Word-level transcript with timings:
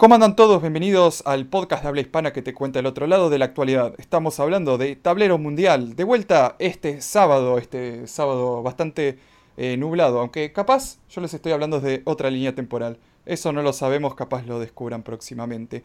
¿Cómo 0.00 0.14
andan 0.14 0.34
todos? 0.34 0.62
Bienvenidos 0.62 1.22
al 1.26 1.44
podcast 1.44 1.82
de 1.82 1.88
habla 1.90 2.00
hispana 2.00 2.32
que 2.32 2.40
te 2.40 2.54
cuenta 2.54 2.78
el 2.78 2.86
otro 2.86 3.06
lado 3.06 3.28
de 3.28 3.36
la 3.36 3.44
actualidad. 3.44 3.92
Estamos 3.98 4.40
hablando 4.40 4.78
de 4.78 4.96
Tablero 4.96 5.36
Mundial. 5.36 5.94
De 5.94 6.04
vuelta 6.04 6.56
este 6.58 7.02
sábado, 7.02 7.58
este 7.58 8.06
sábado 8.06 8.62
bastante 8.62 9.18
eh, 9.58 9.76
nublado, 9.76 10.20
aunque 10.20 10.54
capaz 10.54 11.00
yo 11.10 11.20
les 11.20 11.34
estoy 11.34 11.52
hablando 11.52 11.80
de 11.80 12.00
otra 12.06 12.30
línea 12.30 12.54
temporal. 12.54 12.98
Eso 13.26 13.52
no 13.52 13.60
lo 13.60 13.74
sabemos, 13.74 14.14
capaz 14.14 14.46
lo 14.46 14.58
descubran 14.58 15.02
próximamente. 15.02 15.84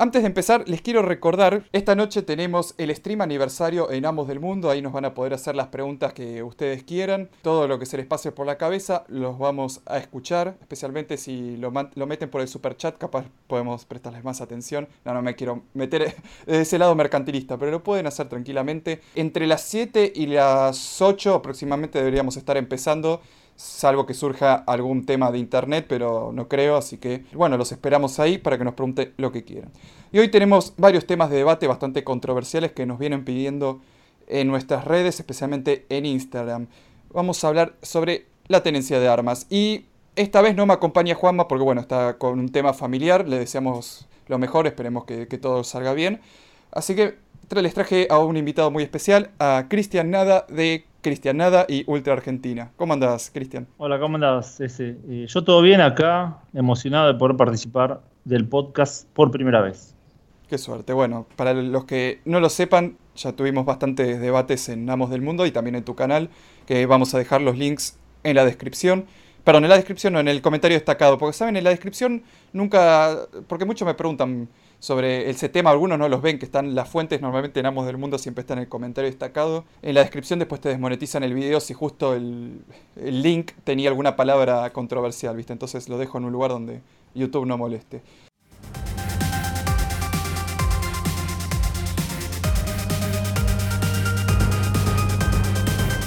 Antes 0.00 0.22
de 0.22 0.28
empezar, 0.28 0.66
les 0.66 0.80
quiero 0.80 1.02
recordar, 1.02 1.64
esta 1.72 1.94
noche 1.94 2.22
tenemos 2.22 2.74
el 2.78 2.96
stream 2.96 3.20
aniversario 3.20 3.90
en 3.90 4.06
Amos 4.06 4.28
del 4.28 4.40
Mundo, 4.40 4.70
ahí 4.70 4.80
nos 4.80 4.94
van 4.94 5.04
a 5.04 5.12
poder 5.12 5.34
hacer 5.34 5.54
las 5.54 5.66
preguntas 5.66 6.14
que 6.14 6.42
ustedes 6.42 6.84
quieran, 6.84 7.28
todo 7.42 7.68
lo 7.68 7.78
que 7.78 7.84
se 7.84 7.98
les 7.98 8.06
pase 8.06 8.32
por 8.32 8.46
la 8.46 8.56
cabeza 8.56 9.04
los 9.08 9.38
vamos 9.38 9.82
a 9.84 9.98
escuchar, 9.98 10.56
especialmente 10.62 11.18
si 11.18 11.58
lo, 11.58 11.70
meten 11.70 12.30
por 12.30 12.40
el 12.40 12.48
super 12.48 12.78
chat, 12.78 12.96
capaz 12.96 13.26
podemos 13.46 13.84
prestarles 13.84 14.24
más 14.24 14.40
atención. 14.40 14.88
No, 15.04 15.12
no 15.12 15.20
me 15.20 15.34
quiero 15.34 15.64
meter 15.74 16.16
de 16.46 16.60
ese 16.62 16.78
lado 16.78 16.94
mercantilista, 16.94 17.58
pero 17.58 17.70
lo 17.70 17.82
pueden 17.82 18.06
hacer 18.06 18.26
tranquilamente. 18.26 19.02
Entre 19.14 19.46
las 19.46 19.60
7 19.64 20.14
y 20.16 20.28
las 20.28 21.02
8 21.02 21.34
aproximadamente 21.34 21.98
deberíamos 21.98 22.38
estar 22.38 22.56
empezando 22.56 23.20
salvo 23.60 24.06
que 24.06 24.14
surja 24.14 24.54
algún 24.54 25.04
tema 25.04 25.30
de 25.30 25.38
internet, 25.38 25.84
pero 25.86 26.30
no 26.32 26.48
creo, 26.48 26.76
así 26.76 26.96
que 26.96 27.24
bueno, 27.34 27.58
los 27.58 27.72
esperamos 27.72 28.18
ahí 28.18 28.38
para 28.38 28.56
que 28.56 28.64
nos 28.64 28.72
pregunten 28.72 29.12
lo 29.18 29.32
que 29.32 29.44
quieran. 29.44 29.70
Y 30.12 30.18
hoy 30.18 30.28
tenemos 30.28 30.72
varios 30.78 31.06
temas 31.06 31.28
de 31.28 31.36
debate 31.36 31.66
bastante 31.66 32.02
controversiales 32.02 32.72
que 32.72 32.86
nos 32.86 32.98
vienen 32.98 33.22
pidiendo 33.24 33.82
en 34.28 34.48
nuestras 34.48 34.86
redes, 34.86 35.20
especialmente 35.20 35.84
en 35.90 36.06
Instagram. 36.06 36.68
Vamos 37.12 37.44
a 37.44 37.48
hablar 37.48 37.74
sobre 37.82 38.26
la 38.48 38.62
tenencia 38.62 38.98
de 38.98 39.08
armas 39.08 39.46
y 39.50 39.84
esta 40.16 40.40
vez 40.40 40.56
no 40.56 40.64
me 40.64 40.72
acompaña 40.72 41.14
Juanma 41.14 41.46
porque 41.46 41.64
bueno, 41.64 41.82
está 41.82 42.16
con 42.16 42.38
un 42.38 42.48
tema 42.48 42.72
familiar, 42.72 43.28
le 43.28 43.38
deseamos 43.38 44.08
lo 44.26 44.38
mejor, 44.38 44.66
esperemos 44.68 45.04
que, 45.04 45.28
que 45.28 45.36
todo 45.36 45.64
salga 45.64 45.92
bien. 45.92 46.22
Así 46.72 46.94
que 46.94 47.18
les 47.58 47.74
traje 47.74 48.06
a 48.10 48.18
un 48.20 48.36
invitado 48.36 48.70
muy 48.70 48.84
especial, 48.84 49.30
a 49.40 49.66
Cristian 49.68 50.10
Nada 50.10 50.46
de 50.48 50.84
Cristian 51.02 51.36
Nada 51.36 51.66
y 51.68 51.82
Ultra 51.90 52.12
Argentina. 52.12 52.70
¿Cómo 52.76 52.92
andás, 52.92 53.30
Cristian? 53.34 53.66
Hola, 53.76 53.98
¿cómo 53.98 54.14
andás? 54.14 54.60
Ese? 54.60 54.96
yo 55.26 55.44
todo 55.44 55.60
bien 55.60 55.80
acá, 55.80 56.38
emocionado 56.54 57.12
de 57.12 57.18
poder 57.18 57.36
participar 57.36 58.02
del 58.24 58.46
podcast 58.46 59.08
por 59.14 59.32
primera 59.32 59.60
vez. 59.60 59.96
Qué 60.48 60.58
suerte. 60.58 60.92
Bueno, 60.92 61.26
para 61.36 61.52
los 61.52 61.84
que 61.84 62.20
no 62.24 62.38
lo 62.38 62.48
sepan, 62.48 62.96
ya 63.16 63.32
tuvimos 63.32 63.66
bastantes 63.66 64.20
debates 64.20 64.68
en 64.68 64.88
Amos 64.88 65.10
del 65.10 65.20
Mundo 65.20 65.44
y 65.44 65.50
también 65.50 65.74
en 65.74 65.84
tu 65.84 65.96
canal, 65.96 66.30
que 66.66 66.86
vamos 66.86 67.14
a 67.14 67.18
dejar 67.18 67.40
los 67.40 67.58
links 67.58 67.98
en 68.22 68.36
la 68.36 68.44
descripción. 68.44 69.06
Perdón, 69.42 69.64
en 69.64 69.70
la 69.70 69.76
descripción 69.76 70.14
o 70.14 70.20
en 70.20 70.28
el 70.28 70.40
comentario 70.40 70.76
destacado, 70.76 71.18
porque 71.18 71.36
saben, 71.36 71.56
en 71.56 71.64
la 71.64 71.70
descripción 71.70 72.22
nunca, 72.52 73.26
porque 73.48 73.64
muchos 73.64 73.86
me 73.86 73.94
preguntan, 73.94 74.48
sobre 74.80 75.30
ese 75.30 75.48
tema. 75.48 75.70
Algunos 75.70 75.98
no 75.98 76.08
los 76.08 76.20
ven, 76.20 76.38
que 76.38 76.46
están 76.46 76.74
las 76.74 76.88
fuentes 76.88 77.20
normalmente 77.20 77.60
en 77.60 77.66
Amos 77.66 77.86
del 77.86 77.98
Mundo, 77.98 78.18
siempre 78.18 78.40
está 78.40 78.54
en 78.54 78.60
el 78.60 78.68
comentario 78.68 79.08
destacado. 79.08 79.64
En 79.82 79.94
la 79.94 80.00
descripción 80.00 80.38
después 80.38 80.60
te 80.60 80.70
desmonetizan 80.70 81.22
el 81.22 81.34
video 81.34 81.60
si 81.60 81.74
justo 81.74 82.14
el, 82.14 82.62
el 82.96 83.22
link 83.22 83.52
tenía 83.62 83.90
alguna 83.90 84.16
palabra 84.16 84.70
controversial, 84.70 85.36
¿viste? 85.36 85.52
Entonces 85.52 85.88
lo 85.88 85.98
dejo 85.98 86.18
en 86.18 86.24
un 86.24 86.32
lugar 86.32 86.50
donde 86.50 86.80
YouTube 87.14 87.46
no 87.46 87.56
moleste. 87.56 88.02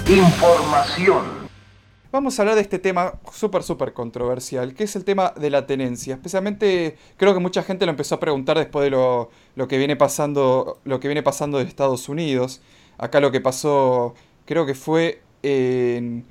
Información 0.09 1.42
vamos 2.13 2.37
a 2.37 2.43
hablar 2.43 2.55
de 2.55 2.61
este 2.61 2.77
tema 2.77 3.15
súper, 3.33 3.63
súper 3.63 3.91
controversial, 3.91 4.75
que 4.75 4.83
es 4.83 4.95
el 4.95 5.03
tema 5.03 5.33
de 5.35 5.49
la 5.49 5.65
tenencia. 5.65 6.13
Especialmente 6.13 6.95
creo 7.17 7.33
que 7.33 7.39
mucha 7.39 7.63
gente 7.63 7.85
lo 7.85 7.89
empezó 7.89 8.15
a 8.15 8.19
preguntar 8.19 8.57
después 8.57 8.83
de 8.83 8.91
lo, 8.91 9.29
que 9.67 9.77
viene 9.79 9.95
pasando, 9.95 10.79
lo 10.85 10.99
que 10.99 11.07
viene 11.07 11.23
pasando 11.23 11.57
de 11.57 11.65
Estados 11.65 12.07
Unidos. 12.07 12.61
Acá 12.99 13.19
lo 13.19 13.31
que 13.31 13.41
pasó, 13.41 14.13
creo 14.45 14.65
que 14.65 14.75
fue 14.75 15.21
en... 15.41 16.25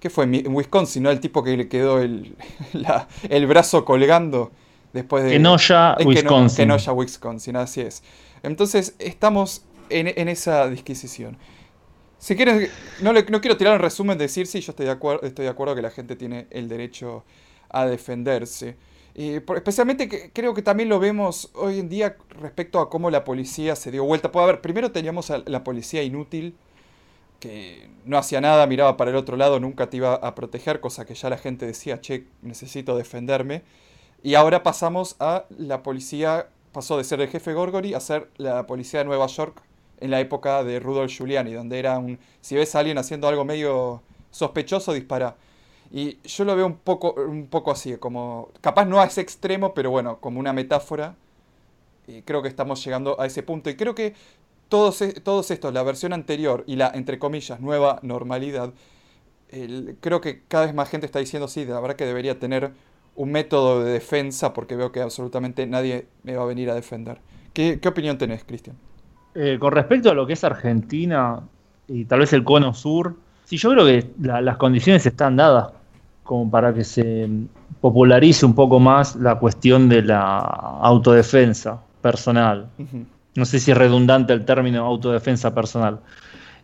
¿Qué 0.00 0.08
fue? 0.10 0.24
En 0.24 0.54
Wisconsin, 0.54 1.02
¿no? 1.02 1.10
El 1.10 1.20
tipo 1.20 1.42
que 1.44 1.56
le 1.56 1.68
quedó 1.68 2.00
el, 2.00 2.34
el 3.28 3.46
brazo 3.46 3.84
colgando 3.84 4.50
después 4.94 5.24
de... 5.24 5.32
Kenosha, 5.32 5.96
Wisconsin. 6.02 6.56
Kenosha, 6.56 6.92
Wisconsin, 6.92 7.56
así 7.56 7.82
es. 7.82 8.02
Entonces, 8.42 8.94
estamos 8.98 9.66
en, 9.90 10.06
en 10.16 10.28
esa 10.28 10.68
disquisición. 10.68 11.36
Si 12.18 12.34
quieres, 12.34 12.70
no, 13.00 13.12
no 13.12 13.40
quiero 13.40 13.56
tirar 13.56 13.74
un 13.74 13.80
resumen 13.80 14.18
de 14.18 14.24
decir 14.24 14.46
sí, 14.46 14.60
yo 14.60 14.72
estoy 14.72 14.86
de, 14.86 14.92
acuerdo, 14.92 15.26
estoy 15.26 15.44
de 15.44 15.50
acuerdo 15.50 15.74
que 15.74 15.82
la 15.82 15.90
gente 15.90 16.16
tiene 16.16 16.48
el 16.50 16.68
derecho 16.68 17.24
a 17.70 17.86
defenderse. 17.86 18.76
Y 19.14 19.34
especialmente 19.34 20.30
creo 20.32 20.54
que 20.54 20.62
también 20.62 20.88
lo 20.88 21.00
vemos 21.00 21.50
hoy 21.54 21.80
en 21.80 21.88
día 21.88 22.16
respecto 22.40 22.80
a 22.80 22.88
cómo 22.88 23.10
la 23.10 23.24
policía 23.24 23.76
se 23.76 23.90
dio 23.90 24.04
vuelta. 24.04 24.30
Puede 24.30 24.44
haber, 24.44 24.60
primero 24.60 24.92
teníamos 24.92 25.30
a 25.30 25.42
la 25.46 25.64
policía 25.64 26.02
inútil, 26.02 26.54
que 27.40 27.88
no 28.04 28.18
hacía 28.18 28.40
nada, 28.40 28.66
miraba 28.66 28.96
para 28.96 29.10
el 29.10 29.16
otro 29.16 29.36
lado, 29.36 29.60
nunca 29.60 29.90
te 29.90 29.98
iba 29.98 30.14
a 30.14 30.34
proteger, 30.34 30.80
cosa 30.80 31.04
que 31.04 31.14
ya 31.14 31.30
la 31.30 31.38
gente 31.38 31.66
decía, 31.66 32.00
che, 32.00 32.26
necesito 32.42 32.96
defenderme. 32.96 33.62
Y 34.22 34.34
ahora 34.34 34.62
pasamos 34.62 35.16
a 35.20 35.44
la 35.50 35.82
policía, 35.82 36.48
pasó 36.72 36.96
de 36.98 37.04
ser 37.04 37.20
el 37.20 37.28
jefe 37.28 37.54
Gorgori 37.54 37.94
a 37.94 38.00
ser 38.00 38.28
la 38.36 38.66
policía 38.66 39.00
de 39.00 39.06
Nueva 39.06 39.26
York, 39.26 39.62
en 40.00 40.10
la 40.10 40.20
época 40.20 40.64
de 40.64 40.80
Rudolf 40.80 41.12
Giuliani, 41.12 41.52
donde 41.52 41.78
era 41.78 41.98
un, 41.98 42.18
si 42.40 42.54
ves 42.54 42.74
a 42.74 42.80
alguien 42.80 42.98
haciendo 42.98 43.28
algo 43.28 43.44
medio 43.44 44.02
sospechoso, 44.30 44.92
dispara. 44.92 45.36
Y 45.90 46.18
yo 46.24 46.44
lo 46.44 46.54
veo 46.54 46.66
un 46.66 46.76
poco, 46.76 47.14
un 47.14 47.46
poco 47.46 47.70
así, 47.70 47.96
como, 47.96 48.50
capaz 48.60 48.84
no 48.84 49.00
a 49.00 49.06
ese 49.06 49.20
extremo, 49.20 49.74
pero 49.74 49.90
bueno, 49.90 50.18
como 50.20 50.38
una 50.40 50.52
metáfora. 50.52 51.16
Y 52.06 52.22
creo 52.22 52.42
que 52.42 52.48
estamos 52.48 52.84
llegando 52.84 53.20
a 53.20 53.26
ese 53.26 53.42
punto. 53.42 53.70
Y 53.70 53.76
creo 53.76 53.94
que 53.94 54.14
todos, 54.68 55.00
e, 55.02 55.12
todos 55.14 55.50
estos, 55.50 55.72
la 55.72 55.82
versión 55.82 56.12
anterior 56.12 56.64
y 56.66 56.76
la, 56.76 56.90
entre 56.94 57.18
comillas, 57.18 57.60
nueva 57.60 58.00
normalidad, 58.02 58.72
creo 60.00 60.20
que 60.20 60.42
cada 60.46 60.66
vez 60.66 60.74
más 60.74 60.90
gente 60.90 61.06
está 61.06 61.18
diciendo, 61.20 61.48
sí, 61.48 61.64
la 61.64 61.80
verdad 61.80 61.96
que 61.96 62.06
debería 62.06 62.38
tener 62.38 62.72
un 63.16 63.32
método 63.32 63.82
de 63.82 63.92
defensa, 63.92 64.52
porque 64.52 64.76
veo 64.76 64.92
que 64.92 65.00
absolutamente 65.00 65.66
nadie 65.66 66.06
me 66.22 66.36
va 66.36 66.44
a 66.44 66.46
venir 66.46 66.70
a 66.70 66.74
defender. 66.74 67.20
¿Qué, 67.52 67.80
qué 67.80 67.88
opinión 67.88 68.18
tenés, 68.18 68.44
Cristian? 68.44 68.76
Eh, 69.40 69.56
con 69.60 69.70
respecto 69.70 70.10
a 70.10 70.14
lo 70.14 70.26
que 70.26 70.32
es 70.32 70.42
Argentina 70.42 71.38
y 71.86 72.06
tal 72.06 72.18
vez 72.18 72.32
el 72.32 72.42
cono 72.42 72.74
sur, 72.74 73.14
sí, 73.44 73.56
yo 73.56 73.70
creo 73.70 73.86
que 73.86 74.10
las 74.20 74.56
condiciones 74.56 75.06
están 75.06 75.36
dadas 75.36 75.68
como 76.24 76.50
para 76.50 76.74
que 76.74 76.82
se 76.82 77.28
popularice 77.80 78.44
un 78.44 78.56
poco 78.56 78.80
más 78.80 79.14
la 79.14 79.36
cuestión 79.36 79.88
de 79.88 80.02
la 80.02 80.38
autodefensa 80.38 81.80
personal. 82.02 82.66
No 83.36 83.44
sé 83.44 83.60
si 83.60 83.70
es 83.70 83.76
redundante 83.78 84.32
el 84.32 84.44
término 84.44 84.84
autodefensa 84.84 85.54
personal. 85.54 86.00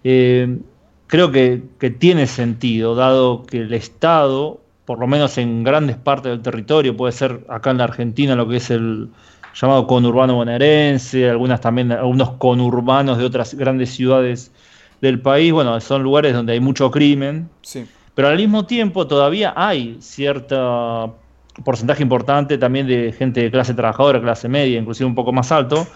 Eh, 0.03 0.59
creo 1.07 1.31
que, 1.31 1.63
que, 1.79 1.91
tiene 1.91 2.27
sentido, 2.27 2.97
dado 2.97 3.45
que 3.45 3.59
el 3.59 3.73
Estado, 3.73 4.61
por 4.85 4.99
lo 4.99 5.07
menos 5.07 5.39
en 5.39 5.63
grandes 5.63 5.97
partes 5.97 6.33
del 6.33 6.43
territorio, 6.43 6.97
puede 6.97 7.13
ser 7.13 7.47
acá 7.49 7.71
en 7.71 7.79
la 7.79 7.85
Argentina 7.85 8.35
lo 8.35 8.49
que 8.49 8.57
es 8.57 8.69
el, 8.73 9.11
llamado 9.55 9.87
conurbano 9.87 10.35
bonaerense, 10.35 11.31
algunas 11.31 11.61
también, 11.61 11.93
algunos 11.93 12.31
conurbanos 12.33 13.19
de 13.19 13.25
otras 13.25 13.55
grandes 13.55 13.91
ciudades 13.91 14.53
del 15.01 15.21
país, 15.21 15.53
bueno, 15.53 15.81
son 15.81 16.03
lugares 16.03 16.33
donde 16.33 16.55
hay 16.55 16.61
mucho 16.61 16.91
crimen, 16.91 17.49
sí. 17.63 17.87
pero 18.15 18.29
al 18.29 18.37
mismo 18.37 18.67
tiempo 18.67 19.07
todavía 19.07 19.53
hay 19.57 19.97
cierto 20.01 21.17
porcentaje 21.65 22.03
importante 22.03 22.59
también 22.59 22.87
de 22.87 23.13
gente 23.13 23.43
de 23.43 23.51
clase 23.51 23.75
trabajadora, 23.75 24.21
clase 24.21 24.49
media, 24.49 24.79
inclusive 24.79 25.07
un 25.07 25.15
poco 25.15 25.33
más 25.33 25.53
alto, 25.53 25.87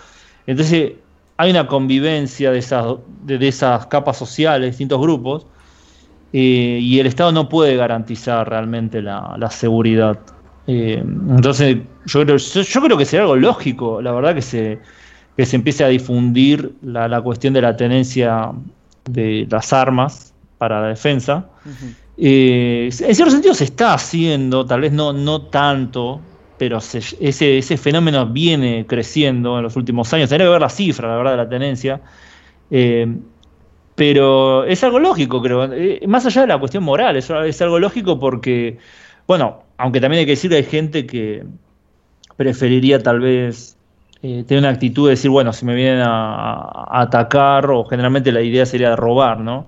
entonces 0.46 0.92
hay 1.36 1.50
una 1.50 1.66
convivencia 1.66 2.50
de 2.50 2.58
esas, 2.58 2.96
de, 3.22 3.48
esas 3.48 3.86
capas 3.86 4.16
sociales, 4.16 4.70
distintos 4.70 5.00
grupos, 5.00 5.46
eh, 6.32 6.78
y 6.82 6.98
el 6.98 7.06
Estado 7.06 7.32
no 7.32 7.48
puede 7.48 7.76
garantizar 7.76 8.48
realmente 8.48 9.00
la, 9.00 9.36
la 9.38 9.50
seguridad. 9.50 10.18
Eh, 10.70 11.02
entonces, 11.02 11.78
yo 12.04 12.24
creo, 12.24 12.36
yo, 12.36 12.82
creo 12.82 12.98
que 12.98 13.06
sería 13.06 13.22
algo 13.22 13.36
lógico, 13.36 14.02
la 14.02 14.12
verdad, 14.12 14.34
que 14.34 14.42
se, 14.42 14.78
que 15.34 15.46
se 15.46 15.56
empiece 15.56 15.82
a 15.82 15.88
difundir 15.88 16.74
la, 16.82 17.20
cuestión 17.22 17.54
de 17.54 17.62
la 17.62 17.74
tenencia 17.74 18.52
de 19.06 19.48
las 19.50 19.72
armas 19.72 20.34
para 20.58 20.82
la 20.82 20.88
defensa. 20.88 21.46
Eh, 22.18 22.90
en 23.00 23.14
cierto 23.14 23.30
sentido 23.30 23.54
se 23.54 23.64
está 23.64 23.94
haciendo, 23.94 24.66
tal 24.66 24.82
vez 24.82 24.92
no, 24.92 25.14
no 25.14 25.40
tanto, 25.40 26.20
pero 26.58 26.78
ese, 26.78 27.58
ese 27.58 27.76
fenómeno 27.78 28.26
viene 28.26 28.84
creciendo 28.86 29.56
en 29.56 29.62
los 29.62 29.74
últimos 29.74 30.12
años. 30.12 30.28
Tendría 30.28 30.48
que 30.48 30.52
ver 30.52 30.60
la 30.60 30.68
cifra, 30.68 31.08
la 31.08 31.16
verdad, 31.16 31.30
de 31.30 31.36
la 31.38 31.48
tenencia. 31.48 32.02
Eh, 32.70 33.06
pero 33.94 34.64
es 34.64 34.84
algo 34.84 34.98
lógico, 34.98 35.40
creo. 35.40 35.66
más 36.06 36.26
allá 36.26 36.42
de 36.42 36.46
la 36.48 36.58
cuestión 36.58 36.84
moral, 36.84 37.16
es, 37.16 37.30
es 37.30 37.62
algo 37.62 37.78
lógico 37.78 38.20
porque, 38.20 38.76
bueno, 39.26 39.67
aunque 39.78 40.00
también 40.00 40.20
hay 40.20 40.26
que 40.26 40.32
decir 40.32 40.50
que 40.50 40.56
hay 40.56 40.64
gente 40.64 41.06
que 41.06 41.44
preferiría 42.36 43.02
tal 43.02 43.20
vez 43.20 43.76
eh, 44.22 44.44
tener 44.46 44.62
una 44.62 44.70
actitud 44.70 45.06
de 45.06 45.10
decir, 45.10 45.30
bueno, 45.30 45.52
si 45.52 45.64
me 45.64 45.74
vienen 45.74 46.02
a, 46.04 47.00
atacar, 47.00 47.70
o 47.70 47.84
generalmente 47.84 48.32
la 48.32 48.42
idea 48.42 48.66
sería 48.66 48.90
de 48.90 48.96
robar, 48.96 49.40
¿no? 49.40 49.66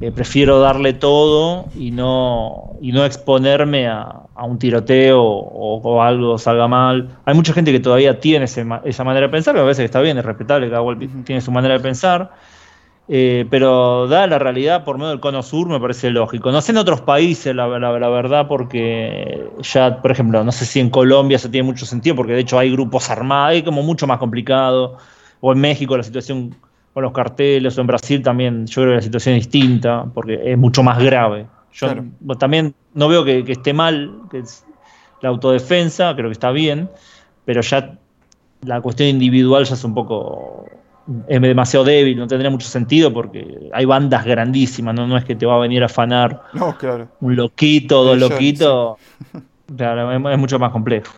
Eh, 0.00 0.12
prefiero 0.12 0.60
darle 0.60 0.92
todo 0.92 1.66
y 1.74 1.90
no, 1.90 2.76
y 2.80 2.92
no 2.92 3.04
exponerme 3.04 3.88
a, 3.88 4.22
un 4.36 4.58
tiroteo 4.58 5.20
o, 5.22 6.02
algo 6.02 6.38
salga 6.38 6.68
mal. 6.68 7.16
Hay 7.24 7.34
mucha 7.34 7.52
gente 7.52 7.72
que 7.72 7.80
todavía 7.80 8.20
tiene 8.20 8.44
esa 8.44 9.04
manera 9.04 9.26
de 9.26 9.30
pensar, 9.30 9.54
que 9.54 9.60
a 9.60 9.64
veces 9.64 9.84
está 9.84 10.00
bien, 10.00 10.18
es 10.18 10.24
respetable, 10.24 10.68
cada 10.68 10.82
cual 10.82 10.98
tiene 11.24 11.40
su 11.40 11.50
manera 11.50 11.74
de 11.74 11.80
pensar. 11.80 12.32
Eh, 13.08 13.46
pero 13.50 14.08
da 14.08 14.26
la 14.26 14.40
realidad 14.40 14.82
por 14.84 14.98
medio 14.98 15.10
del 15.10 15.20
cono 15.20 15.42
sur 15.42 15.68
me 15.68 15.78
parece 15.78 16.10
lógico. 16.10 16.50
No 16.50 16.60
sé 16.60 16.72
en 16.72 16.78
otros 16.78 17.00
países, 17.02 17.54
la, 17.54 17.66
verdad, 17.68 18.48
porque 18.48 19.48
ya, 19.60 20.02
por 20.02 20.10
ejemplo, 20.10 20.42
no 20.42 20.50
sé 20.50 20.64
si 20.64 20.80
en 20.80 20.90
Colombia 20.90 21.38
se 21.38 21.48
tiene 21.48 21.66
mucho 21.66 21.86
sentido, 21.86 22.16
porque 22.16 22.32
de 22.32 22.40
hecho 22.40 22.58
hay 22.58 22.72
grupos 22.72 23.08
armados, 23.10 23.50
hay 23.50 23.62
como 23.62 23.82
mucho 23.82 24.06
más 24.06 24.18
complicado. 24.18 24.96
O 25.40 25.52
en 25.52 25.60
México 25.60 25.96
la 25.96 26.02
situación 26.02 26.56
con 26.92 27.02
los 27.02 27.12
carteles, 27.12 27.76
o 27.76 27.80
en 27.80 27.86
Brasil 27.86 28.22
también, 28.22 28.66
yo 28.66 28.82
creo 28.82 28.92
que 28.92 28.96
la 28.96 29.02
situación 29.02 29.34
es 29.36 29.44
distinta, 29.44 30.06
porque 30.12 30.40
es 30.52 30.58
mucho 30.58 30.82
más 30.82 30.98
grave. 30.98 31.46
Yo 31.72 31.88
también 32.38 32.74
no 32.94 33.06
veo 33.06 33.22
que, 33.24 33.44
que 33.44 33.52
esté 33.52 33.74
mal, 33.74 34.22
que 34.30 34.38
es 34.38 34.64
la 35.20 35.28
autodefensa, 35.28 36.14
creo 36.16 36.28
que 36.28 36.32
está 36.32 36.50
bien, 36.50 36.88
pero 37.44 37.60
ya 37.60 37.98
la 38.62 38.80
cuestión 38.80 39.10
individual 39.10 39.64
ya 39.64 39.74
es 39.74 39.84
un 39.84 39.94
poco 39.94 40.66
es 41.28 41.40
demasiado 41.40 41.84
débil, 41.84 42.18
no 42.18 42.26
tendría 42.26 42.50
mucho 42.50 42.66
sentido 42.66 43.12
porque 43.12 43.70
hay 43.72 43.84
bandas 43.84 44.24
grandísimas, 44.24 44.94
no, 44.94 45.06
no 45.06 45.16
es 45.16 45.24
que 45.24 45.36
te 45.36 45.46
va 45.46 45.54
a 45.54 45.58
venir 45.58 45.82
a 45.82 45.86
afanar 45.86 46.42
un 47.20 47.36
loquito, 47.36 48.04
dos 48.04 48.18
loquitos. 48.18 48.98
es, 49.68 50.38
mucho 50.38 50.58
más 50.58 50.72
complejo. 50.72 51.12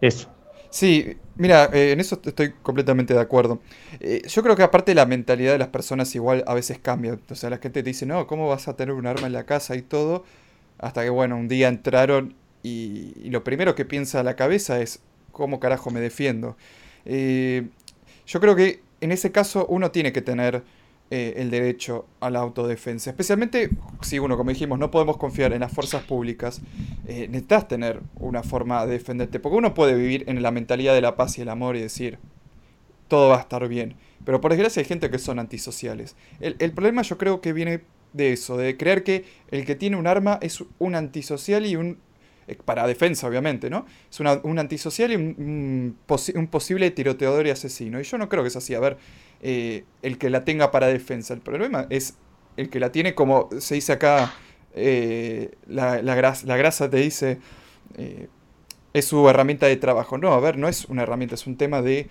Eso. 0.00 0.28
Sí, 0.70 1.16
mira, 1.34 1.68
eh, 1.72 1.92
en 1.92 2.00
eso 2.00 2.20
estoy 2.24 2.52
completamente 2.62 3.12
de 3.12 3.20
acuerdo. 3.20 3.60
Eh, 3.98 4.22
yo 4.28 4.42
creo 4.42 4.54
que 4.54 4.62
aparte 4.62 4.94
la 4.94 5.04
mentalidad 5.04 5.52
de 5.52 5.58
las 5.58 5.68
personas 5.68 6.14
igual 6.14 6.44
a 6.46 6.54
veces 6.54 6.78
cambia. 6.78 7.18
O 7.28 7.34
sea, 7.34 7.50
la 7.50 7.58
gente 7.58 7.82
te 7.82 7.90
dice, 7.90 8.06
no, 8.06 8.28
¿cómo 8.28 8.48
vas 8.48 8.68
a 8.68 8.76
tener 8.76 8.94
un 8.94 9.06
arma 9.06 9.26
en 9.26 9.32
la 9.32 9.44
casa 9.44 9.74
y 9.74 9.82
todo? 9.82 10.24
Hasta 10.78 11.02
que, 11.02 11.10
bueno, 11.10 11.36
un 11.36 11.48
día 11.48 11.68
entraron 11.68 12.34
y, 12.62 13.14
y 13.22 13.30
lo 13.30 13.42
primero 13.42 13.74
que 13.74 13.84
piensa 13.84 14.22
la 14.22 14.36
cabeza 14.36 14.80
es, 14.80 15.02
¿cómo 15.32 15.58
carajo 15.58 15.90
me 15.90 16.00
defiendo? 16.00 16.56
Eh, 17.04 17.66
yo 18.30 18.40
creo 18.40 18.54
que 18.54 18.80
en 19.00 19.10
ese 19.10 19.32
caso 19.32 19.66
uno 19.66 19.90
tiene 19.90 20.12
que 20.12 20.22
tener 20.22 20.62
eh, 21.10 21.34
el 21.38 21.50
derecho 21.50 22.06
a 22.20 22.30
la 22.30 22.38
autodefensa. 22.38 23.10
Especialmente 23.10 23.70
si 24.02 24.20
uno, 24.20 24.36
como 24.36 24.50
dijimos, 24.50 24.78
no 24.78 24.92
podemos 24.92 25.16
confiar 25.16 25.52
en 25.52 25.60
las 25.60 25.72
fuerzas 25.72 26.04
públicas, 26.04 26.60
eh, 27.08 27.26
necesitas 27.26 27.66
tener 27.66 28.00
una 28.20 28.44
forma 28.44 28.86
de 28.86 28.92
defenderte. 28.92 29.40
Porque 29.40 29.58
uno 29.58 29.74
puede 29.74 29.94
vivir 29.94 30.22
en 30.28 30.40
la 30.42 30.52
mentalidad 30.52 30.94
de 30.94 31.00
la 31.00 31.16
paz 31.16 31.38
y 31.38 31.42
el 31.42 31.48
amor 31.48 31.74
y 31.74 31.80
decir, 31.80 32.18
todo 33.08 33.30
va 33.30 33.38
a 33.38 33.40
estar 33.40 33.66
bien. 33.66 33.96
Pero 34.24 34.40
por 34.40 34.52
desgracia 34.52 34.78
hay 34.78 34.86
gente 34.86 35.10
que 35.10 35.18
son 35.18 35.40
antisociales. 35.40 36.14
El, 36.38 36.54
el 36.60 36.70
problema 36.70 37.02
yo 37.02 37.18
creo 37.18 37.40
que 37.40 37.52
viene 37.52 37.80
de 38.12 38.32
eso, 38.32 38.56
de 38.56 38.76
creer 38.76 39.02
que 39.02 39.24
el 39.50 39.64
que 39.64 39.74
tiene 39.74 39.96
un 39.96 40.06
arma 40.06 40.38
es 40.40 40.62
un 40.78 40.94
antisocial 40.94 41.66
y 41.66 41.74
un 41.74 41.98
para 42.56 42.86
defensa 42.86 43.26
obviamente, 43.26 43.70
¿no? 43.70 43.86
Es 44.10 44.20
un 44.20 44.58
antisocial 44.58 45.12
y 45.12 45.16
un, 45.16 45.96
posible 46.50 46.90
tiroteador 46.90 47.46
y 47.46 47.50
asesino. 47.50 48.00
Y 48.00 48.04
yo 48.04 48.18
no 48.18 48.28
creo 48.28 48.42
que 48.42 48.48
es 48.48 48.56
así. 48.56 48.74
A 48.74 48.80
ver, 48.80 48.98
eh, 49.42 49.84
el 50.02 50.18
que 50.18 50.30
la 50.30 50.44
tenga 50.44 50.70
para 50.70 50.86
defensa. 50.88 51.34
El 51.34 51.40
problema 51.40 51.86
es 51.90 52.14
el 52.56 52.70
que 52.70 52.80
la 52.80 52.92
tiene, 52.92 53.14
como 53.14 53.48
se 53.58 53.76
dice 53.76 53.92
acá, 53.92 54.34
eh, 54.74 55.52
la, 55.66 56.00
grasa, 56.00 56.90
te 56.90 56.96
dice, 56.98 57.38
es 58.92 59.04
su 59.04 59.28
herramienta 59.28 59.66
de 59.66 59.76
trabajo. 59.76 60.18
No, 60.18 60.32
a 60.32 60.40
ver, 60.40 60.58
no 60.58 60.68
es 60.68 60.84
una 60.86 61.02
herramienta, 61.02 61.34
es 61.34 61.46
un 61.46 61.56
tema 61.56 61.82
de 61.82 62.08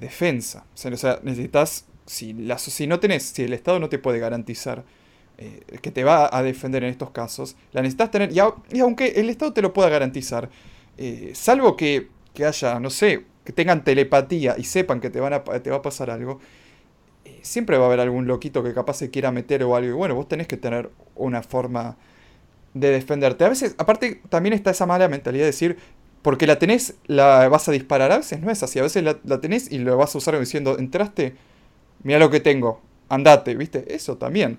defensa. 0.00 0.66
O 0.74 0.96
sea, 0.96 1.20
necesitas, 1.22 1.86
si, 2.06 2.32
la, 2.32 2.58
si 2.58 2.86
no 2.86 3.00
tenés, 3.00 3.22
si 3.22 3.44
el 3.44 3.52
Estado 3.52 3.78
no 3.78 3.88
te 3.88 3.98
puede 3.98 4.18
garantizar 4.18 4.84
eh, 5.38 5.78
que 5.80 5.90
te 5.90 6.04
va 6.04 6.28
a 6.30 6.42
defender 6.42 6.84
en 6.84 6.90
estos 6.90 7.10
casos, 7.10 7.56
la 7.72 7.82
necesitas 7.82 8.10
tener, 8.10 8.30
y, 8.32 8.78
aunque 8.80 9.08
el 9.16 9.30
Estado 9.30 9.52
te 9.52 9.62
lo 9.62 9.72
pueda 9.72 9.88
garantizar, 9.88 10.50
eh, 10.98 11.32
salvo 11.34 11.76
que, 11.76 12.08
haya, 12.46 12.78
no 12.80 12.90
sé, 12.90 13.24
que 13.44 13.52
tengan 13.52 13.84
telepatía 13.84 14.54
y 14.58 14.64
sepan 14.64 15.00
que 15.00 15.10
te, 15.10 15.20
van 15.20 15.32
a, 15.32 15.42
te 15.42 15.70
va 15.70 15.76
a 15.76 15.82
pasar 15.82 16.10
algo, 16.10 16.40
eh, 17.24 17.38
siempre 17.42 17.78
va 17.78 17.84
a 17.84 17.86
haber 17.88 18.00
algún 18.00 18.26
loquito 18.26 18.62
que 18.62 18.72
capaz 18.74 18.94
se 18.94 19.10
quiera 19.10 19.32
meter 19.32 19.62
o 19.64 19.74
algo, 19.74 19.88
y 19.88 19.92
bueno, 19.92 20.14
vos 20.14 20.28
tenés 20.28 20.46
que 20.46 20.56
tener 20.56 20.90
una 21.16 21.42
forma 21.42 21.96
de 22.74 22.90
defenderte. 22.90 23.44
A 23.44 23.48
veces, 23.48 23.74
aparte, 23.78 24.20
también 24.28 24.52
está 24.52 24.70
esa 24.70 24.86
mala 24.86 25.08
mentalidad 25.08 25.44
de 25.44 25.46
decir, 25.46 25.76
porque 26.22 26.46
la 26.46 26.58
tenés, 26.58 26.94
la 27.06 27.48
vas 27.48 27.68
a 27.68 27.72
disparar. 27.72 28.12
A 28.12 28.18
veces 28.18 28.40
no 28.40 28.50
es 28.50 28.62
así. 28.62 28.78
A 28.78 28.82
veces 28.82 29.02
la, 29.02 29.18
la 29.24 29.40
tenés 29.40 29.70
y 29.70 29.78
lo 29.78 29.96
vas 29.96 30.14
a 30.14 30.18
usar 30.18 30.38
diciendo, 30.38 30.78
entraste, 30.78 31.34
mira 32.04 32.18
lo 32.18 32.30
que 32.30 32.40
tengo, 32.40 32.80
andate, 33.08 33.54
¿viste? 33.56 33.94
Eso 33.94 34.16
también. 34.16 34.58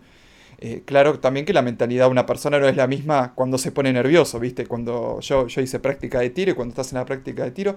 Eh, 0.65 0.81
claro 0.85 1.19
también 1.19 1.45
que 1.45 1.51
la 1.51 1.61
mentalidad 1.61 2.05
de 2.05 2.11
una 2.11 2.25
persona 2.25 2.57
no 2.57 2.69
es 2.69 2.77
la 2.77 2.87
misma 2.87 3.33
cuando 3.35 3.57
se 3.57 3.73
pone 3.73 3.91
nervioso, 3.91 4.39
¿viste? 4.39 4.65
Cuando 4.65 5.19
yo, 5.19 5.47
yo 5.47 5.61
hice 5.61 5.77
práctica 5.81 6.21
de 6.21 6.29
tiro 6.29 6.51
y 6.51 6.53
cuando 6.53 6.71
estás 6.71 6.93
en 6.93 6.99
la 6.99 7.05
práctica 7.05 7.43
de 7.43 7.51
tiro, 7.51 7.75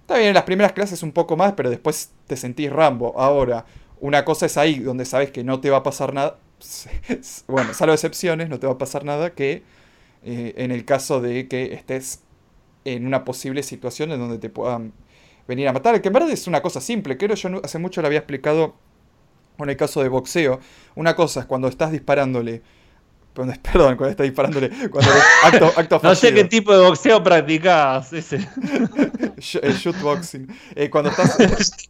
está 0.00 0.16
bien, 0.16 0.30
en 0.30 0.34
las 0.34 0.42
primeras 0.42 0.72
clases 0.72 1.04
un 1.04 1.12
poco 1.12 1.36
más, 1.36 1.52
pero 1.52 1.70
después 1.70 2.10
te 2.26 2.36
sentís 2.36 2.72
Rambo. 2.72 3.14
Ahora, 3.16 3.66
una 4.00 4.24
cosa 4.24 4.46
es 4.46 4.56
ahí 4.56 4.80
donde 4.80 5.04
sabes 5.04 5.30
que 5.30 5.44
no 5.44 5.60
te 5.60 5.70
va 5.70 5.76
a 5.76 5.82
pasar 5.84 6.12
nada, 6.12 6.38
bueno, 7.46 7.72
salvo 7.72 7.94
excepciones, 7.94 8.48
no 8.48 8.58
te 8.58 8.66
va 8.66 8.72
a 8.72 8.78
pasar 8.78 9.04
nada, 9.04 9.30
que 9.30 9.62
eh, 10.24 10.54
en 10.56 10.72
el 10.72 10.84
caso 10.84 11.20
de 11.20 11.46
que 11.46 11.72
estés 11.72 12.22
en 12.84 13.06
una 13.06 13.24
posible 13.24 13.62
situación 13.62 14.10
en 14.10 14.18
donde 14.18 14.38
te 14.38 14.48
puedan 14.48 14.92
venir 15.46 15.68
a 15.68 15.72
matar, 15.72 16.02
que 16.02 16.08
en 16.08 16.14
verdad 16.14 16.30
es 16.32 16.48
una 16.48 16.62
cosa 16.62 16.80
simple, 16.80 17.16
creo 17.16 17.36
yo 17.36 17.60
hace 17.62 17.78
mucho 17.78 18.00
lo 18.00 18.08
había 18.08 18.18
explicado 18.18 18.74
en 19.64 19.70
el 19.70 19.76
caso 19.76 20.02
de 20.02 20.08
boxeo, 20.08 20.60
una 20.94 21.14
cosa 21.14 21.40
es 21.40 21.46
cuando 21.46 21.68
estás 21.68 21.92
disparándole. 21.92 22.62
Perdón, 23.34 23.96
cuando 23.96 24.08
estás 24.08 24.24
disparándole. 24.24 24.70
Cuando 24.90 25.10
acto, 25.76 26.00
no 26.02 26.14
sé 26.14 26.34
qué 26.34 26.44
tipo 26.44 26.76
de 26.76 26.84
boxeo 26.84 27.22
practicas. 27.22 28.12
Ese. 28.12 28.36
El 29.62 29.74
shootboxing. 29.74 30.48
Eh, 30.74 30.90
cuando 30.90 31.10
estás 31.10 31.88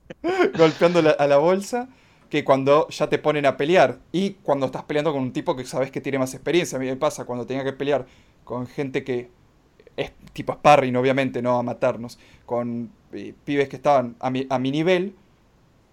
golpeando 0.57 1.03
a 1.19 1.27
la 1.27 1.37
bolsa, 1.39 1.89
que 2.31 2.45
cuando 2.45 2.89
ya 2.89 3.09
te 3.09 3.19
ponen 3.19 3.47
a 3.47 3.57
pelear. 3.57 3.99
Y 4.13 4.35
cuando 4.43 4.67
estás 4.67 4.85
peleando 4.85 5.13
con 5.13 5.23
un 5.23 5.33
tipo 5.33 5.57
que 5.57 5.65
sabes 5.65 5.91
que 5.91 6.01
tiene 6.01 6.19
más 6.19 6.33
experiencia. 6.35 6.77
A 6.77 6.81
mí 6.81 6.87
me 6.87 6.97
pasa 6.97 7.25
cuando 7.25 7.47
tenía 7.47 7.65
que 7.65 7.73
pelear 7.73 8.07
con 8.45 8.67
gente 8.67 9.05
que 9.05 9.29
es 9.97 10.13
tipo 10.33 10.53
sparring, 10.55 10.97
obviamente, 10.97 11.43
no 11.43 11.59
a 11.59 11.63
matarnos. 11.63 12.19
Con 12.47 12.91
eh, 13.13 13.35
pibes 13.45 13.69
que 13.69 13.77
estaban 13.77 14.17
a 14.21 14.31
mi, 14.31 14.47
a 14.49 14.59
mi 14.59 14.71
nivel. 14.71 15.15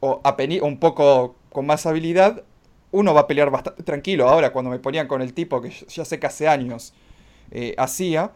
O 0.02 0.22
un 0.62 0.80
poco 0.80 1.36
con 1.52 1.66
más 1.66 1.86
habilidad, 1.86 2.44
uno 2.92 3.14
va 3.14 3.22
a 3.22 3.28
pelear 3.28 3.50
bastante 3.52 3.84
tranquilo. 3.84 4.28
Ahora, 4.30 4.52
cuando 4.52 4.72
me 4.72 4.80
ponían 4.80 5.08
con 5.08 5.22
el 5.22 5.34
tipo 5.34 5.62
que 5.62 5.70
ya 5.70 6.06
sé 6.06 6.20
que 6.20 6.28
hace 6.28 6.48
años 6.48 6.94
eh, 7.52 7.76
hacía, 7.78 8.32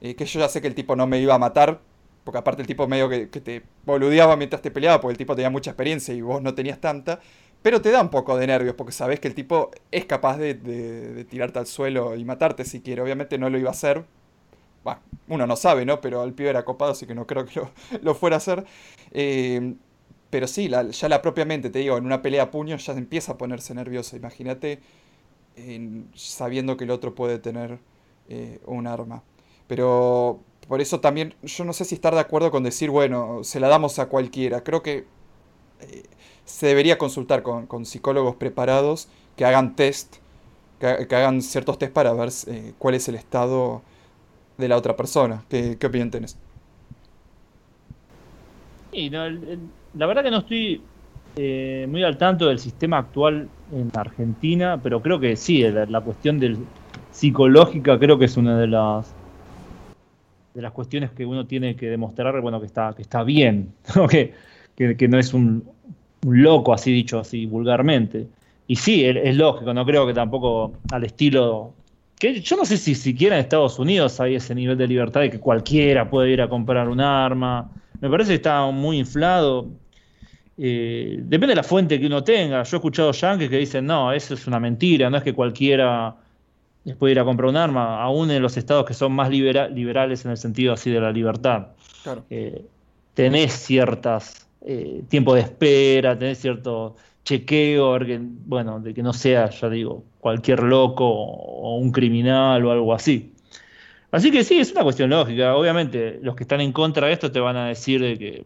eh, 0.00 0.14
que 0.14 0.24
yo 0.24 0.40
ya 0.40 0.48
sé 0.48 0.60
que 0.60 0.68
el 0.68 0.74
tipo 0.74 0.96
no 0.96 1.06
me 1.06 1.18
iba 1.20 1.34
a 1.34 1.38
matar, 1.38 1.80
porque 2.24 2.38
aparte 2.38 2.62
el 2.62 2.68
tipo 2.68 2.86
medio 2.86 3.08
que, 3.08 3.26
te 3.26 3.62
boludeaba 3.84 4.36
mientras 4.36 4.62
te 4.62 4.70
peleaba, 4.70 5.00
porque 5.00 5.12
el 5.12 5.18
tipo 5.18 5.34
tenía 5.34 5.50
mucha 5.50 5.70
experiencia 5.70 6.14
y 6.14 6.20
vos 6.20 6.42
no 6.42 6.54
tenías 6.54 6.80
tanta, 6.80 7.20
pero 7.62 7.80
te 7.80 7.90
da 7.90 8.00
un 8.02 8.10
poco 8.10 8.36
de 8.36 8.46
nervios, 8.46 8.74
porque 8.74 8.92
sabes 8.92 9.20
que 9.20 9.28
el 9.28 9.34
tipo 9.34 9.70
es 9.90 10.04
capaz 10.04 10.36
de, 10.38 10.54
tirarte 11.28 11.58
al 11.58 11.66
suelo 11.66 12.16
y 12.16 12.24
matarte 12.24 12.64
si 12.64 12.80
quiere. 12.80 13.02
Obviamente 13.02 13.38
no 13.38 13.50
lo 13.50 13.58
iba 13.58 13.70
a 13.70 13.72
hacer. 13.72 14.04
Bueno, 14.84 15.00
uno 15.28 15.46
no 15.46 15.56
sabe, 15.56 15.84
¿no? 15.84 16.00
Pero 16.00 16.22
el 16.24 16.34
pibe 16.34 16.50
era 16.50 16.64
copado, 16.64 16.92
así 16.92 17.06
que 17.06 17.14
no 17.14 17.26
creo 17.26 17.44
que 17.46 17.60
lo, 18.02 18.14
fuera 18.14 18.36
a 18.36 18.38
hacer. 18.38 18.64
Eh, 19.12 19.74
pero 20.30 20.46
sí, 20.46 20.68
ya 20.68 21.08
la 21.08 21.22
propia 21.22 21.44
mente, 21.44 21.70
te 21.70 21.78
digo, 21.78 21.96
en 21.96 22.04
una 22.04 22.22
pelea 22.22 22.44
a 22.44 22.50
puños 22.50 22.84
ya 22.84 22.92
empieza 22.92 23.32
a 23.32 23.38
ponerse 23.38 23.74
nervioso. 23.74 24.16
Imagínate 24.16 24.80
sabiendo 26.14 26.76
que 26.76 26.84
el 26.84 26.90
otro 26.90 27.14
puede 27.14 27.38
tener 27.38 27.78
eh, 28.28 28.60
un 28.66 28.86
arma. 28.86 29.22
Pero 29.66 30.40
por 30.68 30.80
eso 30.80 31.00
también 31.00 31.34
yo 31.42 31.64
no 31.64 31.72
sé 31.72 31.84
si 31.84 31.94
estar 31.94 32.14
de 32.14 32.20
acuerdo 32.20 32.50
con 32.50 32.62
decir, 32.62 32.90
bueno, 32.90 33.40
se 33.42 33.60
la 33.60 33.68
damos 33.68 33.98
a 33.98 34.06
cualquiera. 34.06 34.62
Creo 34.62 34.82
que 34.82 35.06
eh, 35.80 36.02
se 36.44 36.66
debería 36.66 36.98
consultar 36.98 37.42
con, 37.42 37.86
psicólogos 37.86 38.36
preparados 38.36 39.08
que 39.36 39.44
hagan 39.44 39.76
test, 39.76 40.16
que, 40.80 40.86
hagan 40.86 41.42
ciertos 41.42 41.78
test 41.78 41.92
para 41.92 42.12
ver 42.12 42.30
eh, 42.46 42.72
cuál 42.78 42.94
es 42.94 43.08
el 43.08 43.14
estado 43.14 43.82
de 44.56 44.68
la 44.68 44.76
otra 44.76 44.96
persona. 44.96 45.44
¿Qué, 45.48 45.76
qué 45.78 45.86
opinión 45.86 46.10
tenés? 46.10 46.36
Y 48.90 49.10
no, 49.10 49.26
la 49.94 50.06
verdad 50.06 50.22
que 50.22 50.30
no 50.30 50.38
estoy 50.38 50.80
eh, 51.36 51.86
muy 51.88 52.02
al 52.02 52.18
tanto 52.18 52.48
del 52.48 52.58
sistema 52.58 52.98
actual 52.98 53.48
en 53.72 53.90
Argentina, 53.94 54.80
pero 54.82 55.00
creo 55.00 55.20
que 55.20 55.36
sí, 55.36 55.62
la, 55.62 56.00
cuestión 56.00 56.40
del 56.40 56.58
psicológica 57.12 57.98
creo 57.98 58.18
que 58.18 58.24
es 58.24 58.36
una 58.36 58.58
de 58.58 58.66
las 58.66 59.14
de 60.54 60.62
las 60.62 60.72
cuestiones 60.72 61.12
que 61.12 61.24
uno 61.24 61.46
tiene 61.46 61.76
que 61.76 61.86
demostrar, 61.86 62.40
bueno, 62.40 62.58
que 62.58 62.66
está, 62.66 62.92
que 62.92 63.02
está 63.02 63.22
bien, 63.22 63.72
que, 64.10 64.96
que, 64.96 65.08
no 65.08 65.18
es 65.18 65.32
un, 65.32 65.62
loco, 66.22 66.72
así 66.72 66.92
dicho, 66.92 67.20
así 67.20 67.46
vulgarmente. 67.46 68.26
Y 68.66 68.74
sí, 68.74 69.04
es, 69.04 69.36
lógico, 69.36 69.72
no 69.72 69.86
creo 69.86 70.06
que 70.06 70.14
tampoco 70.14 70.72
al 70.90 71.04
estilo 71.04 71.72
que 72.18 72.40
yo 72.40 72.56
no 72.56 72.64
sé 72.64 72.76
si 72.76 72.96
siquiera 72.96 73.36
en 73.36 73.42
Estados 73.42 73.78
Unidos 73.78 74.18
hay 74.18 74.34
ese 74.34 74.52
nivel 74.52 74.76
de 74.76 74.88
libertad 74.88 75.20
de 75.20 75.30
que 75.30 75.38
cualquiera 75.38 76.10
puede 76.10 76.32
ir 76.32 76.42
a 76.42 76.48
comprar 76.48 76.88
un 76.88 77.00
arma, 77.00 77.70
Me 78.00 78.08
parece 78.08 78.30
que 78.30 78.36
está 78.36 78.64
muy 78.70 78.98
inflado. 78.98 79.68
Eh, 80.56 81.18
depende 81.20 81.52
de 81.52 81.56
la 81.56 81.62
fuente 81.62 81.98
que 82.00 82.06
uno 82.06 82.22
tenga. 82.24 82.62
Yo 82.62 82.76
he 82.76 82.78
escuchado 82.78 83.12
yankees 83.12 83.48
que 83.48 83.58
dicen, 83.58 83.86
no, 83.86 84.12
eso 84.12 84.34
es 84.34 84.46
una 84.46 84.58
mentira, 84.58 85.08
no 85.08 85.16
es 85.16 85.22
que 85.22 85.32
cualquiera 85.32 86.16
puede 86.98 87.12
ir 87.12 87.20
a 87.20 87.24
comprar 87.24 87.48
un 87.50 87.56
arma, 87.56 88.02
aún 88.02 88.30
en 88.30 88.42
los 88.42 88.56
estados 88.56 88.86
que 88.86 88.94
son 88.94 89.12
más 89.12 89.30
liberales 89.30 90.24
en 90.24 90.30
el 90.30 90.36
sentido 90.36 90.72
así 90.72 90.90
de 90.90 91.00
la 91.00 91.12
libertad. 91.12 91.68
Eh, 92.30 92.64
tenés 93.14 93.52
ciertas 93.52 94.48
eh, 94.64 95.02
tiempo 95.08 95.34
de 95.34 95.42
espera, 95.42 96.18
tenés 96.18 96.38
cierto 96.38 96.96
chequeo, 97.24 97.98
bueno, 98.46 98.80
de 98.80 98.94
que 98.94 99.02
no 99.02 99.12
sea, 99.12 99.50
ya 99.50 99.68
digo, 99.68 100.04
cualquier 100.20 100.62
loco 100.62 101.04
o 101.06 101.76
un 101.76 101.92
criminal 101.92 102.64
o 102.64 102.72
algo 102.72 102.94
así. 102.94 103.32
Así 104.10 104.30
que 104.30 104.42
sí, 104.42 104.58
es 104.58 104.72
una 104.72 104.82
cuestión 104.82 105.10
lógica. 105.10 105.54
Obviamente, 105.54 106.18
los 106.22 106.34
que 106.34 106.44
están 106.44 106.60
en 106.60 106.72
contra 106.72 107.06
de 107.06 107.12
esto 107.12 107.30
te 107.30 107.40
van 107.40 107.56
a 107.56 107.68
decir 107.68 108.00
de 108.00 108.18
que, 108.18 108.44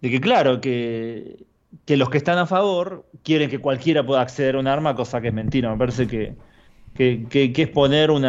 de 0.00 0.10
que 0.10 0.20
claro, 0.20 0.60
que, 0.60 1.44
los 1.86 2.10
que 2.10 2.18
están 2.18 2.38
a 2.38 2.46
favor 2.46 3.06
quieren 3.22 3.48
que 3.48 3.58
cualquiera 3.58 4.04
pueda 4.04 4.20
acceder 4.20 4.56
a 4.56 4.58
un 4.58 4.66
arma, 4.66 4.94
cosa 4.94 5.20
que 5.20 5.28
es 5.28 5.34
mentira. 5.34 5.70
Me 5.70 5.78
parece 5.78 6.06
que, 6.06 6.34
que, 6.94 7.52
es 7.56 7.68
poner 7.68 8.10
un, 8.10 8.24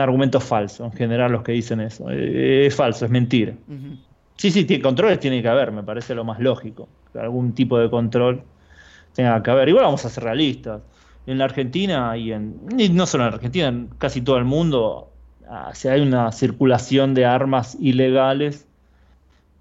argumento 0.00 0.38
falso, 0.38 0.84
en 0.84 0.92
general 0.92 1.32
los 1.32 1.42
que 1.42 1.52
dicen 1.52 1.80
eso. 1.80 2.08
Eh, 2.10 2.66
es 2.66 2.74
falso, 2.74 3.04
es 3.04 3.10
mentira. 3.10 3.54
Sí, 4.36 4.50
sí, 4.50 4.80
controles 4.80 5.18
tiene 5.18 5.42
que 5.42 5.48
haber, 5.48 5.72
me 5.72 5.82
parece 5.82 6.14
lo 6.14 6.24
más 6.24 6.38
lógico. 6.38 6.88
Que 7.12 7.18
algún 7.18 7.54
tipo 7.54 7.78
de 7.78 7.90
control 7.90 8.42
tenga 9.14 9.42
que 9.42 9.50
haber. 9.50 9.68
Igual 9.68 9.84
vamos 9.84 10.04
a 10.04 10.10
ser 10.10 10.22
realistas. 10.22 10.82
En 11.26 11.38
la 11.38 11.44
Argentina 11.44 12.16
y 12.16 12.32
en. 12.32 12.56
no 12.92 13.06
solo 13.06 13.24
en 13.24 13.30
la 13.30 13.36
Argentina, 13.36 13.68
en 13.68 13.88
casi 13.98 14.20
todo 14.20 14.36
el 14.36 14.44
mundo, 14.44 15.10
ah, 15.48 15.72
hay 15.90 16.00
una 16.00 16.32
circulación 16.32 17.14
de 17.14 17.24
armas 17.24 17.76
ilegales. 17.80 18.66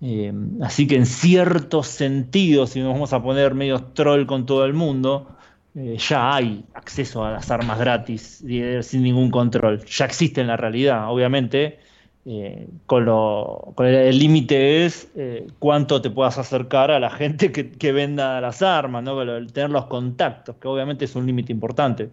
Eh, 0.02 0.34
así 0.62 0.86
que 0.86 0.98
en 0.98 1.06
ciertos 1.06 1.88
sentidos, 1.88 2.72
si 2.72 2.82
nos 2.82 2.92
vamos 2.92 3.14
a 3.14 3.24
poner 3.24 3.54
medio 3.54 3.82
troll 3.82 4.26
con 4.26 4.46
todo 4.46 4.66
el 4.66 4.74
mundo, 4.74 5.30
eh, 5.76 5.98
ya 5.98 6.36
hay 6.36 6.66
acceso 6.74 7.24
a 7.24 7.32
las 7.32 7.50
armas 7.50 7.80
gratis 7.80 8.44
sin 8.82 9.04
ningún 9.04 9.32
control. 9.32 9.84
Ya 9.86 10.06
existe 10.06 10.42
en 10.42 10.48
la 10.48 10.58
realidad, 10.58 11.10
obviamente. 11.10 11.80
Eh, 12.26 12.68
con, 12.86 13.04
lo, 13.04 13.74
el 13.80 14.18
límite 14.18 14.86
es 14.86 15.10
eh, 15.16 15.46
cuánto 15.60 16.02
te 16.02 16.10
puedas 16.10 16.38
acercar 16.38 16.90
a 16.90 17.00
la 17.00 17.10
gente 17.10 17.52
que, 17.52 17.92
venda 17.92 18.40
las 18.40 18.62
armas, 18.62 19.04
¿no? 19.04 19.22
El 19.22 19.52
tener 19.52 19.70
los 19.70 19.86
contactos, 19.86 20.56
que 20.58 20.68
obviamente 20.68 21.06
es 21.06 21.16
un 21.16 21.26
límite 21.26 21.52
importante 21.52 22.10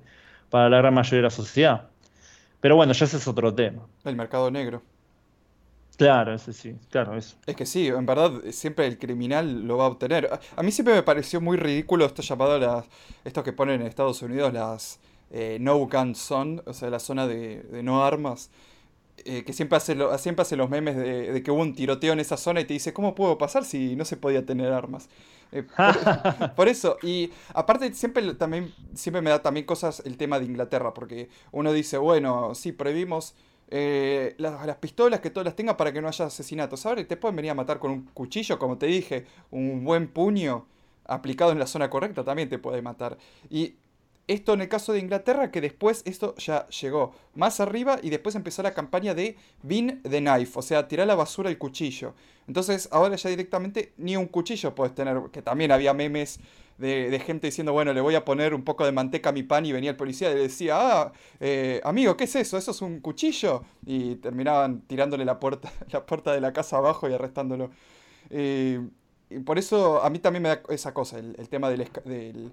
para 0.51 0.69
la 0.69 0.79
gran 0.79 0.95
mayoría 0.95 1.19
de 1.19 1.23
la 1.23 1.31
sociedad. 1.31 1.89
Pero 2.61 2.77
bueno, 2.77 2.93
ya 2.93 3.05
ese 3.05 3.19
es 3.19 3.29
otro 3.29 3.55
tema. 3.55 3.83
El 4.05 4.17
mercado 4.17 4.51
negro. 4.51 4.83
Claro, 5.97 6.35
ese 6.35 6.55
sí, 6.55 6.75
claro, 6.89 7.15
eso. 7.15 7.37
Es 7.47 7.55
que 7.55 7.67
sí, 7.67 7.89
en 7.89 8.07
verdad 8.07 8.33
siempre 8.53 8.87
el 8.87 8.99
criminal 8.99 9.67
lo 9.67 9.77
va 9.77 9.85
a 9.85 9.89
obtener. 9.89 10.31
A, 10.57 10.63
mí 10.63 10.73
siempre 10.73 10.95
me 10.95 11.03
pareció 11.03 11.43
muy 11.43 11.59
ridículo 11.59 12.07
esto 12.07 12.23
llamado 12.23 12.59
las, 12.59 12.87
esto 13.23 13.43
que 13.43 13.53
ponen 13.53 13.83
en 13.83 13.87
Estados 13.87 14.23
Unidos 14.23 14.51
las 14.55 14.99
eh, 15.31 15.59
no 15.61 15.77
gun 15.77 16.15
zone, 16.15 16.63
o 16.65 16.73
sea, 16.73 16.89
la 16.89 17.01
zona 17.01 17.27
de, 17.27 17.83
no 17.85 18.03
armas. 18.03 18.51
Eh, 19.25 19.45
que 19.45 19.53
siempre 19.53 19.77
hace, 19.77 19.95
lo, 19.95 20.17
siempre 20.19 20.43
hace 20.43 20.57
los 20.57 20.71
memes 20.71 20.97
de, 20.97 21.43
que 21.43 21.51
hubo 21.51 21.61
un 21.61 21.75
tiroteo 21.75 22.13
en 22.13 22.21
esa 22.21 22.37
zona 22.37 22.61
y 22.61 22.65
te 22.65 22.75
dice, 22.75 22.93
¿cómo 22.93 23.15
puedo 23.15 23.37
pasar 23.39 23.65
si 23.65 23.97
no 23.97 24.05
se 24.05 24.17
podía 24.17 24.47
tener 24.47 24.73
armas? 24.73 25.09
Eh, 25.53 25.65
por, 26.57 26.69
eso, 26.69 26.97
y 27.03 27.31
aparte 27.53 27.93
siempre, 27.93 28.35
también, 28.35 28.73
siempre 28.95 29.21
me 29.21 29.31
da 29.31 29.43
también 29.43 29.67
cosas 29.67 30.03
el 30.07 30.17
tema 30.17 30.39
de 30.39 30.47
Inglaterra, 30.47 30.95
porque 30.95 31.29
uno 31.53 31.73
dice, 31.73 31.99
bueno, 31.99 32.55
sí, 32.55 32.73
prohibimos 32.73 33.35
eh, 33.69 34.35
las, 34.39 34.77
pistolas, 34.77 35.21
que 35.21 35.31
todas 35.31 35.45
las 35.45 35.57
tenga 35.57 35.77
para 35.77 35.93
que 35.93 36.01
no 36.01 36.09
haya 36.09 36.27
asesinatos. 36.27 36.87
Ahora 36.87 37.07
te 37.07 37.17
pueden 37.17 37.37
venir 37.37 37.51
a 37.51 37.55
matar 37.55 37.79
con 37.79 37.91
un 37.91 38.03
cuchillo, 38.15 38.59
como 38.59 38.79
te 38.79 38.87
dije, 38.87 39.27
un 39.51 39.85
buen 39.85 40.09
puño 40.09 40.67
aplicado 41.05 41.53
en 41.53 41.59
la 41.59 41.67
zona 41.67 41.91
correcta 41.91 42.25
también 42.25 42.49
te 42.49 42.59
puede 42.59 42.83
matar. 42.83 43.19
Y 43.51 43.75
esto 44.29 44.55
en 44.55 44.61
el 44.61 44.69
caso 44.69 44.93
de 44.93 45.01
Inglaterra, 45.01 45.51
que 45.51 45.61
después 45.61 46.03
esto 46.05 46.35
ya 46.37 46.69
llegó 46.69 47.15
más 47.35 47.61
arriba 47.61 47.99
y 48.03 48.11
después 48.11 48.35
empezó 48.35 48.63
la 48.63 48.75
campaña 48.75 49.15
de 49.15 49.37
Bin 49.63 50.01
the 50.03 50.21
Knife, 50.21 50.59
o 50.59 50.63
sea, 50.63 50.87
tirar 50.87 51.07
la 51.07 51.15
basura 51.15 51.51
el 51.51 51.59
cuchillo. 51.59 52.15
Entonces 52.47 52.89
ahora 52.93 53.17
ya 53.17 53.31
directamente 53.31 53.93
ni 53.97 54.17
un 54.17 54.27
cuchillo 54.27 54.75
puedes 54.75 54.95
tener, 54.95 55.21
que 55.33 55.43
también 55.43 55.73
había 55.73 55.95
memes 55.95 56.41
de, 56.81 57.23
gente 57.25 57.47
diciendo, 57.47 57.73
bueno, 57.73 57.93
le 57.93 58.01
voy 58.01 58.15
a 58.15 58.25
poner 58.25 58.55
un 58.55 58.65
poco 58.65 58.85
de 58.85 58.93
manteca 58.93 59.31
a 59.31 59.33
mi 59.33 59.43
pan 59.43 59.67
y 59.67 59.73
venía 59.73 59.91
el 59.91 59.97
policía 59.97 60.31
y 60.31 60.35
le 60.35 60.41
decía, 60.43 60.77
ah, 60.77 61.13
eh, 61.39 61.81
amigo, 61.85 62.17
¿qué 62.17 62.25
es 62.25 62.35
eso? 62.37 62.57
¿Eso 62.57 62.71
es 62.71 62.81
un 62.81 63.01
cuchillo? 63.01 63.65
Y 63.85 64.17
terminaban 64.17 64.81
tirándole 64.83 65.25
la 65.25 65.39
puerta, 65.39 65.71
la 65.91 66.07
puerta 66.07 66.33
de 66.33 66.41
la 66.41 66.53
casa 66.53 66.79
abajo 66.79 67.09
y 67.09 67.13
arrestándolo. 67.13 67.71
Eh, 68.31 68.81
y 69.29 69.39
por 69.41 69.59
eso 69.59 70.03
a 70.03 70.11
mí 70.11 70.19
también 70.19 70.43
me 70.43 70.49
da 70.49 70.63
esa 70.71 70.93
cosa, 70.93 71.19
el, 71.19 71.49
tema 71.49 71.71
del, 71.71 72.53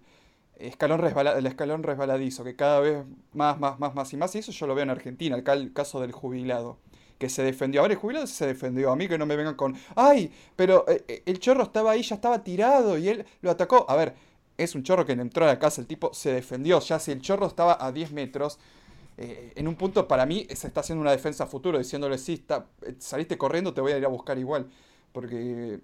escalón, 0.59 1.03
el 1.05 1.45
escalón 1.45 1.83
resbaladizo, 1.83 2.43
que 2.43 2.55
cada 2.55 2.79
vez 2.79 3.05
más, 3.33 3.59
más, 3.59 3.79
más, 3.79 3.95
más 3.95 4.13
y 4.13 4.17
más, 4.17 4.35
y 4.35 4.39
eso 4.39 4.51
yo 4.51 4.67
lo 4.67 4.75
veo 4.75 4.83
en 4.83 4.89
Argentina, 4.89 5.35
el 5.35 5.73
caso 5.73 6.01
del 6.01 6.11
jubilado 6.11 6.77
que 7.17 7.29
se 7.29 7.43
defendió. 7.43 7.81
A 7.81 7.83
ver, 7.83 7.91
el 7.91 7.97
jubilado 7.97 8.27
se 8.27 8.45
defendió. 8.47 8.91
A 8.91 8.95
mí 8.95 9.07
que 9.07 9.17
no 9.17 9.25
me 9.25 9.35
vengan 9.35 9.55
con, 9.55 9.75
ay, 9.95 10.31
pero 10.55 10.85
eh, 10.87 11.03
eh, 11.07 11.23
el 11.25 11.39
chorro 11.39 11.63
estaba 11.63 11.91
ahí, 11.91 12.03
ya 12.03 12.15
estaba 12.15 12.43
tirado 12.43 12.97
y 12.97 13.09
él 13.09 13.25
lo 13.41 13.51
atacó. 13.51 13.85
A 13.89 13.95
ver, 13.95 14.15
es 14.57 14.75
un 14.75 14.83
chorro 14.83 15.05
que 15.05 15.13
entró 15.13 15.45
a 15.45 15.47
la 15.47 15.59
casa, 15.59 15.81
el 15.81 15.87
tipo 15.87 16.13
se 16.13 16.31
defendió. 16.31 16.79
Ya 16.79 16.99
si 16.99 17.11
el 17.11 17.21
chorro 17.21 17.47
estaba 17.47 17.77
a 17.83 17.91
10 17.91 18.11
metros, 18.11 18.59
eh, 19.17 19.53
en 19.55 19.67
un 19.67 19.75
punto 19.75 20.07
para 20.07 20.25
mí 20.25 20.47
se 20.53 20.67
está 20.67 20.81
haciendo 20.81 21.01
una 21.01 21.11
defensa 21.11 21.47
futuro, 21.47 21.77
diciéndole, 21.77 22.17
sí, 22.17 22.33
está, 22.33 22.67
saliste 22.99 23.37
corriendo, 23.37 23.73
te 23.73 23.81
voy 23.81 23.93
a 23.93 23.97
ir 23.97 24.05
a 24.05 24.09
buscar 24.09 24.37
igual. 24.37 24.67
Porque 25.11 25.79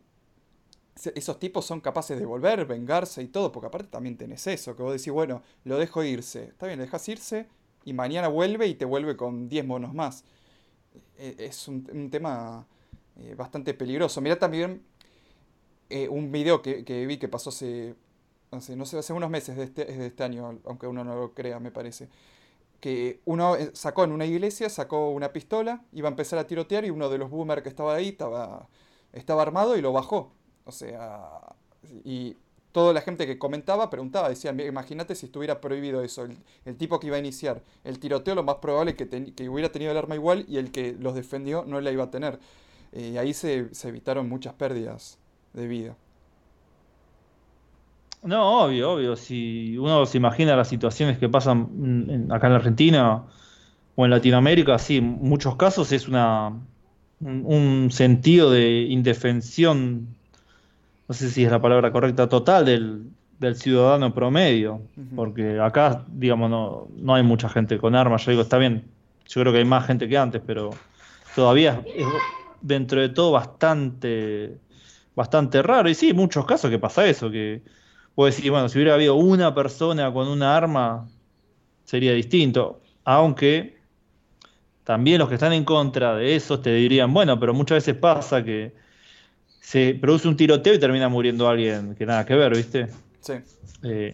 esos 1.15 1.39
tipos 1.39 1.65
son 1.65 1.81
capaces 1.81 2.19
de 2.19 2.25
volver, 2.25 2.65
vengarse 2.65 3.23
y 3.23 3.27
todo, 3.27 3.51
porque 3.51 3.67
aparte 3.67 3.87
también 3.87 4.17
tenés 4.17 4.45
eso, 4.47 4.75
que 4.75 4.83
vos 4.83 4.93
decís, 4.93 5.11
bueno, 5.11 5.41
lo 5.63 5.77
dejo 5.77 6.03
irse. 6.03 6.45
Está 6.45 6.67
bien, 6.67 6.79
dejas 6.79 7.07
irse 7.09 7.47
y 7.85 7.93
mañana 7.93 8.27
vuelve 8.27 8.67
y 8.67 8.75
te 8.75 8.85
vuelve 8.85 9.17
con 9.17 9.49
10 9.49 9.65
monos 9.65 9.93
más. 9.93 10.23
E, 11.17 11.35
es 11.39 11.67
un, 11.67 12.09
tema 12.11 12.67
eh, 13.17 13.35
bastante 13.35 13.73
peligroso. 13.73 14.21
Mira 14.21 14.37
también 14.37 14.83
eh, 15.89 16.07
un 16.09 16.31
video 16.31 16.61
que, 16.61 17.05
vi 17.07 17.17
que 17.17 17.27
pasó 17.27 17.49
hace, 17.49 17.95
no 18.51 18.85
sé, 18.85 18.97
hace 18.97 19.13
unos 19.13 19.29
meses 19.29 19.55
de 19.57 19.63
este, 19.63 20.05
este 20.05 20.23
año, 20.23 20.59
aunque 20.65 20.87
uno 20.87 21.03
no 21.03 21.15
lo 21.15 21.33
crea, 21.33 21.59
me 21.59 21.71
parece. 21.71 22.09
Que 22.79 23.21
uno 23.25 23.55
eh, 23.55 23.71
sacó 23.73 24.03
en 24.03 24.11
una 24.11 24.25
iglesia, 24.25 24.69
sacó 24.69 25.09
una 25.11 25.33
pistola, 25.33 25.83
iba 25.93 26.09
a 26.09 26.11
empezar 26.11 26.39
a 26.39 26.47
tirotear 26.47 26.85
y 26.85 26.89
uno 26.91 27.09
de 27.09 27.17
los 27.17 27.29
boomers 27.29 27.63
que 27.63 27.69
estaba 27.69 27.95
ahí 27.95 28.09
estaba, 28.09 28.67
estaba 29.13 29.41
armado 29.41 29.77
y 29.77 29.81
lo 29.81 29.93
bajó. 29.93 30.33
O 30.65 30.71
sea, 30.71 31.29
y 32.03 32.35
toda 32.73 32.91
la 32.91 33.01
gente 33.01 33.25
que 33.25 33.37
comentaba 33.37 33.89
preguntaba, 33.89 34.29
decía, 34.29 34.51
imagínate 34.51 35.15
si 35.15 35.27
estuviera 35.27 35.61
prohibido 35.61 36.03
eso, 36.03 36.27
el, 36.65 36.75
tipo 36.75 36.99
que 36.99 37.07
iba 37.07 37.15
a 37.15 37.19
iniciar 37.19 37.61
el 37.83 37.99
tiroteo, 37.99 38.35
lo 38.35 38.43
más 38.43 38.55
probable 38.55 38.95
es 38.97 38.97
que, 38.97 39.49
hubiera 39.49 39.71
tenido 39.71 39.91
el 39.91 39.97
arma 39.97 40.15
igual 40.15 40.45
y 40.49 40.57
el 40.57 40.71
que 40.71 40.95
los 40.99 41.15
defendió 41.15 41.63
no 41.65 41.79
la 41.79 41.91
iba 41.91 42.05
a 42.05 42.11
tener. 42.11 42.39
Y 42.91 43.15
eh, 43.15 43.19
ahí 43.19 43.33
se, 43.33 43.69
evitaron 43.83 44.27
muchas 44.27 44.53
pérdidas 44.53 45.19
de 45.53 45.67
vida. 45.67 45.95
No, 48.23 48.63
obvio, 48.63 48.93
obvio. 48.93 49.15
Si 49.15 49.77
uno 49.77 50.05
se 50.05 50.17
imagina 50.17 50.55
las 50.55 50.69
situaciones 50.69 51.17
que 51.17 51.27
pasan 51.27 52.27
acá 52.31 52.47
en 52.47 52.53
la 52.53 52.59
Argentina 52.59 53.25
o 53.95 54.05
en 54.05 54.11
Latinoamérica, 54.11 54.79
sí, 54.79 54.97
en 54.97 55.05
muchos 55.05 55.57
casos 55.57 55.91
es 55.91 56.07
una 56.07 56.53
un 57.19 57.89
sentido 57.91 58.51
de 58.51 58.81
indefensión 58.89 60.15
no 61.07 61.13
sé 61.13 61.29
si 61.29 61.43
es 61.43 61.51
la 61.51 61.61
palabra 61.61 61.91
correcta, 61.91 62.29
total 62.29 62.65
del, 62.65 63.11
ciudadano 63.55 64.13
promedio, 64.13 64.81
porque 65.17 65.59
acá, 65.59 66.05
digamos, 66.07 66.49
no, 66.49 66.87
no 66.95 67.13
hay 67.13 67.23
mucha 67.23 67.49
gente 67.49 67.77
con 67.77 67.93
armas, 67.93 68.23
yo 68.23 68.31
digo, 68.31 68.43
está 68.43 68.57
bien, 68.57 68.85
yo 69.27 69.41
creo 69.41 69.51
que 69.51 69.59
hay 69.59 69.65
más 69.65 69.85
gente 69.85 70.07
que 70.07 70.17
antes, 70.17 70.41
pero 70.45 70.69
todavía 71.35 71.83
es 71.93 72.07
dentro 72.61 73.01
de 73.01 73.09
todo 73.09 73.33
bastante, 73.33 74.57
bastante 75.13 75.61
raro, 75.61 75.89
y 75.89 75.93
sí, 75.93 76.11
en 76.11 76.15
muchos 76.15 76.45
casos 76.45 76.71
que 76.71 76.79
pasa 76.79 77.05
eso, 77.05 77.29
que 77.29 77.61
puedo 78.15 78.27
decir, 78.27 78.49
bueno, 78.49 78.69
si 78.69 78.77
hubiera 78.77 78.93
habido 78.93 79.15
una 79.15 79.53
persona 79.53 80.13
con 80.13 80.29
una 80.29 80.55
arma, 80.55 81.09
sería 81.83 82.13
distinto, 82.13 82.79
aunque 83.03 83.77
también 84.83 85.19
los 85.19 85.27
que 85.27 85.35
están 85.35 85.53
en 85.53 85.65
contra 85.65 86.15
de 86.15 86.35
eso 86.35 86.59
te 86.59 86.73
dirían, 86.73 87.13
bueno, 87.13 87.39
pero 87.39 87.53
muchas 87.53 87.77
veces 87.77 87.95
pasa 87.95 88.43
que 88.43 88.73
se 89.63 89.97
produce 89.99 90.27
un 90.27 90.35
tiroteo 90.35 90.73
y 90.73 90.79
termina 90.79 91.07
muriendo 91.07 91.47
alguien 91.47 91.95
que 91.95 92.05
nada 92.05 92.25
que 92.25 92.35
ver, 92.35 92.53
¿viste? 92.53 92.89
Sí. 93.21 93.33
Eh, 93.81 94.13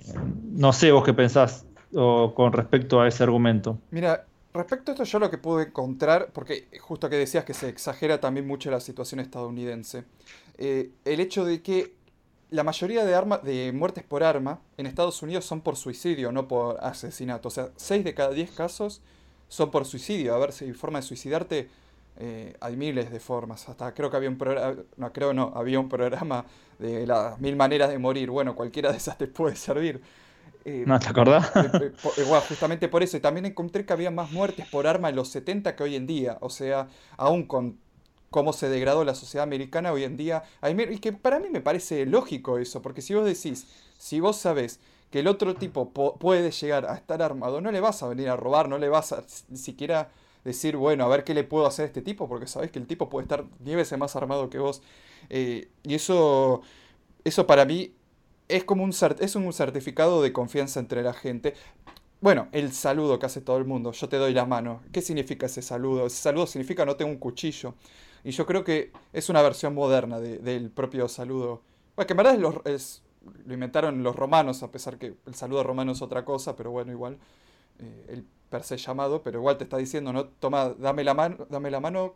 no 0.51 0.71
sé 0.71 0.91
vos 0.91 1.03
qué 1.03 1.13
pensás 1.13 1.65
con 1.91 2.53
respecto 2.53 3.01
a 3.01 3.07
ese 3.07 3.23
argumento. 3.23 3.79
Mira, 3.89 4.27
respecto 4.53 4.91
a 4.91 4.93
esto 4.93 5.03
yo 5.05 5.17
lo 5.17 5.31
que 5.31 5.39
pude 5.39 5.63
encontrar, 5.65 6.29
porque 6.33 6.67
justo 6.79 7.09
que 7.09 7.15
decías 7.15 7.45
que 7.45 7.55
se 7.55 7.67
exagera 7.67 8.19
también 8.19 8.45
mucho 8.45 8.69
la 8.69 8.79
situación 8.79 9.19
estadounidense, 9.19 10.03
eh, 10.59 10.91
el 11.03 11.19
hecho 11.19 11.43
de 11.43 11.63
que 11.63 11.95
la 12.51 12.63
mayoría 12.63 13.03
de 13.03 13.71
muertes 13.73 14.03
por 14.03 14.23
arma 14.23 14.59
en 14.77 14.85
Estados 14.85 15.23
Unidos 15.23 15.45
son 15.45 15.61
por 15.61 15.77
suicidio, 15.77 16.31
no 16.31 16.47
por 16.47 16.77
asesinato. 16.83 17.47
O 17.47 17.51
sea, 17.51 17.69
6 17.75 18.03
de 18.03 18.13
cada 18.13 18.31
10 18.31 18.51
casos 18.51 19.01
son 19.47 19.71
por 19.71 19.85
suicidio. 19.85 20.35
A 20.35 20.37
ver, 20.37 20.51
si 20.51 20.73
forma 20.73 20.99
de 20.99 21.03
suicidarte 21.03 21.69
Eh, 22.17 22.55
hay 22.59 22.75
miles 22.75 23.11
de 23.11 23.19
formas. 23.19 23.67
Hasta 23.69 23.93
creo 23.93 24.09
que 24.09 24.17
había 24.17 24.29
un 24.29 24.37
programa, 24.37 24.75
no 24.97 25.13
creo 25.13 25.33
no, 25.33 25.53
había 25.55 25.79
un 25.79 25.87
programa 25.87 26.45
de 26.77 27.07
las 27.07 27.39
mil 27.39 27.55
maneras 27.55 27.89
de 27.89 27.97
morir. 27.97 28.29
Bueno, 28.29 28.55
cualquiera 28.55 28.91
de 28.91 28.97
esas 28.97 29.17
te 29.17 29.27
puede 29.27 29.55
servir. 29.55 30.01
Eh, 30.65 30.83
¿No 30.85 30.99
te 30.99 31.07
acordás? 31.07 31.51
Eh, 31.55 31.91
justamente 32.47 32.89
por 32.89 33.03
eso. 33.03 33.17
Y 33.17 33.19
también 33.21 33.45
encontré 33.45 33.85
que 33.85 33.93
había 33.93 34.11
más 34.11 34.31
muertes 34.31 34.67
por 34.67 34.87
arma 34.87 35.09
en 35.09 35.15
los 35.15 35.29
70 35.29 35.75
que 35.75 35.83
hoy 35.83 35.95
en 35.95 36.07
día. 36.07 36.37
O 36.41 36.49
sea, 36.49 36.87
aún 37.17 37.43
con 37.43 37.77
cómo 38.29 38.53
se 38.53 38.69
degradó 38.69 39.03
la 39.03 39.15
sociedad 39.15 39.43
americana 39.43 39.91
hoy 39.91 40.03
en 40.03 40.17
día. 40.17 40.43
Y 40.61 40.97
que 40.99 41.13
para 41.13 41.39
mí 41.39 41.49
me 41.49 41.61
parece 41.61 42.05
lógico 42.05 42.57
eso, 42.57 42.81
porque 42.81 43.01
si 43.01 43.13
vos 43.13 43.25
decís, 43.25 43.67
si 43.97 44.19
vos 44.19 44.37
sabés 44.37 44.79
que 45.09 45.19
el 45.19 45.27
otro 45.27 45.55
tipo 45.55 45.91
puede 45.91 46.51
llegar 46.51 46.85
a 46.85 46.95
estar 46.95 47.21
armado, 47.21 47.61
no 47.61 47.71
le 47.71 47.79
vas 47.79 48.03
a 48.03 48.07
venir 48.07 48.29
a 48.29 48.35
robar, 48.35 48.69
no 48.69 48.77
le 48.77 48.89
vas 48.89 49.11
a 49.11 49.23
ni 49.49 49.57
siquiera 49.57 50.09
decir, 50.43 50.77
bueno, 50.77 51.05
a 51.05 51.07
ver 51.07 51.23
qué 51.23 51.33
le 51.33 51.43
puedo 51.43 51.65
hacer 51.65 51.83
a 51.83 51.87
este 51.87 52.01
tipo, 52.01 52.27
porque 52.27 52.47
sabés 52.47 52.71
que 52.71 52.79
el 52.79 52.87
tipo 52.87 53.09
puede 53.09 53.23
estar 53.23 53.45
10 53.59 53.77
veces 53.77 53.97
más 53.97 54.15
armado 54.15 54.49
que 54.49 54.59
vos. 54.59 54.81
Eh, 55.29 55.69
y 55.83 55.95
eso, 55.95 56.61
eso 57.23 57.47
para 57.47 57.65
mí 57.65 57.93
es 58.47 58.63
como 58.63 58.83
un, 58.83 58.91
es 58.91 59.35
un 59.35 59.53
certificado 59.53 60.21
de 60.21 60.33
confianza 60.33 60.79
entre 60.79 61.03
la 61.03 61.13
gente. 61.13 61.53
Bueno, 62.21 62.49
el 62.51 62.73
saludo 62.73 63.17
que 63.19 63.27
hace 63.27 63.41
todo 63.41 63.57
el 63.57 63.65
mundo, 63.65 63.91
yo 63.91 64.09
te 64.09 64.17
doy 64.17 64.33
la 64.33 64.45
mano. 64.45 64.81
¿Qué 64.91 65.01
significa 65.01 65.45
ese 65.45 65.61
saludo? 65.61 66.07
Ese 66.07 66.17
saludo 66.17 66.47
significa 66.47 66.85
no 66.85 66.95
tengo 66.95 67.11
un 67.11 67.17
cuchillo. 67.17 67.75
Y 68.23 68.31
yo 68.31 68.45
creo 68.45 68.63
que 68.63 68.91
es 69.13 69.29
una 69.29 69.41
versión 69.41 69.73
moderna 69.73 70.19
del 70.19 70.69
propio 70.71 71.07
saludo. 71.07 71.61
Bueno, 71.95 72.07
que 72.07 72.13
en 72.13 72.17
verdad 72.17 72.65
es, 72.65 73.01
lo 73.45 73.53
inventaron 73.53 74.03
los 74.03 74.15
romanos, 74.15 74.63
a 74.63 74.71
pesar 74.71 74.97
que 74.97 75.15
el 75.25 75.35
saludo 75.35 75.63
romano 75.63 75.93
es 75.93 76.01
otra 76.01 76.25
cosa, 76.25 76.55
pero 76.55 76.71
bueno, 76.71 76.91
igual. 76.91 77.17
Eh, 77.79 78.23
per 78.49 78.63
se 78.63 78.77
llamado, 78.77 79.23
pero 79.23 79.39
igual 79.39 79.57
te 79.57 79.63
está 79.65 79.77
diciendo, 79.77 80.13
no, 80.13 80.25
toma, 80.25 80.69
dame 80.77 81.03
la 81.03 81.13
mano, 81.13 81.47
dame 81.49 81.71
la 81.71 81.79
mano, 81.79 82.15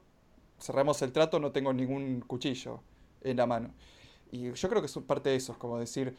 cerramos 0.60 1.02
el 1.02 1.12
trato, 1.12 1.40
no 1.40 1.52
tengo 1.52 1.74
ningún 1.74 2.22
cuchillo 2.22 2.82
en 3.22 3.38
la 3.38 3.46
mano. 3.46 3.72
Y 4.32 4.52
yo 4.54 4.70
creo 4.70 4.82
que 4.82 4.88
es 4.88 4.98
parte 5.06 5.30
de 5.30 5.36
eso, 5.36 5.54
es 5.54 5.58
como 5.58 5.78
decir, 5.80 6.16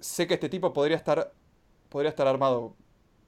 sé 0.00 0.26
que 0.26 0.34
este 0.34 0.48
tipo 0.48 0.72
podría 0.72 0.96
estar, 0.96 1.32
podría 1.90 2.10
estar 2.10 2.26
armado, 2.26 2.74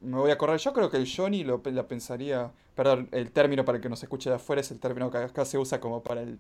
me 0.01 0.19
voy 0.19 0.31
a 0.31 0.39
correr. 0.39 0.59
Yo 0.59 0.73
creo 0.73 0.91
que 0.91 0.97
el 0.97 1.09
Johnny 1.11 1.45
lo 1.45 1.63
pensaría. 1.63 2.53
Perdón, 2.75 3.09
el 3.13 3.31
término 3.33 3.65
para 3.65 3.77
el 3.77 3.83
que 3.83 3.89
nos 3.89 4.03
escuche 4.03 4.31
de 4.31 4.37
afuera 4.37 4.61
es 4.61 4.71
el 4.71 4.79
término 4.79 5.11
que 5.11 5.19
acá 5.19 5.45
se 5.45 5.59
usa 5.59 5.81
como 5.81 6.03
para 6.03 6.23
el. 6.23 6.39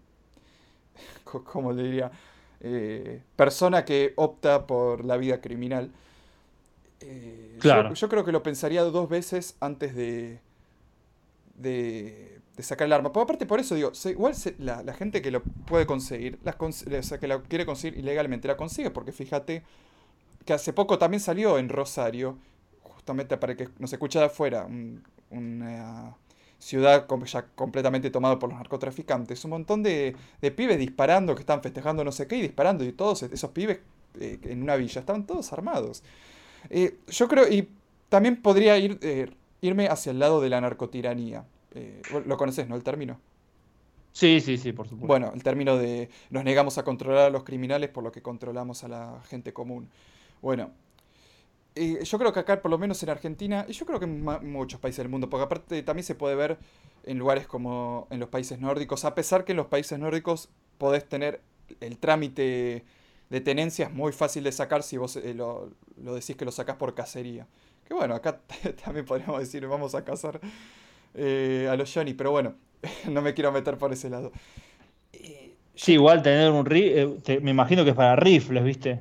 ¿Cómo 1.24 1.72
le 1.72 1.82
diría? 1.82 2.10
Eh, 2.60 3.22
persona 3.36 3.84
que 3.84 4.12
opta 4.16 4.66
por 4.66 5.04
la 5.04 5.16
vida 5.16 5.40
criminal. 5.40 5.92
Eh, 7.00 7.56
claro. 7.60 7.94
Yo, 7.94 8.08
creo 8.08 8.24
que 8.24 8.32
lo 8.32 8.42
pensaría 8.42 8.82
dos 8.82 9.08
veces 9.08 9.56
antes 9.60 9.94
de. 9.94 10.40
de, 11.56 12.40
sacar 12.58 12.86
el 12.86 12.92
arma. 12.92 13.12
Por 13.12 13.22
aparte, 13.22 13.46
por 13.46 13.60
eso 13.60 13.74
digo, 13.74 13.92
igual 14.04 14.34
la, 14.58 14.94
gente 14.94 15.20
que 15.20 15.30
lo 15.30 15.42
puede 15.42 15.86
conseguir, 15.86 16.38
las, 16.42 16.56
que 16.56 17.28
lo 17.28 17.42
quiere 17.42 17.66
conseguir 17.66 17.98
ilegalmente, 17.98 18.48
la 18.48 18.56
consigue, 18.56 18.90
porque 18.90 19.12
fíjate 19.12 19.62
que 20.44 20.54
hace 20.54 20.72
poco 20.72 20.98
también 20.98 21.20
salió 21.20 21.58
en 21.58 21.68
Rosario 21.68 22.38
justamente 22.82 23.36
para 23.36 23.56
que 23.56 23.68
nos 23.78 23.92
escuche 23.92 24.18
de 24.18 24.24
afuera, 24.24 24.66
una 25.30 26.16
ciudad 26.58 27.06
ya 27.26 27.46
completamente 27.54 28.10
tomada 28.10 28.38
por 28.38 28.50
los 28.50 28.58
narcotraficantes, 28.58 29.44
un 29.44 29.50
montón 29.50 29.82
de, 29.82 30.16
pibes 30.56 30.78
disparando 30.78 31.34
que 31.34 31.40
están 31.40 31.62
festejando 31.62 32.04
no 32.04 32.12
sé 32.12 32.26
qué 32.26 32.36
y 32.36 32.42
disparando, 32.42 32.84
y 32.84 32.92
todos 32.92 33.22
esos 33.22 33.50
pibes 33.50 33.80
eh, 34.18 34.38
en 34.44 34.62
una 34.62 34.76
villa 34.76 35.00
estaban 35.00 35.26
todos 35.26 35.52
armados. 35.52 36.02
Eh, 36.70 36.98
yo 37.08 37.28
creo, 37.28 37.48
y 37.48 37.68
también 38.08 38.40
podría 38.40 38.78
ir, 38.78 38.98
eh, 39.02 39.30
irme 39.60 39.88
hacia 39.88 40.12
el 40.12 40.18
lado 40.18 40.40
de 40.40 40.48
la 40.48 40.60
narcotiranía. 40.60 41.44
lo 42.24 42.36
conoces, 42.38 42.68
¿no? 42.68 42.74
El 42.74 42.82
término. 42.82 43.20
Sí, 44.12 44.40
sí, 44.40 44.56
sí, 44.56 44.72
por 44.72 44.88
supuesto. 44.88 45.06
Bueno, 45.06 45.32
el 45.34 45.42
término 45.42 45.76
de 45.76 46.08
nos 46.30 46.42
negamos 46.42 46.78
a 46.78 46.84
controlar 46.84 47.26
a 47.26 47.30
los 47.30 47.44
criminales 47.44 47.90
por 47.90 48.02
lo 48.02 48.10
que 48.10 48.22
controlamos 48.22 48.82
a 48.82 48.88
la 48.88 49.20
gente 49.28 49.52
común. 49.52 49.90
Bueno, 50.40 50.70
yo 51.74 52.18
creo 52.18 52.32
que 52.32 52.40
acá, 52.40 52.62
por 52.62 52.70
lo 52.70 52.78
menos 52.78 53.02
en 53.02 53.10
Argentina, 53.10 53.66
y 53.68 53.72
yo 53.72 53.84
creo 53.84 53.98
que 53.98 54.06
en 54.06 54.24
muchos 54.50 54.80
países 54.80 54.98
del 54.98 55.10
mundo, 55.10 55.28
porque 55.28 55.44
aparte 55.44 55.82
también 55.82 56.04
se 56.04 56.14
puede 56.14 56.34
ver 56.34 56.58
en 57.04 57.18
lugares 57.18 57.46
como 57.46 58.06
en 58.10 58.18
los 58.18 58.30
países 58.30 58.58
nórdicos, 58.58 59.04
a 59.04 59.14
pesar 59.14 59.44
que 59.44 59.52
en 59.52 59.56
los 59.58 59.66
países 59.66 59.98
nórdicos 59.98 60.48
podés 60.78 61.06
tener 61.06 61.42
el 61.80 61.98
trámite 61.98 62.84
de 63.30 63.40
tenencia 63.40 63.86
es 63.86 63.92
muy 63.92 64.12
fácil 64.12 64.44
de 64.44 64.52
sacar 64.52 64.82
si 64.82 64.96
vos 64.96 65.16
eh, 65.16 65.34
lo, 65.34 65.70
decís 65.96 66.36
que 66.36 66.44
lo 66.44 66.52
sacás 66.52 66.76
por 66.76 66.94
cacería. 66.94 67.46
Que 67.86 67.94
bueno, 67.94 68.14
acá 68.14 68.40
también 68.84 69.04
podríamos 69.04 69.40
decir 69.40 69.66
vamos 69.66 69.94
a 69.94 70.04
cazar 70.04 70.40
eh, 71.14 71.68
a 71.70 71.76
los 71.76 71.92
Johnny, 71.92 72.14
pero 72.14 72.30
bueno, 72.30 72.54
no 73.10 73.22
me 73.22 73.34
quiero 73.34 73.52
meter 73.52 73.78
por 73.78 73.92
ese 73.92 74.10
lado. 74.10 74.32
sí, 75.74 75.92
igual 75.92 76.22
tener 76.22 76.50
un 76.50 76.64
rifle, 76.64 77.40
me 77.40 77.50
imagino 77.50 77.84
que 77.84 77.90
es 77.90 77.96
para 77.96 78.16
rifles, 78.16 78.64
¿viste? 78.64 79.00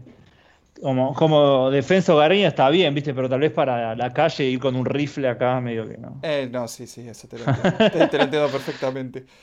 como, 0.82 1.13
como 1.13 1.71
defensa 1.71 2.13
hogareña 2.13 2.49
está 2.49 2.69
bien, 2.69 2.93
¿viste? 2.93 3.13
Pero 3.13 3.30
tal 3.30 3.39
vez 3.39 3.52
para 3.52 3.95
la 3.95 4.13
calle 4.13 4.45
ir 4.45 4.60
con 4.60 4.76
un 4.76 4.86
rifle 4.86 5.28
acá, 5.28 5.60
medio 5.62 5.88
que 5.88 5.97
no. 5.97 6.19
Eh, 6.21 6.49
no, 6.52 6.67
sí, 6.67 6.86
sí, 6.88 7.08
eso 7.08 7.28
te 7.28 7.39
lo 7.39 7.45
entiendo, 8.02 8.49
perfectamente. 8.49 9.26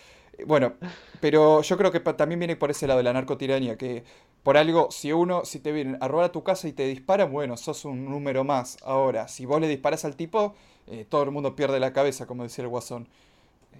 Bueno, 0.46 0.74
pero 1.20 1.62
yo 1.62 1.76
creo 1.76 1.92
que 1.92 2.00
también 2.00 2.38
viene 2.38 2.56
por 2.56 2.70
ese 2.70 2.86
lado 2.86 2.98
de 2.98 3.04
la 3.04 3.12
narcotiranía, 3.12 3.76
que 3.76 4.04
por 4.42 4.56
algo, 4.56 4.90
si 4.90 5.12
uno, 5.12 5.44
si 5.44 5.60
te 5.60 5.72
vienen 5.72 5.98
a 6.00 6.08
robar 6.08 6.26
a 6.26 6.32
tu 6.32 6.42
casa 6.42 6.68
y 6.68 6.72
te 6.72 6.86
disparan, 6.86 7.30
bueno, 7.32 7.56
sos 7.56 7.84
un 7.84 8.04
número 8.10 8.44
más. 8.44 8.78
Ahora, 8.84 9.28
si 9.28 9.46
vos 9.46 9.60
le 9.60 9.68
disparas 9.68 10.04
al 10.04 10.16
tipo, 10.16 10.54
eh, 10.86 11.06
todo 11.08 11.22
el 11.22 11.30
mundo 11.30 11.54
pierde 11.56 11.80
la 11.80 11.92
cabeza, 11.92 12.26
como 12.26 12.42
decía 12.44 12.64
el 12.64 12.70
guasón. 12.70 13.08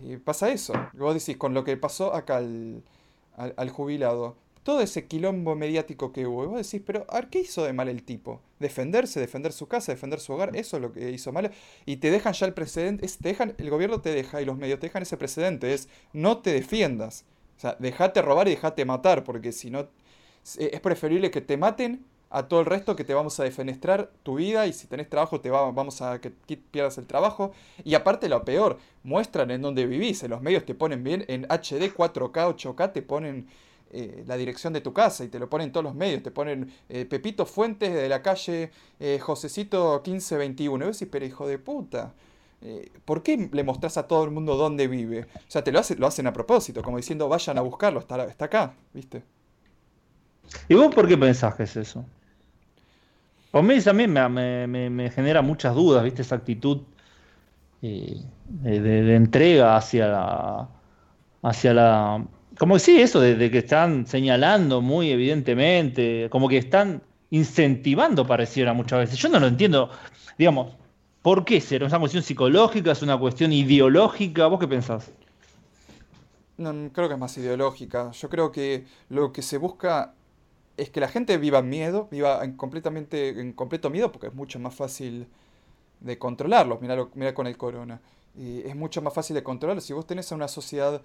Y 0.03 0.17
pasa 0.19 0.51
eso. 0.51 0.75
Vos 0.95 1.15
decís, 1.15 1.37
con 1.37 1.55
lo 1.55 1.65
que 1.65 1.77
pasó 1.77 2.15
acá 2.15 2.39
al, 2.39 2.83
al 3.37 3.71
jubilado, 3.71 4.37
todo 4.63 4.81
ese 4.81 5.07
quilombo 5.07 5.55
mediático 5.55 6.13
que 6.13 6.27
hubo. 6.27 6.45
Y 6.45 6.47
vos 6.47 6.71
decís, 6.71 6.83
pero 6.85 7.05
a 7.09 7.17
ver, 7.17 7.29
¿qué 7.29 7.41
hizo 7.41 7.65
de 7.65 7.73
mal 7.73 7.89
el 7.89 8.03
tipo? 8.03 8.41
Defenderse, 8.61 9.21
defender 9.21 9.53
su 9.53 9.67
casa, 9.67 9.93
defender 9.93 10.21
su 10.21 10.33
hogar, 10.33 10.57
eso 10.57 10.77
es 10.77 10.83
lo 10.83 10.93
que 10.93 11.11
hizo 11.11 11.33
mal. 11.33 11.51
Y 11.85 11.97
te 11.97 12.11
dejan 12.11 12.33
ya 12.33 12.47
el 12.47 12.55
precedente, 12.55 13.07
te 13.07 13.29
dejan, 13.29 13.55
el 13.59 13.71
gobierno 13.71 14.01
te 14.01 14.11
deja 14.11 14.41
y 14.41 14.45
los 14.45 14.57
medios 14.57 14.79
te 14.81 14.87
dejan 14.87 15.03
ese 15.03 15.17
precedente, 15.17 15.75
es 15.75 15.89
no 16.13 16.39
te 16.39 16.53
defiendas. 16.53 17.25
O 17.57 17.61
sea, 17.61 17.77
dejate 17.79 18.23
robar 18.23 18.49
y 18.49 18.53
dejate 18.53 18.85
matar, 18.85 19.25
porque 19.25 19.53
si 19.53 19.71
no, 19.71 19.89
es 20.59 20.81
preferible 20.81 21.31
que 21.31 21.41
te 21.41 21.57
maten 21.57 22.05
a 22.31 22.49
todo 22.49 22.61
el 22.61 22.67
resto 22.67 22.97
que 22.97 23.05
te 23.05 23.13
vamos 23.13 23.39
a 23.39 23.45
defenestrar 23.45 24.11
tu 24.23 24.37
vida 24.37 24.67
y 24.67 24.73
si 24.73 24.87
tenés 24.87 25.09
trabajo 25.11 25.41
te 25.41 25.51
vamos 25.51 26.01
a 26.01 26.19
que 26.19 26.31
pierdas 26.31 26.97
el 26.97 27.07
trabajo. 27.07 27.53
Y 27.85 27.95
aparte 27.95 28.29
lo 28.29 28.45
peor, 28.45 28.79
muestran 29.03 29.51
en 29.51 29.61
dónde 29.61 29.87
vivís, 29.87 30.23
en 30.23 30.31
los 30.31 30.41
medios 30.41 30.65
te 30.65 30.75
ponen 30.75 31.05
bien, 31.05 31.25
en 31.29 31.45
HD 31.45 31.93
4K, 31.95 32.57
8K 32.57 32.93
te 32.93 33.03
ponen 33.03 33.49
eh, 33.95 34.25
la 34.27 34.39
dirección 34.39 34.73
de 34.73 34.81
tu 34.81 34.95
casa 34.95 35.23
y 35.23 35.29
te 35.29 35.39
lo 35.39 35.51
ponen 35.51 35.71
todos 35.71 35.85
los 35.85 35.95
medios, 35.95 36.23
te 36.23 36.31
ponen 36.31 36.73
eh, 36.89 37.05
Pepito 37.05 37.45
Fuentes 37.45 37.93
de 37.93 38.09
la 38.09 38.23
calle 38.23 38.71
eh, 38.99 39.19
Josecito 39.21 40.03
1521. 40.03 40.83
Y 40.83 40.89
vos 40.89 40.99
decís, 40.99 41.13
pero 41.13 41.27
hijo 41.27 41.47
de 41.47 41.59
puta, 41.59 42.15
¿por 43.05 43.23
qué 43.23 43.51
le 43.53 43.65
mostrás 43.65 43.99
a 43.99 44.07
todo 44.07 44.25
el 44.25 44.31
mundo 44.31 44.57
dónde 44.57 44.89
vive? 44.89 45.27
O 45.35 45.51
sea, 45.51 45.63
te 45.63 45.73
lo, 45.73 45.81
lo 45.99 46.07
hacen 46.07 46.27
a 46.27 46.33
propósito, 46.33 46.81
como 46.81 46.97
diciendo, 46.97 47.29
vayan 47.29 47.59
a 47.59 47.61
buscarlo, 47.61 48.01
está, 48.01 48.25
está 48.25 48.47
acá, 48.47 48.73
¿viste? 48.95 49.25
¿Y 50.69 50.75
vos 50.75 50.95
por 50.95 51.07
qué 51.07 51.19
pensás 51.19 51.55
que 51.55 51.65
es 51.65 51.77
eso? 51.77 52.07
A 53.53 53.61
mí 53.61 53.79
también 53.81 54.11
me, 54.11 54.67
me, 54.67 54.89
me, 54.89 55.11
genera 55.11 55.43
muchas 55.43 55.75
dudas, 55.75 56.03
¿viste? 56.03 56.23
Esa 56.23 56.37
actitud 56.37 56.81
de, 57.83 58.23
de, 58.63 59.17
entrega 59.17 59.77
hacia 59.77 60.07
la, 60.07 60.69
hacia 61.43 61.75
la 61.75 62.25
como 62.63 62.75
que 62.75 62.79
sí, 62.79 63.01
eso 63.01 63.19
de, 63.19 63.51
que 63.51 63.59
están 63.59 64.07
señalando 64.07 64.81
muy 64.81 65.11
evidentemente, 65.11 66.29
como 66.31 66.49
que 66.49 66.59
están 66.59 67.03
incentivando, 67.31 68.25
pareciera 68.25 68.73
muchas 68.73 69.01
veces. 69.01 69.19
Yo 69.19 69.29
no 69.31 69.41
lo 69.41 69.49
entiendo, 69.49 69.91
digamos, 70.39 70.77
¿por 71.23 71.45
qué 71.45 71.61
será? 71.61 71.87
¿Es 71.87 71.93
una 71.93 71.99
cuestión 71.99 72.23
psicológica? 72.23 72.93
¿Es 72.93 73.03
una 73.03 73.19
cuestión 73.19 73.53
ideológica? 73.53 74.47
¿Vos 74.47 74.61
qué 74.61 74.69
pensás? 74.69 75.11
No, 76.57 76.73
creo 76.93 77.09
que 77.09 77.15
es 77.15 77.19
más 77.19 77.37
ideológica. 77.37 78.13
Yo 78.13 78.31
creo 78.31 78.53
que 78.53 78.85
lo 79.09 79.33
que 79.33 79.43
se 79.43 79.59
busca 79.59 80.15
es 80.77 80.89
que 80.89 81.01
la 81.01 81.09
gente 81.09 81.39
viva 81.39 81.59
en 81.59 81.69
miedo, 81.69 82.07
viva 82.13 82.45
en, 82.45 82.53
completamente, 82.53 83.41
en 83.41 83.55
completo 83.55 83.91
miedo, 83.91 84.13
porque 84.13 84.29
es 84.29 84.35
mucho 84.35 84.61
más 84.61 84.73
fácil 84.73 85.27
de 85.99 86.17
controlarlos. 86.17 86.81
Mira, 86.81 87.35
con 87.35 87.49
el 87.49 87.57
corona. 87.57 88.01
Y 88.39 88.61
es 88.61 88.77
mucho 88.77 89.03
más 89.03 89.13
fácil 89.13 89.35
de 89.35 89.43
controlarlos. 89.43 89.83
Si 89.83 89.93
vos 89.93 90.07
tenés 90.07 90.31
a 90.31 90.37
una 90.37 90.47
sociedad 90.47 91.03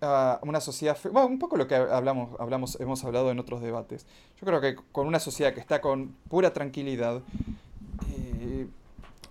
una 0.00 0.60
sociedad, 0.60 0.96
bueno, 1.10 1.26
un 1.26 1.38
poco 1.38 1.56
lo 1.56 1.66
que 1.66 1.74
hablamos, 1.74 2.38
hablamos, 2.38 2.80
hemos 2.80 3.04
hablado 3.04 3.30
en 3.30 3.38
otros 3.38 3.60
debates. 3.60 4.06
Yo 4.40 4.46
creo 4.46 4.60
que 4.60 4.76
con 4.92 5.06
una 5.06 5.18
sociedad 5.18 5.52
que 5.52 5.60
está 5.60 5.80
con 5.80 6.14
pura 6.28 6.52
tranquilidad, 6.52 7.22
eh, 8.10 8.68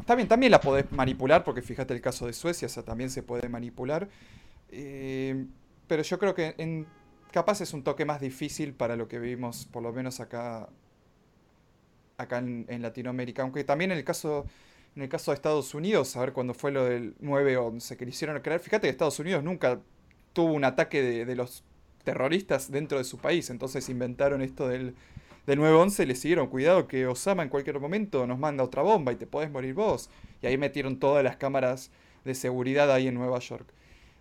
también, 0.06 0.28
también 0.28 0.52
la 0.52 0.60
podés 0.60 0.92
manipular, 0.92 1.44
porque 1.44 1.62
fíjate 1.62 1.94
el 1.94 2.02
caso 2.02 2.26
de 2.26 2.34
Suecia, 2.34 2.66
o 2.66 2.70
sea, 2.70 2.84
también 2.84 3.10
se 3.10 3.24
puede 3.24 3.48
manipular. 3.48 4.10
Eh, 4.70 5.46
pero 5.88 6.04
yo 6.04 6.20
creo 6.20 6.36
que 6.36 6.56
en, 6.58 6.86
capaz 7.32 7.62
es 7.62 7.74
un 7.74 7.84
toque 7.84 8.06
más 8.06 8.20
difícil 8.20 8.74
para 8.74 8.96
lo 8.96 9.08
que 9.08 9.20
vivimos, 9.20 9.66
por 9.72 9.84
lo 9.84 9.94
menos 9.94 10.20
acá, 10.20 10.68
acá 12.18 12.40
en, 12.40 12.82
Latinoamérica. 12.82 13.42
Aunque 13.44 13.64
también 13.64 13.92
en 13.92 13.98
el 13.98 14.04
caso, 14.04 14.46
en 14.96 15.04
el 15.04 15.10
caso 15.10 15.32
de 15.32 15.36
Estados 15.36 15.74
Unidos, 15.74 16.16
a 16.18 16.22
ver 16.22 16.34
cuándo 16.34 16.54
fue 16.54 16.72
lo 16.72 16.84
del 16.84 17.18
9-11, 17.20 17.96
que 17.96 18.06
le 18.06 18.12
hicieron 18.12 18.40
creer, 18.42 18.60
fíjate 18.60 18.88
que 18.88 18.92
Estados 18.92 19.20
Unidos 19.20 19.44
nunca 19.44 19.80
tuvo 20.38 20.54
un 20.54 20.66
ataque 20.66 21.02
de, 21.02 21.36
los 21.36 21.64
terroristas 22.04 22.70
dentro 22.70 23.00
de 23.00 23.04
su 23.04 23.18
país, 23.18 23.50
entonces 23.50 23.90
inventaron 23.90 24.44
esto 24.44 24.68
del, 24.68 24.94
del 25.48 25.60
9-11 25.60 26.04
y 26.04 26.06
le 26.06 26.14
siguieron, 26.14 26.46
cuidado 26.46 26.88
que 26.88 27.08
Osama 27.08 27.42
en 27.42 27.50
cualquier 27.50 27.80
momento 27.80 28.28
nos 28.28 28.38
manda 28.38 28.64
otra 28.64 28.84
bomba 28.84 29.12
y 29.12 29.16
te 29.16 29.26
podés 29.26 29.50
morir 29.50 29.74
vos. 29.74 30.12
Y 30.44 30.46
ahí 30.46 30.56
metieron 30.56 31.00
todas 31.00 31.24
las 31.24 31.38
cámaras 31.38 31.90
de 32.24 32.36
seguridad 32.36 32.92
ahí 32.92 33.08
en 33.08 33.16
Nueva 33.16 33.40
York. 33.40 33.68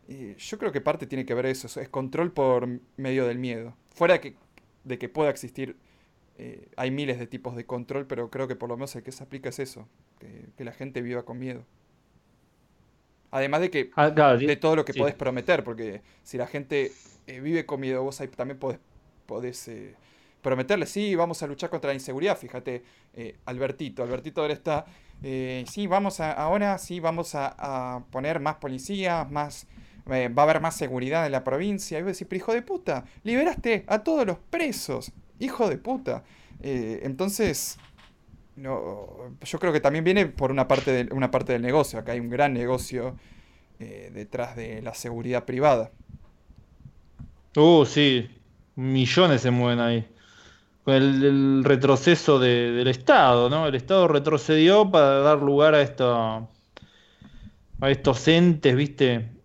Y 0.09 0.37
yo 0.37 0.59
creo 0.59 0.72
que 0.72 0.81
parte 0.81 1.07
tiene 1.07 1.26
que 1.26 1.35
ver 1.35 1.44
eso, 1.44 1.68
es 1.79 1.88
control 1.90 2.33
por 2.33 2.66
medio 2.96 3.26
del 3.26 3.38
miedo. 3.38 3.76
Fuera 3.94 4.14
de 4.14 4.20
que, 4.20 4.37
de 4.85 4.98
que 4.98 5.11
pueda 5.11 5.29
existir 5.29 5.76
eh, 6.38 6.66
hay 6.79 6.90
miles 6.90 7.18
de 7.18 7.26
tipos 7.26 7.57
de 7.57 7.66
control, 7.66 8.07
pero 8.07 8.31
creo 8.31 8.48
que 8.48 8.57
por 8.57 8.70
lo 8.70 8.76
menos 8.79 8.96
el 8.96 9.02
que 9.02 9.12
se 9.12 9.22
aplica 9.22 9.50
es 9.50 9.59
eso, 9.59 9.87
que, 10.18 10.64
la 10.64 10.72
gente 10.72 11.02
viva 11.02 11.26
con 11.26 11.38
miedo. 11.38 11.66
Además 13.37 13.61
de 13.61 13.70
que 13.70 13.90
ah, 13.96 14.11
de 14.11 14.57
todo 14.57 14.77
lo 14.77 14.85
que 14.85 14.94
podés 14.94 15.14
prometer, 15.14 15.62
porque 15.62 16.03
si 16.22 16.38
la 16.38 16.46
gente 16.46 16.92
eh, 17.27 17.40
vive 17.40 17.66
con 17.66 17.81
miedo, 17.81 18.03
vos 18.03 18.20
ahí 18.20 18.29
también 18.29 18.59
podés, 18.59 18.79
podés 19.27 19.68
eh, 19.68 19.94
prometerle, 20.42 20.87
sí, 20.87 21.14
vamos 21.14 21.42
a 21.42 21.46
luchar 21.46 21.70
contra 21.70 21.88
la 21.88 21.94
inseguridad. 21.94 22.38
Fíjate, 22.38 22.83
Albertito, 23.44 24.03
Albertito 24.03 24.40
ahora 24.40 24.53
está, 24.53 24.87
sí, 25.22 25.87
vamos 25.87 26.20
a, 26.20 26.33
ahora 26.33 26.79
sí, 26.79 27.01
vamos 27.01 27.35
a, 27.35 28.05
poner 28.11 28.40
más 28.40 28.57
policías, 28.57 29.31
más, 29.31 29.66
va 30.09 30.42
a 30.42 30.42
haber 30.42 30.61
más 30.61 30.77
seguridad 30.77 31.27
en 31.27 31.33
la 31.33 31.44
provincia. 31.44 31.99
Y 31.99 32.03
vos 32.03 32.12
decís, 32.12 32.27
pero 32.29 32.38
hijo 32.38 32.53
de 32.55 32.62
puta, 32.62 33.05
liberaste 33.22 33.85
a 33.87 33.99
todos 34.05 34.27
los 34.27 34.38
presos. 34.38 35.12
Hijo 35.38 35.68
de 35.68 35.77
puta. 35.77 36.25
Eh, 36.62 37.01
entonces, 37.03 37.79
no, 38.57 39.37
yo 39.42 39.59
creo 39.59 39.73
que 39.73 39.81
también 39.81 40.05
viene 40.05 40.27
por 40.27 40.51
una 40.51 40.66
parte, 40.66 40.90
de, 41.05 41.14
una 41.14 41.31
parte 41.31 41.53
del 41.53 41.62
negocio. 41.62 41.99
Acá 41.99 42.12
hay 42.12 42.21
un 42.21 42.31
gran 42.31 42.55
negocio 42.55 43.16
eh, 43.79 44.11
detrás 44.12 44.57
de 44.57 44.81
la 44.83 44.95
seguridad 44.95 45.45
privada. 45.45 45.90
Uh, 47.55 47.85
sí. 47.85 48.31
Millones 48.75 49.42
se 49.42 49.51
mueven 49.51 49.81
ahí. 49.81 50.09
Con 50.85 50.95
el, 50.95 51.64
retroceso 51.64 52.38
del 52.38 52.87
Estado, 52.88 53.51
¿no? 53.51 53.66
El 53.66 53.75
Estado 53.75 54.09
retrocedió 54.09 54.90
para 54.90 55.19
dar 55.19 55.42
lugar 55.42 55.75
a, 55.75 55.83
esto, 55.83 56.49
a 57.81 57.90
estos 57.90 58.29
entes, 58.29 58.77
¿viste? 58.77 59.36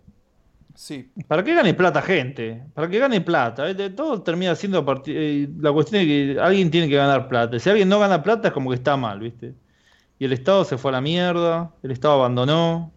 Para 1.27 1.43
que 1.43 1.53
gane 1.53 1.73
plata 1.73 2.01
gente, 2.01 2.63
para 2.73 2.89
que 2.89 2.97
gane 2.97 3.21
plata. 3.21 3.65
Todo 3.95 4.21
termina 4.23 4.55
siendo 4.55 4.83
eh, 5.05 5.47
la 5.59 5.71
cuestión 5.71 6.01
de 6.01 6.07
que 6.07 6.39
alguien 6.39 6.71
tiene 6.71 6.89
que 6.89 6.95
ganar 6.95 7.27
plata. 7.27 7.59
Si 7.59 7.69
alguien 7.69 7.87
no 7.87 7.99
gana 7.99 8.23
plata 8.23 8.47
es 8.47 8.53
como 8.53 8.69
que 8.71 8.77
está 8.77 8.97
mal, 8.97 9.19
¿viste? 9.19 9.53
Y 10.19 10.25
el 10.25 10.33
Estado 10.33 10.63
se 10.65 10.77
fue 10.77 10.89
a 10.91 10.93
la 10.93 11.01
mierda, 11.01 11.71
el 11.83 11.91
Estado 11.91 12.15
abandonó 12.15 12.91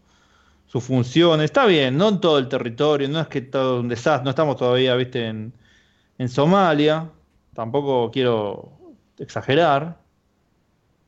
su 0.67 0.81
función. 0.81 1.41
Está 1.43 1.67
bien, 1.67 1.97
no 1.99 2.09
en 2.09 2.21
todo 2.21 2.39
el 2.39 2.49
territorio, 2.49 3.09
no 3.09 3.21
es 3.21 3.29
que 3.29 3.43
todo 3.43 3.81
un 3.81 3.89
desastre, 3.89 4.25
no 4.25 4.31
estamos 4.31 4.57
todavía, 4.57 4.95
¿viste? 4.97 5.27
En 5.27 6.29
Somalia, 6.29 7.11
tampoco 7.55 8.11
quiero 8.11 8.73
exagerar, 9.19 9.99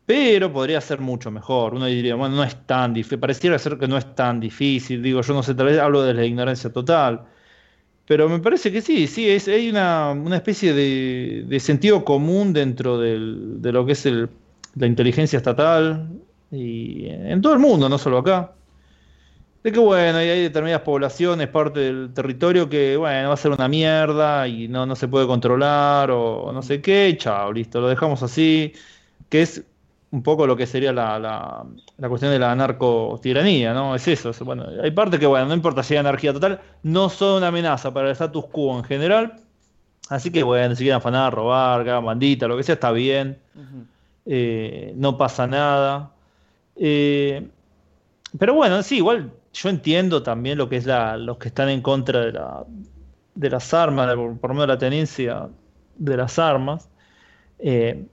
pero 0.06 0.52
podría 0.52 0.80
ser 0.80 1.00
mucho 1.00 1.30
mejor. 1.30 1.74
Uno 1.74 1.86
diría, 1.86 2.14
bueno, 2.14 2.36
no 2.36 2.44
es 2.44 2.56
tan 2.66 2.94
difícil, 2.94 3.18
pareciera 3.18 3.58
ser 3.58 3.78
que 3.78 3.88
no 3.88 3.98
es 3.98 4.14
tan 4.14 4.40
difícil, 4.40 5.02
digo, 5.02 5.20
yo 5.20 5.34
no 5.34 5.42
sé, 5.42 5.54
tal 5.54 5.66
vez 5.66 5.78
hablo 5.78 6.02
de 6.02 6.14
la 6.14 6.24
ignorancia 6.24 6.72
total, 6.72 7.22
pero 8.06 8.28
me 8.28 8.38
parece 8.38 8.72
que 8.72 8.80
sí, 8.82 9.06
sí, 9.08 9.28
es, 9.28 9.48
hay 9.48 9.68
una, 9.68 10.14
especie 10.36 10.72
de, 10.72 11.60
sentido 11.60 12.04
común 12.04 12.52
dentro 12.52 12.98
de 12.98 13.72
lo 13.72 13.86
que 13.86 13.92
es 13.92 14.06
la 14.06 14.86
inteligencia 14.86 15.38
estatal 15.38 16.08
y 16.50 17.06
en 17.08 17.40
todo 17.42 17.52
el 17.54 17.58
mundo, 17.58 17.88
no 17.88 17.98
solo 17.98 18.18
acá. 18.18 18.52
De 19.62 19.72
que 19.72 19.80
bueno, 19.80 20.18
hay 20.18 20.42
determinadas 20.42 20.82
poblaciones, 20.82 21.48
parte 21.48 21.80
del 21.80 22.14
territorio 22.14 22.68
que, 22.68 22.96
bueno, 22.96 23.28
va 23.28 23.34
a 23.34 23.36
ser 23.36 23.50
una 23.50 23.66
mierda 23.66 24.46
y 24.46 24.68
no, 24.68 24.86
no 24.86 24.94
se 24.94 25.08
puede 25.08 25.26
controlar 25.26 26.12
o 26.12 26.52
no 26.52 26.62
sé 26.62 26.80
qué, 26.80 27.16
chao, 27.18 27.52
listo, 27.52 27.80
lo 27.80 27.88
dejamos 27.88 28.22
así, 28.22 28.72
que 29.28 29.42
es 29.42 29.64
un 30.16 30.22
poco 30.22 30.46
lo 30.46 30.56
que 30.56 30.66
sería 30.66 30.94
la, 30.94 31.18
la, 31.18 32.08
cuestión 32.08 32.32
de 32.32 32.38
la 32.38 32.54
narcotiranía, 32.56 33.74
¿no? 33.74 33.94
Es 33.94 34.08
eso. 34.08 34.32
bueno, 34.46 34.64
hay 34.82 34.90
parte 34.90 35.18
que, 35.18 35.26
bueno, 35.26 35.44
no 35.44 35.52
importa 35.52 35.82
si 35.82 35.92
hay 35.92 35.98
anarquía 35.98 36.32
total, 36.32 36.58
no 36.82 37.10
son 37.10 37.36
una 37.36 37.48
amenaza 37.48 37.92
para 37.92 38.06
el 38.06 38.12
status 38.12 38.46
quo 38.46 38.78
en 38.78 38.84
general. 38.84 39.42
Así 40.08 40.32
que, 40.32 40.42
bueno, 40.42 40.74
si 40.74 40.84
quieren 40.84 40.96
afanar, 40.96 41.34
robar, 41.34 41.84
que 41.84 41.90
bandita, 41.90 42.48
lo 42.48 42.56
que 42.56 42.62
sea, 42.62 42.76
está 42.76 42.92
bien. 42.92 43.38
Eh, 44.24 44.94
no 44.96 45.18
pasa 45.18 45.46
nada. 45.46 46.12
Eh, 46.76 47.46
pero 48.38 48.54
bueno, 48.54 48.82
sí, 48.82 48.96
igual 48.96 49.30
yo 49.52 49.68
entiendo 49.68 50.22
también 50.22 50.56
lo 50.56 50.70
que 50.70 50.76
es 50.76 50.86
la, 50.86 51.18
los 51.18 51.36
que 51.36 51.48
están 51.48 51.68
en 51.68 51.82
contra 51.82 52.20
de, 52.20 52.32
la, 52.32 52.64
de 53.34 53.50
las 53.50 53.74
armas, 53.74 54.14
por, 54.14 54.38
por 54.38 54.50
medio 54.54 54.62
de 54.62 54.68
la 54.68 54.78
tenencia 54.78 55.48
de 55.98 56.16
las 56.16 56.38
armas, 56.38 56.88
eh, 57.58 58.06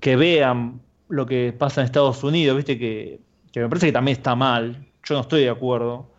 que 0.00 0.16
vean 0.16 0.80
lo 1.08 1.26
que 1.26 1.54
pasa 1.56 1.80
en 1.80 1.86
Estados 1.86 2.22
Unidos, 2.22 2.56
viste 2.56 2.78
que, 2.78 3.20
me 3.54 3.68
parece 3.68 3.86
que 3.86 3.92
también 3.92 4.16
está 4.16 4.34
mal, 4.34 4.86
yo 5.04 5.14
no 5.14 5.22
estoy 5.22 5.42
de 5.42 5.50
acuerdo 5.50 6.10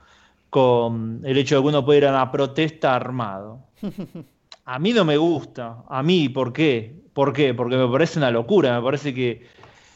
con 0.49 1.21
el 1.23 1.38
hecho 1.38 1.56
de 1.56 1.62
que 1.62 1.67
uno 1.67 1.86
pueda 1.86 1.97
ir 1.97 2.06
a 2.08 2.12
una 2.12 2.32
protesta 2.32 2.95
armado. 2.95 3.60
A 4.65 4.78
mí 4.78 4.93
no 4.93 5.04
me 5.04 5.17
gusta, 5.17 5.78
a 5.89 6.04
mí, 6.04 6.30
¿por 6.30 6.54
qué? 6.54 6.95
¿Por 7.13 7.34
qué? 7.34 7.56
Porque 7.56 7.75
me 7.75 7.88
parece 7.88 8.19
una 8.19 8.30
locura, 8.30 8.78
me 8.78 8.84
parece 8.84 9.15
que 9.15 9.47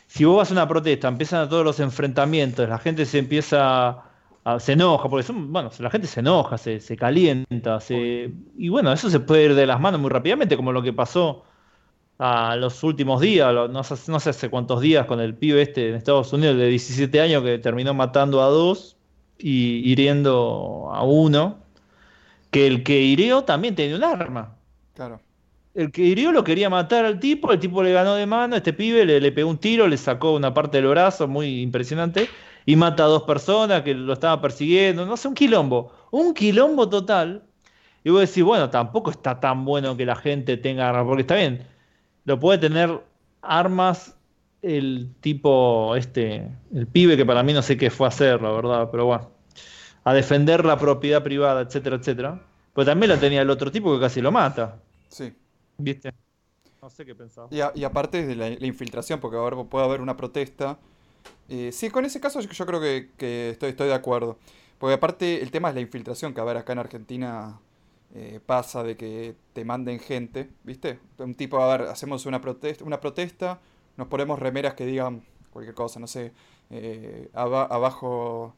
si 0.08 0.25
vos 0.25 0.38
vas 0.38 0.49
a 0.49 0.53
una 0.53 0.67
protesta, 0.67 1.08
empiezan 1.08 1.47
todos 1.47 1.63
los 1.63 1.79
enfrentamientos, 1.79 2.67
la 2.67 2.79
gente 2.79 3.06
se 3.06 3.19
empieza 3.19 4.03
a, 4.43 4.60
se 4.60 4.71
enoja, 4.71 5.10
porque 5.10 5.27
son, 5.27 5.53
bueno, 5.53 5.69
la 5.77 5.91
gente 5.91 6.08
se 6.08 6.21
enoja, 6.21 6.58
se, 6.58 6.79
se 6.79 6.97
calienta, 6.97 7.79
se, 7.82 8.32
y 8.58 8.69
bueno, 8.69 8.91
eso 8.91 9.12
se 9.12 9.19
puede 9.19 9.45
ir 9.45 9.53
de 9.53 9.67
las 9.67 9.79
manos 9.79 10.01
muy 10.01 10.10
rápidamente, 10.10 10.56
como 10.56 10.71
lo 10.71 10.82
que 10.82 10.91
pasó 10.91 11.43
a 12.17 12.56
los 12.56 12.84
últimos 12.84 13.21
días, 13.21 13.54
no 13.54 13.84
sé, 13.84 14.12
no 14.12 14.19
sé 14.19 14.30
hace 14.30 14.49
cuántos 14.49 14.82
días, 14.82 15.06
con 15.06 15.19
el 15.19 15.36
pibe 15.36 15.62
este 15.62 15.89
en 15.89 15.95
Estados 15.95 16.32
Unidos 16.34 16.58
de 16.58 16.67
17 16.67 17.19
años 17.19 17.43
que 17.43 17.58
terminó 17.60 17.93
matando 17.93 18.41
a 18.41 18.47
dos 18.47 18.97
y 19.38 19.89
hiriendo 19.91 20.89
a 20.93 21.04
uno, 21.04 21.58
que 22.52 22.67
el 22.67 22.84
que 22.84 23.02
hirió 23.02 23.43
también 23.43 23.76
tenía 23.76 23.95
un 23.95 24.04
arma. 24.04 24.56
Claro. 24.93 25.19
El 25.73 25.91
que 25.91 26.04
hirió 26.04 26.32
lo 26.32 26.43
quería 26.43 26.69
matar 26.69 27.04
al 27.04 27.19
tipo, 27.19 27.52
el 27.52 27.60
tipo 27.60 27.82
le 27.82 27.91
ganó 27.93 28.13
de 28.13 28.28
mano, 28.28 28.56
este 28.56 28.73
pibe 28.73 29.06
le, 29.06 29.19
le 29.19 29.32
pegó 29.32 29.49
un 29.49 29.58
tiro, 29.58 29.88
le 29.88 29.97
sacó 29.97 30.34
una 30.34 30.54
parte 30.54 30.78
del 30.78 30.88
brazo, 30.88 31.28
muy 31.28 31.62
impresionante, 31.62 32.30
y 32.65 32.76
mata 32.76 33.06
a 33.06 33.08
dos 33.08 33.23
personas 33.23 33.82
que 33.82 33.95
lo 33.95 34.13
estaban 34.13 34.39
persiguiendo, 34.39 35.06
no 35.06 35.17
sé, 35.17 35.28
un 35.28 35.34
quilombo, 35.34 35.91
un 36.12 36.34
quilombo 36.36 36.88
total. 36.89 37.43
Y 38.04 38.12
vos 38.12 38.21
decís, 38.21 38.43
bueno, 38.43 38.69
tampoco 38.69 39.10
está 39.12 39.39
tan 39.39 39.65
bueno 39.65 39.97
que 39.97 40.06
la 40.06 40.15
gente 40.15 40.58
tenga 40.58 40.89
arma, 40.89 41.06
porque 41.06 41.21
está 41.21 41.36
bien, 41.36 41.65
lo 42.25 42.39
puede 42.39 42.57
tener 42.57 43.01
armas 43.41 44.15
el 44.62 45.13
tipo, 45.19 45.95
este, 45.95 46.49
el 46.73 46.88
pibe 46.88 47.17
que 47.17 47.25
para 47.25 47.43
mí 47.43 47.53
no 47.53 47.62
sé 47.62 47.77
qué 47.77 47.89
fue 47.89 48.07
a 48.07 48.09
hacer, 48.09 48.41
la 48.41 48.49
verdad, 48.51 48.89
pero 48.89 49.05
bueno, 49.05 49.29
a 50.05 50.13
defender 50.13 50.65
la 50.65 50.77
propiedad 50.77 51.21
privada, 51.21 51.62
etcétera, 51.62 51.97
etcétera. 51.97 52.41
Pues 52.73 52.88
también 52.88 53.09
la 53.09 53.19
tenía 53.19 53.41
el 53.41 53.49
otro 53.49 53.71
tipo 53.71 53.93
que 53.93 53.99
casi 53.99 54.21
lo 54.21 54.31
mata. 54.31 54.79
Sí. 55.09 55.33
¿Viste? 55.77 56.13
No 56.81 56.89
sé 56.89 57.05
qué 57.05 57.13
pensaba. 57.13 57.47
Y, 57.51 57.83
aparte 57.83 58.25
de 58.25 58.36
la, 58.36 58.65
infiltración, 58.65 59.19
porque 59.19 59.38
ahora 59.38 59.63
puede 59.63 59.86
haber 59.86 60.01
una 60.01 60.17
protesta. 60.17 60.79
Eh, 61.49 61.71
sí, 61.71 61.89
con 61.89 62.05
ese 62.05 62.19
caso 62.19 62.39
yo, 62.41 62.65
creo 62.65 62.81
que, 62.81 63.49
estoy, 63.51 63.69
estoy 63.69 63.88
de 63.88 63.93
acuerdo. 63.93 64.38
Porque 64.79 64.95
aparte 64.95 65.41
el 65.41 65.51
tema 65.51 65.69
es 65.69 65.75
la 65.75 65.81
infiltración, 65.81 66.33
que 66.33 66.41
a 66.41 66.43
ver, 66.43 66.57
acá 66.57 66.73
en 66.73 66.79
Argentina 66.79 67.59
eh, 68.15 68.39
pasa 68.45 68.84
de 68.84 68.95
que 68.95 69.36
te 69.54 69.65
manden 69.65 69.99
gente, 69.99 70.47
¿viste? 70.63 70.99
Un 71.17 71.34
tipo, 71.34 71.60
a 71.60 71.78
ver, 71.78 71.88
hacemos 71.88 72.28
una 72.28 72.39
protesta, 72.39 72.84
una 72.84 72.99
protesta 72.99 73.60
nos 73.97 74.08
ponemos 74.08 74.38
remeras 74.38 74.76
que 74.76 74.86
digan 74.86 75.23
cualquier 75.52 75.73
cosa, 75.73 75.99
no 75.99 76.06
sé, 76.06 76.32
eh, 76.69 77.30
abajo, 77.34 78.54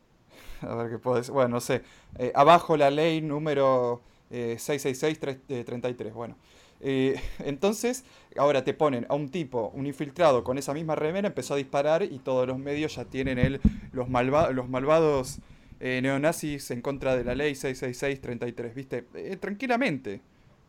a 0.60 0.74
ver 0.76 0.90
qué 0.90 0.98
puedo 0.98 1.16
decir, 1.16 1.32
bueno, 1.32 1.48
no 1.48 1.60
sé, 1.60 1.82
eh, 2.18 2.30
abajo 2.36 2.76
la 2.76 2.90
ley 2.90 3.20
número 3.20 4.00
666-33, 4.30 6.12
bueno. 6.12 6.36
entonces, 7.40 8.04
ahora 8.36 8.62
te 8.62 8.74
ponen 8.74 9.06
a 9.08 9.14
un 9.16 9.30
tipo, 9.30 9.72
un 9.74 9.86
infiltrado 9.86 10.44
con 10.44 10.56
esa 10.58 10.72
misma 10.72 10.94
remera, 10.94 11.26
empezó 11.26 11.54
a 11.54 11.56
disparar 11.56 12.04
y 12.04 12.20
todos 12.20 12.46
los 12.46 12.58
medios 12.58 12.94
ya 12.94 13.04
tienen 13.04 13.38
él, 13.40 13.60
los, 13.90 14.08
los 14.08 14.68
malvados 14.68 15.40
eh, 15.80 16.00
neonazis 16.02 16.70
en 16.72 16.82
contra 16.82 17.16
de 17.16 17.24
la 17.24 17.34
ley 17.34 17.52
666-33, 17.52 18.74
¿viste? 18.74 19.04
Eh, 19.14 19.36
tranquilamente 19.36 20.20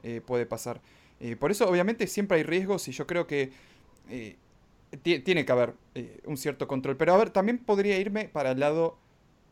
eh, 0.03 0.21
puede 0.25 0.45
pasar. 0.45 0.81
por 1.39 1.51
eso, 1.51 1.69
obviamente, 1.69 2.07
siempre 2.07 2.37
hay 2.37 2.43
riesgos 2.43 2.87
y 2.87 2.91
yo 2.91 3.05
creo 3.05 3.27
que 3.27 3.51
tiene 5.01 5.45
que 5.45 5.51
haber 5.51 5.73
un 6.25 6.37
cierto 6.37 6.67
control. 6.67 6.95
Pero, 6.95 7.13
a 7.13 7.17
ver, 7.17 7.29
también 7.31 7.57
podría 7.57 7.97
irme 7.97 8.29
para 8.29 8.51
el 8.51 8.59
lado 8.59 8.97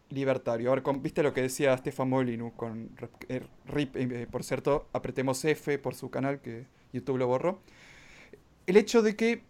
libertario. 0.09 0.71
A 0.71 0.75
ver, 0.75 0.83
¿viste 0.99 1.23
lo 1.23 1.33
que 1.33 1.41
decía 1.41 1.75
Stefan 1.77 2.09
Molinu 2.09 2.53
con 2.55 2.91
RIP? 3.65 4.29
por 4.29 4.43
cierto, 4.43 4.87
apretemos 4.93 5.43
F 5.43 5.77
por 5.79 5.95
su 5.95 6.09
canal, 6.09 6.39
que 6.39 6.65
YouTube 6.93 7.17
lo 7.17 7.27
borró. 7.27 7.59
El 8.65 8.77
hecho 8.77 9.01
de 9.01 9.15
que... 9.15 9.43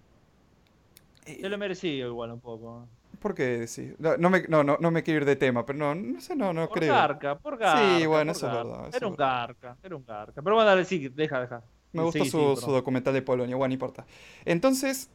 Yo 1.39 1.49
lo 1.49 1.57
merecía 1.57 2.05
igual 2.05 2.31
un 2.31 2.39
poco. 2.39 2.87
¿Por 3.19 3.33
qué 3.33 3.67
sí? 3.67 3.93
No, 3.97 4.29
me, 4.29 4.43
no, 4.47 4.63
no, 4.63 4.91
me 4.91 5.03
quiero 5.03 5.21
ir 5.21 5.25
de 5.25 5.35
tema, 5.35 5.65
pero 5.65 5.79
no, 5.79 5.95
no 5.95 6.21
sé, 6.21 6.35
no, 6.35 6.53
no 6.53 6.67
por 6.67 6.79
creo. 6.79 6.93
Garca, 6.93 7.37
por 7.37 7.57
garca. 7.57 7.97
Sí, 7.97 8.05
bueno, 8.05 8.31
eso 8.31 8.47
es 8.47 8.53
verdad. 8.53 8.89
era 8.93 9.07
un 9.07 9.15
garca, 9.15 9.77
era 9.81 9.95
un 9.95 10.05
garca. 10.05 10.41
Pero 10.41 10.55
bueno, 10.55 10.69
dale, 10.69 10.85
sí, 10.85 11.09
deja, 11.09 11.41
deja. 11.41 11.63
Me 11.93 12.03
gustó 12.03 12.25
su, 12.25 12.55
su, 12.57 12.71
documental 12.71 13.13
de 13.13 13.21
Polonia, 13.21 13.55
bueno, 13.55 13.69
no 13.69 13.73
importa. 13.73 14.05
Entonces, 14.45 15.09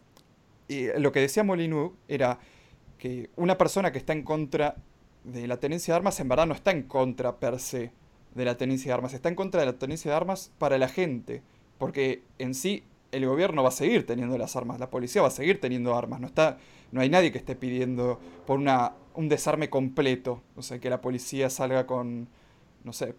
lo 0.68 1.12
que 1.12 1.20
decía 1.20 1.44
Molinú 1.44 1.96
era 2.08 2.38
que 2.98 3.30
una 3.36 3.58
persona 3.58 3.92
que 3.92 3.98
está 3.98 4.12
en 4.12 4.22
contra 4.22 4.76
de 5.24 5.46
la 5.46 5.58
tenencia 5.58 5.94
de 5.94 5.96
armas, 5.96 6.18
en 6.20 6.28
verdad 6.28 6.46
no 6.46 6.54
está 6.54 6.70
en 6.70 6.82
contra 6.82 7.36
per 7.36 7.58
se 7.60 7.92
de 8.34 8.44
la 8.44 8.56
tenencia 8.56 8.88
de 8.88 8.94
armas, 8.94 9.14
está 9.14 9.28
en 9.28 9.34
contra 9.34 9.60
de 9.60 9.66
la 9.66 9.74
tenencia 9.74 10.10
de 10.10 10.16
armas 10.16 10.52
para 10.58 10.78
la 10.78 10.88
gente, 10.88 11.42
porque 11.78 12.22
en 12.38 12.54
sí 12.54 12.84
el 13.12 13.26
gobierno 13.26 13.62
va 13.62 13.68
a 13.68 13.72
seguir 13.72 14.06
teniendo 14.06 14.36
las 14.38 14.56
armas, 14.56 14.80
la 14.80 14.90
policía 14.90 15.22
va 15.22 15.28
a 15.28 15.30
seguir 15.32 15.60
teniendo 15.60 15.94
armas, 15.94 16.20
no 16.20 16.26
está 16.26 16.58
no 16.90 17.00
hay 17.00 17.08
nadie 17.08 17.32
que 17.32 17.38
esté 17.38 17.54
pidiendo 17.54 18.18
por 18.46 18.58
una 18.58 18.92
un 19.14 19.28
desarme 19.28 19.68
completo, 19.70 20.42
o 20.56 20.62
sea, 20.62 20.78
que 20.78 20.90
la 20.90 21.00
policía 21.00 21.50
salga 21.50 21.86
con 21.86 22.28
no 22.84 22.92
sé, 22.92 23.14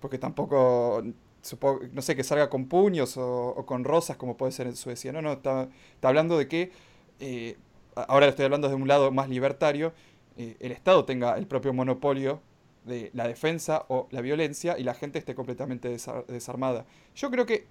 porque 0.00 0.18
tampoco 0.18 1.02
supongo, 1.42 1.80
no 1.92 2.02
sé, 2.02 2.16
que 2.16 2.24
salga 2.24 2.50
con 2.50 2.66
puños 2.66 3.16
o, 3.16 3.64
con 3.66 3.84
rosas 3.84 4.16
como 4.16 4.36
puede 4.36 4.52
ser 4.52 4.66
en 4.66 4.76
Suecia, 4.76 5.12
no, 5.12 5.22
no, 5.22 5.32
está, 5.32 5.68
hablando 6.02 6.36
de 6.36 6.48
que 6.48 6.72
eh, 7.20 7.56
ahora 7.94 8.26
estoy 8.26 8.44
hablando 8.44 8.68
de 8.68 8.74
un 8.74 8.88
lado 8.88 9.10
más 9.10 9.28
libertario, 9.28 9.92
eh, 10.36 10.56
el 10.60 10.72
Estado 10.72 11.04
tenga 11.04 11.36
el 11.36 11.46
propio 11.46 11.72
monopolio 11.72 12.40
de 12.84 13.10
la 13.14 13.28
defensa 13.28 13.84
o 13.88 14.08
la 14.10 14.20
violencia 14.20 14.78
y 14.78 14.84
la 14.84 14.94
gente 14.94 15.18
esté 15.18 15.34
completamente 15.34 15.88
desarmada. 16.28 16.86
Yo 17.14 17.30
creo 17.30 17.46
que 17.46 17.66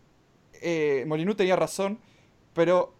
eh, 0.61 1.05
tenía 1.37 1.55
razón, 1.55 1.99
pero 2.53 2.93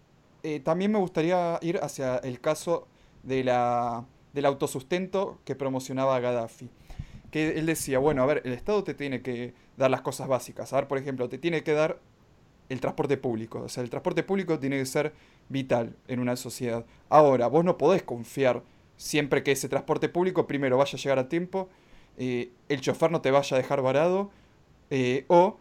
eh, 0.44 0.60
también 0.60 0.92
me 0.92 1.00
gustaría 1.00 1.60
ir 1.62 1.80
hacia 1.82 2.18
el 2.18 2.40
caso 2.40 2.88
de 3.24 3.44
la, 3.44 4.06
del 4.34 4.46
autosustento 4.46 5.40
que 5.46 5.56
promocionaba 5.56 6.20
Gaddafi. 6.20 6.70
Que 7.32 7.60
él 7.60 7.66
decía, 7.66 8.00
bueno, 8.00 8.24
a 8.24 8.26
ver, 8.26 8.42
el 8.46 8.54
Estado 8.54 8.84
te 8.84 8.94
tiene 8.94 9.22
que 9.22 9.54
dar 9.78 9.92
las 9.92 10.02
cosas 10.02 10.28
básicas. 10.28 10.74
A 10.74 10.78
ver, 10.78 10.88
por 10.88 10.98
ejemplo, 10.98 11.30
te 11.30 11.38
tiene 11.38 11.64
que 11.64 11.74
dar 11.74 12.00
el 12.70 12.80
transporte 12.80 13.18
público. 13.18 13.62
O 13.62 13.70
sea, 13.70 13.84
el 13.84 13.90
transporte 13.90 14.24
público 14.24 14.58
tiene 14.60 14.78
que 14.78 14.86
ser 14.86 15.14
vital 15.48 15.96
en 16.08 16.20
una 16.20 16.36
sociedad. 16.36 16.86
Ahora, 17.10 17.48
vos 17.48 17.64
no 17.64 17.78
podés 17.78 18.02
confiar 18.02 18.64
siempre 18.98 19.44
que 19.44 19.52
ese 19.52 19.70
transporte 19.70 20.10
público 20.10 20.48
primero 20.48 20.78
vaya 20.78 20.98
a 20.98 21.02
llegar 21.02 21.20
a 21.20 21.30
tiempo 21.30 21.70
eh, 22.22 22.52
el 22.68 22.82
chofer 22.82 23.12
no 23.12 23.22
te 23.22 23.32
vaya 23.32 23.56
a 23.56 23.60
dejar 23.60 23.82
varado 23.82 24.30
eh, 24.90 25.24
o 25.30 25.58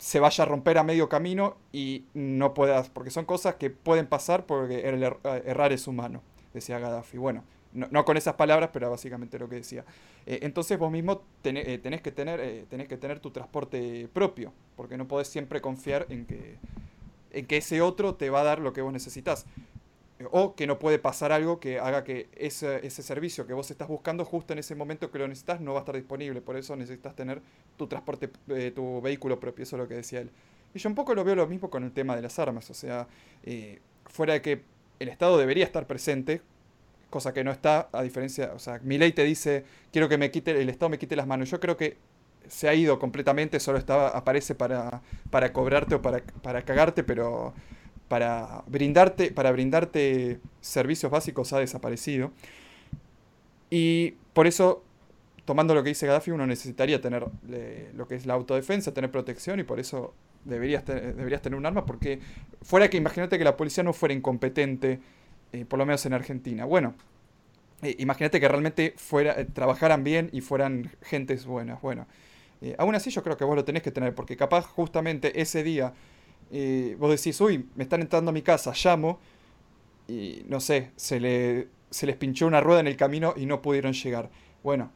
se 0.00 0.18
vaya 0.18 0.44
a 0.44 0.46
romper 0.46 0.78
a 0.78 0.82
medio 0.82 1.10
camino 1.10 1.58
y 1.72 2.06
no 2.14 2.54
puedas, 2.54 2.88
porque 2.88 3.10
son 3.10 3.26
cosas 3.26 3.56
que 3.56 3.68
pueden 3.68 4.06
pasar 4.06 4.46
porque 4.46 4.88
el 4.88 5.02
er, 5.02 5.18
errar 5.44 5.74
es 5.74 5.86
humano, 5.86 6.22
decía 6.54 6.78
Gaddafi. 6.78 7.18
Bueno, 7.18 7.44
no, 7.74 8.04
con 8.06 8.16
esas 8.16 8.34
palabras, 8.34 8.70
pero 8.72 8.90
básicamente 8.90 9.38
lo 9.38 9.50
que 9.50 9.56
decía. 9.56 9.84
entonces 10.24 10.78
vos 10.78 10.90
mismo 10.90 11.20
tenés, 11.42 11.82
tenés, 11.82 12.00
que 12.00 12.10
tener, 12.12 12.64
tenés 12.70 12.88
que 12.88 12.96
tener 12.96 13.20
tu 13.20 13.30
transporte 13.30 14.08
propio, 14.10 14.54
porque 14.74 14.96
no 14.96 15.06
podés 15.06 15.28
siempre 15.28 15.60
confiar 15.60 16.06
en 16.08 16.24
que, 16.24 16.56
en 17.32 17.44
que 17.44 17.58
ese 17.58 17.82
otro 17.82 18.14
te 18.14 18.30
va 18.30 18.40
a 18.40 18.44
dar 18.44 18.58
lo 18.58 18.72
que 18.72 18.80
vos 18.80 18.94
necesitas 18.94 19.44
o 20.30 20.54
que 20.54 20.66
no 20.66 20.78
puede 20.78 20.98
pasar 20.98 21.32
algo 21.32 21.60
que 21.60 21.78
haga 21.78 22.04
que 22.04 22.28
ese, 22.36 22.86
ese, 22.86 23.02
servicio 23.02 23.46
que 23.46 23.52
vos 23.52 23.70
estás 23.70 23.88
buscando 23.88 24.24
justo 24.24 24.52
en 24.52 24.58
ese 24.58 24.74
momento 24.74 25.10
que 25.10 25.18
lo 25.18 25.26
necesitas 25.26 25.60
no 25.60 25.72
va 25.72 25.80
a 25.80 25.82
estar 25.82 25.94
disponible. 25.94 26.40
Por 26.40 26.56
eso 26.56 26.76
necesitas 26.76 27.14
tener 27.14 27.40
tu 27.76 27.86
transporte, 27.86 28.30
eh, 28.48 28.72
tu 28.74 29.00
vehículo 29.00 29.40
propio. 29.40 29.62
Eso 29.62 29.76
es 29.76 29.82
lo 29.82 29.88
que 29.88 29.94
decía 29.94 30.20
él. 30.20 30.30
Y 30.74 30.78
yo 30.78 30.88
un 30.88 30.94
poco 30.94 31.14
lo 31.14 31.24
veo 31.24 31.34
lo 31.34 31.46
mismo 31.46 31.70
con 31.70 31.84
el 31.84 31.92
tema 31.92 32.16
de 32.16 32.22
las 32.22 32.38
armas. 32.38 32.70
O 32.70 32.74
sea, 32.74 33.08
eh, 33.44 33.80
fuera 34.06 34.34
de 34.34 34.42
que 34.42 34.62
el 34.98 35.08
Estado 35.08 35.38
debería 35.38 35.64
estar 35.64 35.86
presente, 35.86 36.42
cosa 37.08 37.32
que 37.32 37.42
no 37.42 37.50
está, 37.50 37.88
a 37.92 38.02
diferencia, 38.02 38.52
o 38.54 38.58
sea, 38.58 38.78
mi 38.82 38.98
ley 38.98 39.12
te 39.12 39.24
dice, 39.24 39.64
quiero 39.90 40.08
que 40.08 40.18
me 40.18 40.30
quite, 40.30 40.60
el 40.60 40.68
Estado 40.68 40.90
me 40.90 40.98
quite 40.98 41.16
las 41.16 41.26
manos. 41.26 41.50
Yo 41.50 41.58
creo 41.58 41.76
que 41.76 41.96
se 42.48 42.68
ha 42.68 42.74
ido 42.74 42.98
completamente, 42.98 43.60
solo 43.60 43.78
estaba, 43.78 44.08
aparece 44.08 44.54
para, 44.54 45.02
para 45.30 45.52
cobrarte 45.52 45.94
o 45.94 46.02
para, 46.02 46.22
para 46.42 46.62
cagarte, 46.62 47.04
pero 47.04 47.54
para 48.10 48.64
brindarte, 48.66 49.30
para 49.30 49.52
brindarte 49.52 50.40
servicios 50.60 51.12
básicos 51.12 51.52
ha 51.52 51.60
desaparecido. 51.60 52.32
Y 53.70 54.16
por 54.32 54.48
eso, 54.48 54.82
tomando 55.44 55.76
lo 55.76 55.84
que 55.84 55.90
dice 55.90 56.08
Gaddafi, 56.08 56.32
uno 56.32 56.44
necesitaría 56.44 57.00
tener 57.00 57.24
lo 57.94 58.08
que 58.08 58.16
es 58.16 58.26
la 58.26 58.34
autodefensa, 58.34 58.92
tener 58.92 59.12
protección 59.12 59.60
y 59.60 59.62
por 59.62 59.78
eso 59.78 60.12
deberías, 60.44 60.84
deberías 60.84 61.40
tener 61.40 61.56
un 61.56 61.64
arma, 61.66 61.86
porque 61.86 62.18
fuera 62.62 62.90
que 62.90 62.96
imagínate 62.96 63.38
que 63.38 63.44
la 63.44 63.56
policía 63.56 63.84
no 63.84 63.92
fuera 63.92 64.12
incompetente, 64.12 64.98
eh, 65.52 65.64
por 65.64 65.78
lo 65.78 65.86
menos 65.86 66.04
en 66.04 66.12
Argentina. 66.12 66.64
Bueno, 66.64 66.96
eh, 67.82 67.94
imagínate 68.00 68.40
que 68.40 68.48
realmente 68.48 68.92
fuera, 68.96 69.40
eh, 69.40 69.44
trabajaran 69.44 70.02
bien 70.02 70.30
y 70.32 70.40
fueran 70.40 70.90
gentes 71.00 71.46
buenas. 71.46 71.80
Bueno, 71.80 72.08
aún 72.76 72.96
así 72.96 73.10
yo 73.10 73.22
creo 73.22 73.36
que 73.36 73.44
vos 73.44 73.54
lo 73.54 73.64
tenés 73.64 73.84
que 73.84 73.92
tener, 73.92 74.16
porque 74.16 74.36
capaz 74.36 74.66
justamente 74.66 75.40
ese 75.40 75.62
día 75.62 75.94
vos 76.98 77.10
decís, 77.10 77.40
uy, 77.40 77.68
me 77.76 77.84
están 77.84 78.00
entrando 78.00 78.30
a 78.30 78.32
mi 78.32 78.42
casa, 78.42 78.72
llamo 78.84 79.18
y 80.08 80.44
no 80.48 80.60
sé, 80.60 80.90
se, 80.96 81.20
le, 81.20 81.68
se 81.90 82.06
les 82.06 82.16
pinchó 82.16 82.46
una 82.46 82.60
rueda 82.60 82.80
en 82.80 82.88
el 82.88 82.96
camino 82.96 83.34
y 83.36 83.46
no 83.46 83.62
pudieron 83.62 83.92
llegar. 83.92 84.30
Bueno, 84.62 84.90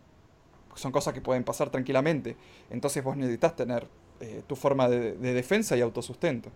son 0.74 0.92
cosas 0.92 1.14
que 1.14 1.20
pueden 1.20 1.44
pasar 1.44 1.70
tranquilamente. 1.70 2.36
Entonces 2.70 3.02
vos 3.02 3.16
necesitas 3.16 3.54
tener 3.54 3.86
eh, 4.20 4.42
tu 4.46 4.56
forma 4.56 4.88
de, 4.88 5.14
defensa 5.14 5.76
y 5.76 5.80
autosustento. 5.80 6.50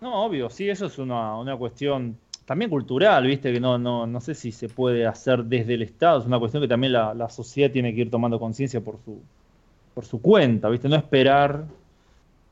No, 0.00 0.24
obvio, 0.24 0.50
sí, 0.50 0.68
eso 0.68 0.86
es 0.86 0.98
una, 0.98 1.38
una, 1.38 1.56
cuestión 1.56 2.18
también 2.44 2.70
cultural, 2.70 3.26
viste, 3.26 3.52
que 3.52 3.60
no, 3.60 3.78
no, 3.78 4.06
no 4.06 4.20
sé 4.20 4.34
si 4.34 4.52
se 4.52 4.68
puede 4.68 5.06
hacer 5.06 5.44
desde 5.44 5.74
el 5.74 5.82
Estado, 5.82 6.20
es 6.20 6.26
una 6.26 6.38
cuestión 6.38 6.62
que 6.62 6.68
también 6.68 6.92
la, 6.92 7.14
la 7.14 7.30
sociedad 7.30 7.70
tiene 7.70 7.94
que 7.94 8.02
ir 8.02 8.10
tomando 8.10 8.38
conciencia 8.38 8.82
por 8.82 8.98
su, 9.02 9.22
por 9.94 10.04
su 10.04 10.20
cuenta, 10.20 10.68
viste, 10.68 10.90
no 10.90 10.96
esperar 10.96 11.64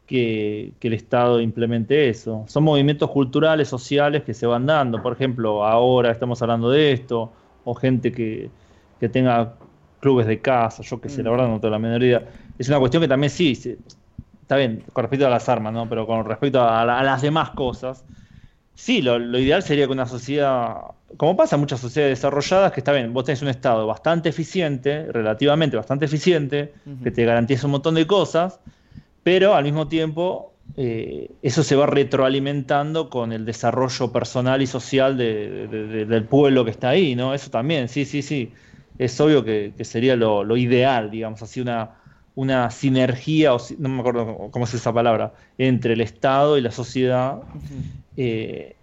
que, 0.06 0.72
el 0.80 0.92
Estado 0.92 1.40
implemente 1.40 2.08
eso. 2.08 2.44
Son 2.46 2.64
movimientos 2.64 3.10
culturales, 3.10 3.68
sociales 3.68 4.22
que 4.24 4.34
se 4.34 4.46
van 4.46 4.66
dando. 4.66 5.02
Por 5.02 5.12
ejemplo, 5.12 5.64
ahora 5.64 6.10
estamos 6.10 6.40
hablando 6.42 6.70
de 6.70 6.92
esto, 6.92 7.32
o 7.64 7.74
gente 7.74 8.12
que, 8.12 8.50
tenga 9.10 9.54
clubes 9.98 10.28
de 10.28 10.40
casa, 10.40 10.82
yo 10.84 11.00
que 11.00 11.08
sé, 11.08 11.24
la 11.24 11.30
mm. 11.30 11.32
verdad 11.32 11.48
no 11.48 11.60
tengo 11.60 11.72
la 11.72 11.78
menor 11.78 12.02
idea. 12.02 12.24
Es 12.56 12.68
una 12.68 12.78
cuestión 12.78 13.02
que 13.02 13.08
también 13.08 13.30
sí, 13.30 13.58
está 14.42 14.56
bien, 14.56 14.84
con 14.92 15.02
respecto 15.02 15.26
a 15.26 15.30
las 15.30 15.48
armas, 15.48 15.72
¿no? 15.72 15.88
Pero 15.88 16.06
con 16.06 16.24
respecto 16.24 16.62
a, 16.62 16.84
las 16.84 17.22
demás 17.22 17.50
cosas, 17.50 18.04
sí, 18.74 19.02
lo, 19.02 19.16
ideal 19.38 19.62
sería 19.62 19.86
que 19.86 19.92
una 19.92 20.06
sociedad, 20.06 20.76
como 21.16 21.36
pasa 21.36 21.56
en 21.56 21.60
muchas 21.60 21.80
sociedades 21.80 22.18
desarrolladas, 22.18 22.70
que 22.70 22.78
está 22.80 22.92
bien, 22.92 23.12
vos 23.12 23.24
tenés 23.24 23.42
un 23.42 23.48
Estado 23.48 23.88
bastante 23.88 24.28
eficiente, 24.28 25.10
relativamente 25.10 25.76
bastante 25.76 26.04
eficiente, 26.04 26.72
que 27.02 27.10
te 27.10 27.24
garantiza 27.24 27.66
un 27.66 27.72
montón 27.72 27.96
de 27.96 28.06
cosas, 28.06 28.60
pero 29.22 29.54
al 29.54 29.64
mismo 29.64 29.88
tiempo 29.88 30.52
eh, 30.76 31.30
eso 31.42 31.62
se 31.62 31.76
va 31.76 31.86
retroalimentando 31.86 33.10
con 33.10 33.32
el 33.32 33.44
desarrollo 33.44 34.10
personal 34.10 34.62
y 34.62 34.66
social 34.66 35.16
del 35.16 36.24
pueblo 36.24 36.64
que 36.64 36.70
está 36.70 36.90
ahí, 36.90 37.14
¿no? 37.14 37.34
Eso 37.34 37.50
también, 37.50 37.88
sí, 37.88 38.04
sí, 38.04 38.22
sí. 38.22 38.52
Es 38.98 39.20
obvio 39.20 39.44
que, 39.44 39.72
sería 39.82 40.16
lo, 40.16 40.56
ideal, 40.56 41.10
digamos, 41.10 41.42
así 41.42 41.60
una, 41.60 41.90
una 42.34 42.70
sinergia, 42.70 43.54
o 43.54 43.58
no 43.78 43.88
me 43.88 44.00
acuerdo 44.00 44.48
cómo 44.50 44.64
es 44.64 44.74
esa 44.74 44.92
palabra, 44.92 45.34
entre 45.58 45.92
el 45.92 46.00
Estado 46.00 46.56
y 46.56 46.62
la 46.62 46.70
sociedad. 46.70 47.40
Eh, 48.16 48.76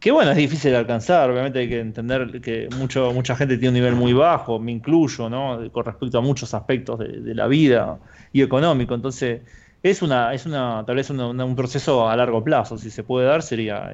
que 0.00 0.10
bueno, 0.10 0.30
es 0.30 0.36
difícil 0.36 0.70
de 0.70 0.76
alcanzar, 0.76 1.30
obviamente 1.30 1.58
hay 1.58 1.68
que 1.68 1.80
entender 1.80 2.40
que 2.40 2.68
mucho, 2.78 3.12
mucha 3.12 3.34
gente 3.34 3.56
tiene 3.56 3.68
un 3.68 3.74
nivel 3.74 3.94
muy 3.94 4.12
bajo, 4.12 4.58
me 4.58 4.72
incluyo, 4.72 5.28
¿no? 5.28 5.58
Con 5.72 5.84
respecto 5.84 6.18
a 6.18 6.20
muchos 6.20 6.54
aspectos 6.54 6.98
de, 6.98 7.08
de 7.08 7.34
la 7.34 7.46
vida 7.46 7.98
y 8.32 8.42
económico, 8.42 8.94
entonces 8.94 9.40
es 9.82 10.02
una, 10.02 10.34
es 10.34 10.46
una, 10.46 10.84
tal 10.86 10.96
vez 10.96 11.10
un 11.10 11.56
proceso 11.56 12.08
a 12.08 12.16
largo 12.16 12.42
plazo, 12.42 12.78
si 12.78 12.90
se 12.90 13.02
puede 13.02 13.26
dar 13.26 13.42
sería 13.42 13.92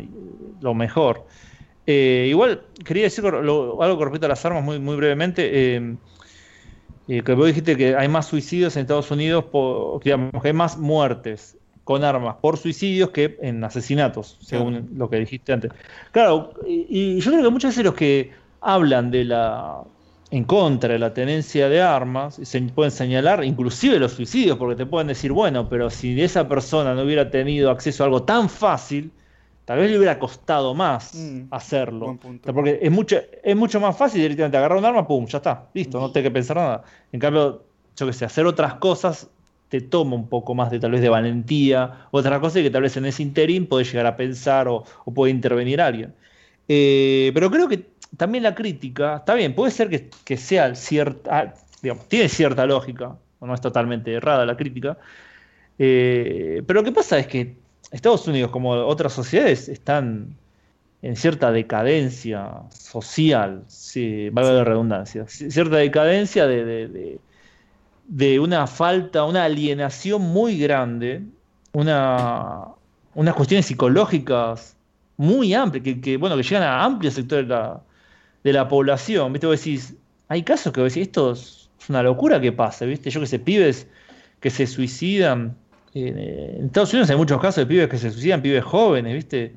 lo 0.61 0.75
mejor. 0.75 1.27
Eh, 1.87 2.27
igual 2.29 2.63
quería 2.85 3.05
decir 3.05 3.25
algo 3.25 3.77
con 3.77 4.03
respecto 4.03 4.27
a 4.27 4.29
las 4.29 4.45
armas 4.45 4.63
muy, 4.63 4.79
muy 4.79 4.97
brevemente. 4.97 5.77
Eh, 5.77 5.97
eh, 7.09 7.23
que 7.23 7.35
vos 7.35 7.47
dijiste 7.47 7.77
que 7.77 7.97
hay 7.97 8.09
más 8.09 8.27
suicidios 8.27 8.77
en 8.77 8.83
Estados 8.83 9.11
Unidos, 9.11 9.45
por, 9.45 10.03
digamos, 10.03 10.41
que 10.41 10.49
hay 10.49 10.55
más 10.55 10.79
muertes 10.79 11.57
con 11.85 12.05
armas 12.05 12.37
por 12.41 12.57
suicidios 12.57 13.11
que 13.11 13.37
en 13.43 13.63
asesinatos, 13.65 14.39
según 14.41 14.91
lo 14.97 15.11
que 15.11 15.17
dijiste 15.17 15.53
antes. 15.53 15.73
Claro, 16.13 16.55
y, 16.67 17.19
yo 17.19 17.31
creo 17.33 17.43
que 17.43 17.51
muchas 17.51 17.73
veces 17.73 17.85
los 17.85 17.95
que 17.95 18.31
hablan 18.61 19.11
de 19.11 19.25
la 19.25 19.83
en 20.33 20.45
contra 20.45 20.95
de 20.95 20.99
la 20.99 21.13
tenencia 21.13 21.69
de 21.69 21.83
armas, 21.83 22.41
se 22.43 22.63
pueden 22.63 22.91
señalar 22.91 23.45
inclusive 23.45 23.99
los 23.99 24.13
suicidios, 24.13 24.57
porque 24.57 24.77
te 24.77 24.87
pueden 24.87 25.09
decir, 25.09 25.31
bueno, 25.31 25.69
pero 25.69 25.91
si 25.91 26.19
esa 26.23 26.49
persona 26.49 26.95
no 26.95 27.03
hubiera 27.03 27.31
tenido 27.31 27.71
acceso 27.71 28.03
a 28.03 28.07
algo 28.07 28.23
tan 28.23 28.49
fácil, 28.49 29.13
tal 29.67 29.81
vez 29.81 29.91
le 29.91 29.99
hubiera 29.99 30.19
costado 30.19 30.73
más 30.73 31.15
mm, 31.15 31.49
hacerlo. 31.51 32.19
Porque 32.45 32.79
es 32.81 32.91
mucho, 32.91 33.19
es 33.45 33.55
mucho 33.55 33.79
más 33.79 33.95
fácil 33.95 34.23
directamente 34.23 34.57
agarrar 34.57 34.79
un 34.79 34.87
arma, 34.87 35.07
pum, 35.07 35.27
ya 35.27 35.37
está, 35.37 35.69
listo, 35.75 36.01
no 36.01 36.11
tengo 36.11 36.25
que 36.25 36.31
pensar 36.31 36.57
nada. 36.57 36.83
En 37.13 37.21
cambio, 37.21 37.65
yo 37.95 38.07
que 38.07 38.15
sé, 38.15 38.25
hacer 38.25 38.47
otras 38.47 38.77
cosas 38.77 39.29
te 39.69 39.83
toma 39.83 40.17
un 40.17 40.29
poco 40.31 40.55
más 40.55 40.71
de 40.71 40.81
tal 40.81 40.93
vez 40.93 41.03
de 41.03 41.11
valentía, 41.11 42.07
otra 42.11 42.41
cosa 42.41 42.63
que 42.63 42.71
tal 42.71 42.81
vez 42.81 42.97
en 42.97 43.05
ese 43.05 43.23
interín 43.23 43.67
puede 43.67 43.85
llegar 43.85 44.07
a 44.07 44.17
pensar 44.17 44.67
o, 44.67 44.85
o 45.05 45.13
puede 45.13 45.31
intervenir 45.31 45.83
alguien. 45.83 46.15
Eh, 46.69 47.33
pero 47.35 47.51
creo 47.51 47.69
que 47.69 47.92
también 48.17 48.45
la 48.45 48.55
crítica, 48.55 49.17
está 49.17 49.35
bien, 49.35 49.55
puede 49.55 49.71
ser 49.71 50.11
que, 50.25 50.37
sea 50.37 50.75
cierta, 50.75 51.39
ah, 51.39 51.55
digamos, 51.83 52.09
tiene 52.09 52.29
cierta 52.29 52.67
lógica, 52.67 53.17
o 53.39 53.47
no 53.47 53.55
es 53.55 53.61
totalmente 53.61 54.13
errada 54.13 54.45
la 54.45 54.57
crítica, 54.57 54.99
eh, 55.79 56.63
pero 56.67 56.81
lo 56.81 56.85
que 56.85 56.93
pasa 56.93 57.19
es 57.19 57.27
que 57.27 57.57
Estados 57.91 58.27
Unidos, 58.29 58.51
como 58.51 58.71
otras 58.71 59.13
sociedades, 59.13 59.69
están 59.69 60.37
en 61.03 61.17
cierta 61.17 61.51
decadencia 61.51 62.63
social, 62.71 63.65
si 63.67 64.31
valga 64.31 64.53
la 64.53 64.65
redundancia, 64.65 65.27
cierta 65.27 65.77
decadencia 65.77 66.47
de, 66.47 67.19
de, 68.07 68.41
una 68.41 68.67
falta, 68.67 69.25
una 69.25 69.45
alienación 69.45 70.23
muy 70.23 70.59
grande, 70.59 71.23
una, 71.73 72.67
unas 73.15 73.35
cuestiones 73.35 73.67
psicológicas 73.67 74.77
muy 75.17 75.55
amplias, 75.55 75.99
que, 76.01 76.17
bueno, 76.17 76.37
que 76.37 76.43
llegan 76.45 76.63
a 76.63 76.85
amplios 76.85 77.15
sectores 77.15 77.49
de 77.49 77.55
la, 77.55 77.81
de 78.45 78.53
la 78.53 78.69
población. 78.69 79.33
¿Viste? 79.33 79.47
Vos 79.47 79.59
decís, 79.59 79.95
hay 80.29 80.43
casos 80.43 80.73
que 80.73 80.81
vos 80.81 80.93
decís, 80.93 81.09
esto 81.09 81.33
es 81.33 81.71
una 81.89 82.03
locura 82.03 82.41
que 82.41 82.53
pasa, 82.53 82.85
¿viste? 82.85 83.11
Yo 83.11 83.21
que 83.21 83.27
sé, 83.27 83.39
pibes 83.39 83.87
que 84.41 84.51
se 84.51 84.67
suicidan. 84.67 85.57
Eh, 85.95 86.57
en 86.59 86.67
Estados 86.67 86.93
Unidos 86.93 87.11
hay 87.11 87.17
muchos 87.17 87.41
casos 87.41 87.57
de 87.57 87.67
pibes 87.67 87.89
que 87.89 87.99
se 87.99 88.11
suicidan, 88.11 88.43
pibes 88.43 88.65
jóvenes, 88.65 89.15
¿viste? 89.15 89.53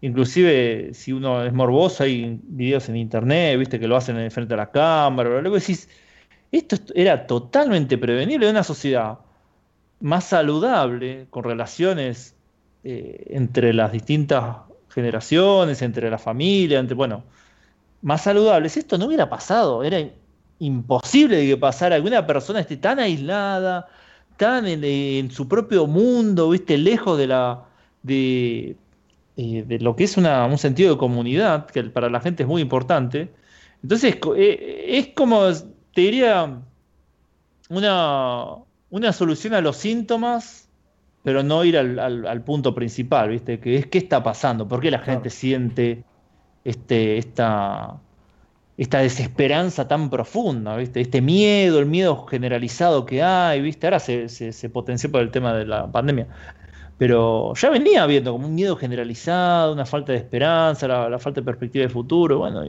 Inclusive, 0.00 0.90
si 0.92 1.12
uno 1.12 1.44
es 1.44 1.52
morboso, 1.52 2.04
hay 2.04 2.38
videos 2.42 2.88
en 2.88 2.96
internet, 2.96 3.58
viste, 3.58 3.80
que 3.80 3.88
lo 3.88 3.96
hacen 3.96 4.30
frente 4.30 4.54
a 4.54 4.56
la 4.56 4.70
cámara. 4.70 5.40
Luego 5.40 5.56
decís, 5.56 5.88
esto 6.52 6.76
era 6.94 7.26
totalmente 7.26 7.98
prevenible 7.98 8.46
de 8.46 8.52
una 8.52 8.62
sociedad 8.62 9.18
más 10.00 10.24
saludable, 10.24 11.26
con 11.30 11.44
relaciones 11.44 12.34
eh, 12.84 13.28
entre 13.30 13.72
las 13.72 13.92
distintas 13.92 14.56
generaciones, 14.90 15.80
entre 15.80 16.10
la 16.10 16.18
familia, 16.18 16.78
entre, 16.78 16.94
bueno, 16.94 17.24
más 18.04 18.22
saludables. 18.22 18.76
Esto 18.76 18.98
no 18.98 19.06
hubiera 19.06 19.28
pasado, 19.28 19.82
era 19.82 19.98
imposible 20.60 21.46
que 21.46 21.56
pasara. 21.56 21.96
Alguna 21.96 22.26
persona 22.26 22.60
esté 22.60 22.76
tan 22.76 23.00
aislada, 23.00 23.88
tan 24.36 24.68
en, 24.68 24.84
en 24.84 25.30
su 25.30 25.48
propio 25.48 25.86
mundo, 25.86 26.50
viste, 26.50 26.78
lejos 26.78 27.18
de 27.18 27.26
la. 27.26 27.64
De, 28.02 28.76
eh, 29.36 29.64
de 29.66 29.78
lo 29.80 29.96
que 29.96 30.04
es 30.04 30.16
un 30.16 30.58
sentido 30.58 30.92
de 30.92 30.98
comunidad, 30.98 31.66
que 31.66 31.82
para 31.84 32.08
la 32.08 32.20
gente 32.20 32.44
es 32.44 32.48
muy 32.48 32.62
importante. 32.62 33.32
Entonces, 33.82 34.16
eh, 34.36 34.84
es 34.88 35.08
como, 35.08 35.50
te 35.94 36.00
diría, 36.02 36.60
una, 37.70 38.44
una 38.90 39.12
solución 39.12 39.54
a 39.54 39.60
los 39.60 39.78
síntomas, 39.78 40.68
pero 41.22 41.42
no 41.42 41.64
ir 41.64 41.78
al, 41.78 42.42
punto 42.44 42.74
principal, 42.74 43.30
¿viste? 43.30 43.58
Que 43.58 43.76
es 43.76 43.86
qué 43.86 43.98
está 43.98 44.22
pasando, 44.22 44.68
por 44.68 44.80
qué 44.80 44.90
la 44.90 44.98
gente 44.98 45.30
siente 45.30 46.04
este, 46.64 47.18
esta, 47.18 48.00
esta 48.76 48.98
desesperanza 48.98 49.86
tan 49.86 50.10
profunda, 50.10 50.76
¿viste? 50.76 51.00
Este 51.00 51.20
miedo, 51.20 51.78
el 51.78 51.86
miedo 51.86 52.26
generalizado 52.26 53.06
que 53.06 53.22
hay, 53.22 53.60
¿viste? 53.60 53.86
Ahora 53.86 54.00
se, 54.00 54.28
se 54.28 54.70
potenció 54.70 55.10
por 55.10 55.22
el 55.22 55.30
tema 55.30 55.54
de 55.54 55.66
la 55.66 55.90
pandemia. 55.90 56.26
Pero 56.98 57.54
ya 57.54 57.70
venía 57.70 58.04
habiendo 58.04 58.32
como 58.32 58.46
un 58.46 58.54
miedo 58.54 58.76
generalizado, 58.76 59.72
una 59.72 59.84
falta 59.84 60.12
de 60.12 60.18
esperanza, 60.18 60.86
la, 60.86 61.18
falta 61.18 61.40
de 61.40 61.44
perspectiva 61.44 61.82
de 61.82 61.88
futuro, 61.88 62.38
bueno, 62.38 62.64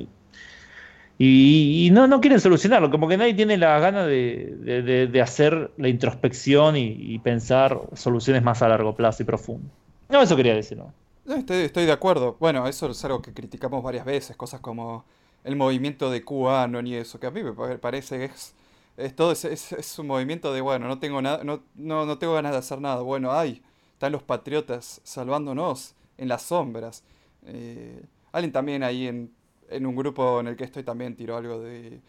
y, 1.18 1.90
no, 1.94 2.08
no 2.08 2.20
quieren 2.20 2.40
solucionarlo, 2.40 2.90
como 2.92 3.08
que 3.08 3.18
nadie 3.18 3.34
tiene 3.36 3.58
la 3.58 3.80
gana 3.80 4.06
de, 4.06 5.20
hacer 5.24 5.72
la 5.78 5.88
introspección 5.88 6.76
y, 6.76 7.20
pensar 7.20 7.80
soluciones 7.94 8.44
más 8.44 8.62
a 8.62 8.68
largo 8.68 8.96
plazo 8.96 9.24
y 9.24 9.26
profundo. 9.26 9.70
No, 10.10 10.22
eso 10.22 10.36
quería 10.36 10.56
decir, 10.56 10.78
¿no? 10.78 10.92
Estoy, 11.28 11.86
de 11.86 11.92
acuerdo. 11.92 12.38
Bueno, 12.40 12.68
eso 12.68 12.90
es 12.90 13.04
algo 13.04 13.22
que 13.22 13.34
criticamos 13.34 13.84
varias 13.84 14.06
veces, 14.06 14.36
cosas 14.36 14.62
como 14.62 15.06
el 15.44 15.56
movimiento 15.56 16.12
de 16.12 16.24
cubano 16.24 16.82
y 16.82 16.96
eso, 16.96 17.20
que 17.20 17.28
a 17.28 17.32
mí 17.32 17.42
me 17.44 17.54
parece 17.78 18.18
que 18.20 18.26
es, 18.26 18.54
es 18.98 19.16
todo 19.16 19.32
es, 19.32 19.44
es, 19.46 20.00
un 20.00 20.08
movimiento 20.08 20.54
de, 20.54 20.62
bueno, 20.62 20.88
no 20.88 21.00
tengo 21.00 21.22
nada, 21.22 21.44
no, 21.44 21.64
no, 21.76 22.06
no 22.06 22.18
tengo 22.20 22.34
ganas 22.34 22.52
de 22.52 22.60
hacer 22.60 22.80
nada. 22.80 23.02
Bueno, 23.02 23.32
hay 23.34 23.64
están 23.94 24.12
los 24.12 24.24
patriotas 24.24 25.02
salvándonos 25.04 25.96
en 26.18 26.28
las 26.28 26.44
sombras. 26.44 27.04
Eh, 27.46 28.04
alguien 28.32 28.52
también 28.52 28.84
ahí 28.84 29.08
en, 29.08 29.34
en, 29.70 29.86
un 29.86 29.96
grupo 29.96 30.40
en 30.42 30.48
el 30.48 30.56
que 30.56 30.66
estoy 30.66 30.84
también 30.84 31.16
tiró 31.16 31.38
algo 31.38 31.60
de... 31.60 32.02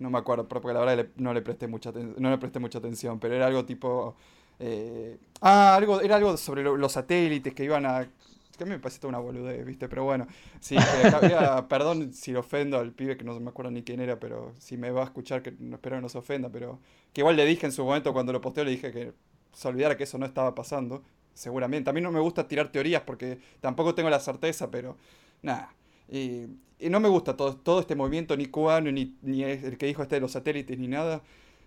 No 0.00 0.10
me 0.10 0.18
acuerdo, 0.18 0.48
porque 0.48 0.72
la 0.72 0.80
verdad 0.80 1.06
no 1.16 1.32
le 1.32 1.42
presté 1.42 1.68
mucha, 1.68 1.92
no 1.92 2.30
le 2.30 2.38
presté 2.38 2.58
mucha 2.58 2.78
atención, 2.78 3.20
pero 3.20 3.34
era 3.34 3.46
algo 3.46 3.64
tipo... 3.64 4.16
Eh, 4.64 5.18
ah, 5.40 5.74
algo, 5.74 6.00
era 6.00 6.16
algo 6.16 6.36
sobre 6.36 6.62
los 6.62 6.92
satélites 6.92 7.52
que 7.52 7.64
iban 7.64 7.84
a... 7.84 8.08
Que 8.56 8.64
a 8.64 8.66
mí 8.66 8.70
me 8.70 8.78
parece 8.78 9.06
una 9.06 9.18
boludez, 9.18 9.64
¿viste? 9.64 9.88
Pero 9.88 10.04
bueno, 10.04 10.26
sí, 10.60 10.76
perdón 11.68 12.12
si 12.12 12.32
lo 12.32 12.40
ofendo 12.40 12.78
al 12.78 12.92
pibe 12.92 13.16
que 13.16 13.24
no 13.24 13.38
me 13.40 13.50
acuerdo 13.50 13.70
ni 13.70 13.82
quién 13.82 14.00
era, 14.00 14.20
pero 14.20 14.52
si 14.58 14.76
me 14.76 14.90
va 14.90 15.00
a 15.00 15.04
escuchar, 15.04 15.42
que 15.42 15.52
no 15.58 15.76
espero 15.76 15.96
que 15.96 16.02
no 16.02 16.08
se 16.08 16.18
ofenda, 16.18 16.50
pero 16.50 16.78
que 17.12 17.22
igual 17.22 17.36
le 17.36 17.46
dije 17.46 17.66
en 17.66 17.72
su 17.72 17.82
momento 17.84 18.12
cuando 18.12 18.32
lo 18.32 18.40
posteo, 18.40 18.64
le 18.64 18.72
dije 18.72 18.92
que 18.92 19.12
se 19.52 19.68
olvidara 19.68 19.96
que 19.96 20.04
eso 20.04 20.18
no 20.18 20.26
estaba 20.26 20.54
pasando, 20.54 21.02
seguramente. 21.34 21.90
A 21.90 21.92
mí 21.92 22.00
no 22.00 22.12
me 22.12 22.20
gusta 22.20 22.46
tirar 22.46 22.70
teorías 22.70 23.02
porque 23.02 23.38
tampoco 23.60 23.94
tengo 23.94 24.10
la 24.10 24.20
certeza, 24.20 24.70
pero 24.70 24.96
nada. 25.42 25.74
Y, 26.10 26.46
no 26.90 26.98
me 26.98 27.08
gusta 27.08 27.36
todo, 27.36 27.56
todo 27.56 27.80
este 27.80 27.94
movimiento, 27.94 28.36
ni 28.36 28.46
cubano, 28.46 28.90
ni, 28.90 29.16
ni 29.22 29.44
el 29.44 29.78
que 29.78 29.86
dijo 29.86 30.02
este 30.02 30.16
de 30.16 30.20
los 30.20 30.32
satélites, 30.32 30.76
ni 30.78 30.88
nada, 30.88 31.22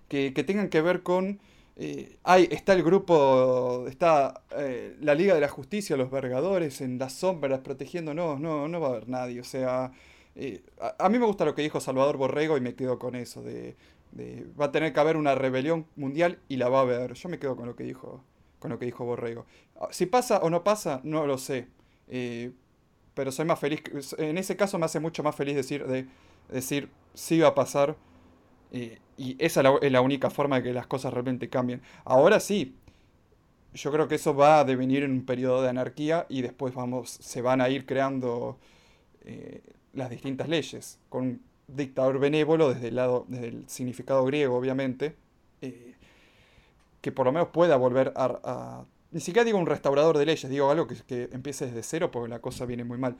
que, 0.09 0.31
tengan 0.31 0.69
que 0.69 0.81
ver 0.81 1.03
con... 1.03 1.39
Eh, 1.77 2.17
hay, 2.23 2.47
está 2.51 2.73
el 2.73 2.83
grupo, 2.83 3.85
está 3.87 4.43
eh, 4.57 4.95
la 5.01 5.13
Liga 5.13 5.33
de 5.33 5.41
la 5.41 5.49
Justicia, 5.49 5.97
los 5.97 6.09
vergadores 6.09 6.79
en 6.81 6.97
las 6.97 7.13
sombras 7.13 7.59
protegiéndonos, 7.59 8.39
no, 8.39 8.67
no 8.67 8.79
va 8.79 8.87
a 8.87 8.91
haber 8.91 9.09
nadie. 9.09 9.41
O 9.41 9.43
sea, 9.43 9.91
eh, 10.35 10.63
a, 10.99 11.09
mí 11.09 11.17
me 11.17 11.25
gusta 11.25 11.45
lo 11.45 11.55
que 11.55 11.61
dijo 11.61 11.79
Salvador 11.79 12.17
Borrego 12.17 12.57
y 12.57 12.61
me 12.61 12.75
quedo 12.75 12.99
con 12.99 13.15
eso, 13.15 13.41
de, 13.41 13.75
va 14.59 14.65
a 14.65 14.71
tener 14.71 14.93
que 14.93 14.99
haber 14.99 15.17
una 15.17 15.33
rebelión 15.35 15.87
mundial 15.95 16.39
y 16.49 16.57
la 16.57 16.69
va 16.69 16.79
a 16.79 16.81
haber. 16.81 17.13
Yo 17.13 17.29
me 17.29 17.39
quedo 17.39 17.55
con 17.55 17.67
lo 17.67 17.75
que 17.75 17.83
dijo, 17.83 18.23
con 18.59 18.71
lo 18.71 18.79
que 18.79 18.85
dijo 18.85 19.05
Borrego. 19.05 19.45
Ah, 19.79 19.87
si 19.91 20.05
pasa 20.05 20.39
o 20.39 20.49
no 20.49 20.63
pasa, 20.63 21.01
no 21.03 21.25
lo 21.25 21.37
sé. 21.37 21.67
Eh, 22.09 22.51
pero 23.13 23.31
soy 23.31 23.45
más 23.45 23.59
feliz. 23.59 23.81
En 24.17 24.37
ese 24.37 24.57
caso 24.57 24.77
me 24.77 24.85
hace 24.85 24.99
mucho 24.99 25.23
más 25.23 25.35
feliz 25.35 25.55
decir, 25.55 25.85
de, 25.85 26.07
decir 26.49 26.89
sí 27.13 27.39
va 27.39 27.49
a 27.49 27.55
pasar. 27.55 27.95
Y 29.17 29.35
esa 29.39 29.61
es 29.81 29.91
la, 29.91 30.01
única 30.01 30.29
forma 30.29 30.57
de 30.57 30.63
que 30.63 30.73
las 30.73 30.87
cosas 30.87 31.13
realmente 31.13 31.49
cambien. 31.49 31.81
Ahora 32.03 32.39
sí, 32.39 32.75
yo 33.73 33.91
creo 33.91 34.07
que 34.07 34.15
eso 34.15 34.35
va 34.35 34.59
a 34.59 34.63
devenir 34.65 35.03
en 35.03 35.11
un 35.11 35.25
periodo 35.25 35.61
de 35.61 35.69
anarquía 35.69 36.25
y 36.29 36.41
después 36.41 36.73
vamos, 36.73 37.09
se 37.09 37.41
van 37.41 37.61
a 37.61 37.69
ir 37.69 37.85
creando 37.85 38.57
eh, 39.23 39.61
las 39.93 40.09
distintas 40.09 40.49
leyes. 40.49 40.99
Con 41.09 41.41
dictador 41.67 42.19
benévolo 42.19 42.73
desde 42.73 42.89
el 42.89 42.95
lado, 42.95 43.25
desde 43.27 43.47
el 43.49 43.69
significado 43.69 44.25
griego, 44.25 44.57
obviamente, 44.57 45.15
eh, 45.61 45.95
que 47.01 47.11
por 47.11 47.25
lo 47.25 47.31
menos 47.31 47.49
pueda 47.49 47.77
volver 47.77 48.13
a, 48.15 48.85
Ni 49.11 49.21
siquiera 49.21 49.45
digo 49.45 49.57
un 49.57 49.65
restaurador 49.65 50.17
de 50.17 50.25
leyes, 50.25 50.49
digo 50.49 50.69
algo 50.69 50.87
que, 50.87 50.95
que 51.07 51.29
empiece 51.31 51.67
desde 51.67 51.83
cero 51.83 52.11
porque 52.11 52.29
la 52.29 52.39
cosa 52.39 52.65
viene 52.65 52.83
muy 52.83 52.97
mal. 52.97 53.15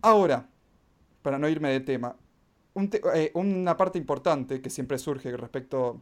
Ahora, 0.00 0.48
para 1.22 1.38
no 1.38 1.48
irme 1.48 1.70
de 1.70 1.80
tema, 1.80 2.16
eh, 3.14 3.30
una 3.34 3.76
parte 3.76 3.98
importante 3.98 4.60
que 4.60 4.70
siempre 4.70 4.98
surge 4.98 5.36
respecto 5.36 6.00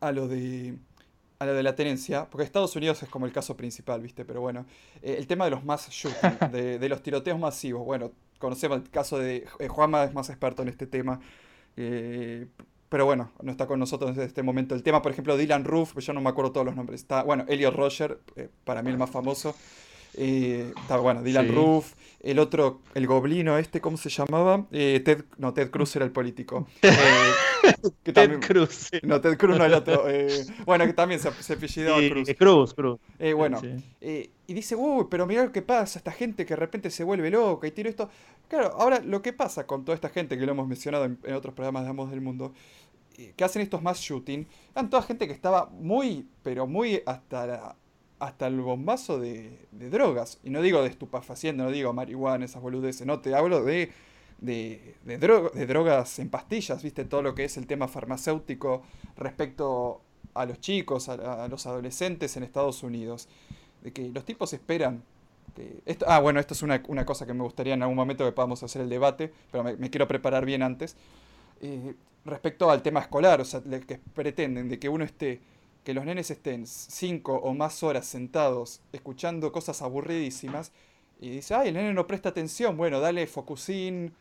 a 0.00 0.12
lo 0.12 0.28
de 0.28 0.76
a 1.38 1.46
lo 1.46 1.54
de 1.54 1.62
la 1.62 1.74
tenencia, 1.74 2.28
porque 2.28 2.44
Estados 2.44 2.76
Unidos 2.76 3.02
es 3.02 3.08
como 3.08 3.24
el 3.24 3.32
caso 3.32 3.56
principal, 3.56 4.02
¿viste? 4.02 4.26
Pero 4.26 4.42
bueno, 4.42 4.66
eh, 5.00 5.14
el 5.16 5.26
tema 5.26 5.46
de 5.46 5.52
los 5.52 5.64
más 5.64 5.88
shooting, 5.88 6.38
de, 6.52 6.78
de, 6.78 6.88
los 6.90 7.02
tiroteos 7.02 7.38
masivos, 7.38 7.82
bueno, 7.82 8.12
conocemos 8.40 8.78
el 8.78 8.90
caso 8.90 9.18
de 9.18 9.46
eh, 9.60 9.68
Juanma, 9.68 10.02
es 10.04 10.12
más 10.12 10.28
experto 10.30 10.62
en 10.62 10.68
este 10.68 10.86
tema. 10.86 11.20
Eh, 11.76 12.46
pero 12.88 13.04
bueno, 13.04 13.30
no 13.40 13.52
está 13.52 13.66
con 13.68 13.78
nosotros 13.78 14.16
en 14.16 14.22
este 14.24 14.42
momento. 14.42 14.74
El 14.74 14.82
tema, 14.82 15.00
por 15.00 15.12
ejemplo, 15.12 15.36
Dylan 15.36 15.64
Roof, 15.64 15.96
yo 15.98 16.12
no 16.12 16.20
me 16.20 16.28
acuerdo 16.28 16.50
todos 16.50 16.66
los 16.66 16.74
nombres. 16.74 17.02
Está, 17.02 17.22
bueno, 17.22 17.44
Elliot 17.46 17.72
Roger, 17.72 18.18
eh, 18.34 18.48
para 18.64 18.82
mí 18.82 18.90
el 18.90 18.98
más 18.98 19.10
famoso. 19.10 19.54
Está, 20.14 20.96
bueno, 20.98 21.22
Dylan 21.22 21.54
Roof. 21.54 21.94
El 22.20 22.38
otro, 22.38 22.82
el 22.94 23.06
goblino 23.06 23.56
este, 23.56 23.80
¿cómo 23.80 23.96
se 23.96 24.10
llamaba? 24.10 24.66
Ted, 24.70 25.24
no, 25.38 25.54
Ted 25.54 25.70
Cruz 25.70 25.96
era 25.96 26.04
el 26.04 26.10
político. 26.10 26.66
Ted 28.02 28.40
Cruz. 28.40 28.90
No, 29.02 29.22
Ted 29.22 29.38
Cruz 29.38 29.56
no 29.56 29.64
el 29.64 29.72
otro. 29.72 30.04
bueno, 30.66 30.84
que 30.84 30.92
también 30.92 31.18
se, 31.18 31.32
se 31.42 31.54
apellidaba 31.54 31.98
Cruz. 32.10 32.28
Cruz, 32.36 32.74
Cruz. 32.74 33.00
bueno, 33.34 33.60
y 34.50 34.52
dice, 34.52 34.74
uy, 34.74 35.06
pero 35.08 35.28
mira 35.28 35.44
lo 35.44 35.52
que 35.52 35.62
pasa, 35.62 36.00
esta 36.00 36.10
gente 36.10 36.44
que 36.44 36.54
de 36.54 36.56
repente 36.56 36.90
se 36.90 37.04
vuelve 37.04 37.30
loca 37.30 37.68
y 37.68 37.70
tiro 37.70 37.88
esto. 37.88 38.10
Claro, 38.48 38.74
ahora 38.76 38.98
lo 38.98 39.22
que 39.22 39.32
pasa 39.32 39.64
con 39.64 39.84
toda 39.84 39.94
esta 39.94 40.08
gente 40.08 40.36
que 40.36 40.44
lo 40.44 40.50
hemos 40.50 40.66
mencionado 40.66 41.04
en, 41.04 41.34
otros 41.34 41.54
programas 41.54 41.84
de 41.84 41.90
Ambos 41.90 42.10
del 42.10 42.20
Mundo, 42.20 42.52
eh, 43.16 43.32
que 43.36 43.44
hacen 43.44 43.62
estos 43.62 43.80
mass 43.80 44.00
shooting, 44.00 44.48
eran 44.72 44.90
toda 44.90 45.02
gente 45.02 45.28
que 45.28 45.32
estaba 45.32 45.66
muy, 45.66 46.26
pero 46.42 46.66
muy 46.66 47.00
hasta 47.06 47.76
hasta 48.20 48.46
el 48.46 48.60
bombazo 48.60 49.18
de, 49.18 49.66
drogas. 49.72 50.38
Y 50.44 50.50
no 50.50 50.62
digo 50.62 50.82
de 50.82 50.88
estupefacientes, 50.88 51.64
no 51.64 51.72
digo 51.72 51.92
marihuana, 51.92 52.44
esas 52.44 52.62
boludeces, 52.62 53.06
no, 53.06 53.20
te 53.20 53.34
hablo 53.34 53.64
de, 53.64 53.90
de, 54.38 54.94
de, 55.04 55.66
drogas 55.66 56.18
en 56.20 56.30
pastillas, 56.30 56.82
viste, 56.82 57.04
todo 57.04 57.22
lo 57.22 57.34
que 57.34 57.44
es 57.44 57.56
el 57.56 57.66
tema 57.66 57.88
farmacéutico 57.88 58.82
respecto 59.16 60.02
a 60.34 60.46
los 60.46 60.60
chicos, 60.60 61.08
a 61.08 61.48
los 61.48 61.66
adolescentes 61.66 62.36
en 62.36 62.44
Estados 62.44 62.84
Unidos 62.84 63.28
de 63.82 63.92
que 63.92 64.08
los 64.10 64.24
tipos 64.24 64.52
esperan 64.52 65.02
ah, 66.06 66.20
bueno, 66.20 66.40
esto 66.40 66.54
es 66.54 66.62
una, 66.62 66.82
cosa 67.04 67.26
que 67.26 67.34
me 67.34 67.42
gustaría 67.42 67.74
en 67.74 67.82
algún 67.82 67.96
momento 67.96 68.24
que 68.24 68.32
podamos 68.32 68.62
hacer 68.62 68.82
el 68.82 68.88
debate, 68.88 69.32
pero 69.50 69.64
me, 69.64 69.90
quiero 69.90 70.06
preparar 70.08 70.44
bien 70.44 70.62
antes. 70.62 70.96
Eh, 71.60 71.94
respecto 72.24 72.70
al 72.70 72.82
tema 72.82 73.00
escolar, 73.00 73.40
o 73.40 73.44
sea, 73.44 73.62
que 73.62 73.98
pretenden 74.14 74.68
de 74.68 74.78
que 74.78 74.88
uno 74.88 75.04
esté, 75.04 75.40
que 75.84 75.94
los 75.94 76.04
nenes 76.04 76.30
estén 76.30 76.66
cinco 76.66 77.34
o 77.36 77.54
más 77.54 77.82
horas 77.82 78.06
sentados 78.06 78.80
escuchando 78.92 79.52
cosas 79.52 79.82
aburridísimas, 79.82 80.72
y 81.20 81.30
dice, 81.30 81.54
ay, 81.54 81.68
el 81.68 81.74
nene 81.74 81.92
no 81.92 82.06
presta 82.06 82.30
atención, 82.30 82.76
bueno, 82.76 83.00
dale 83.00 83.26
Focusin, 83.26 84.12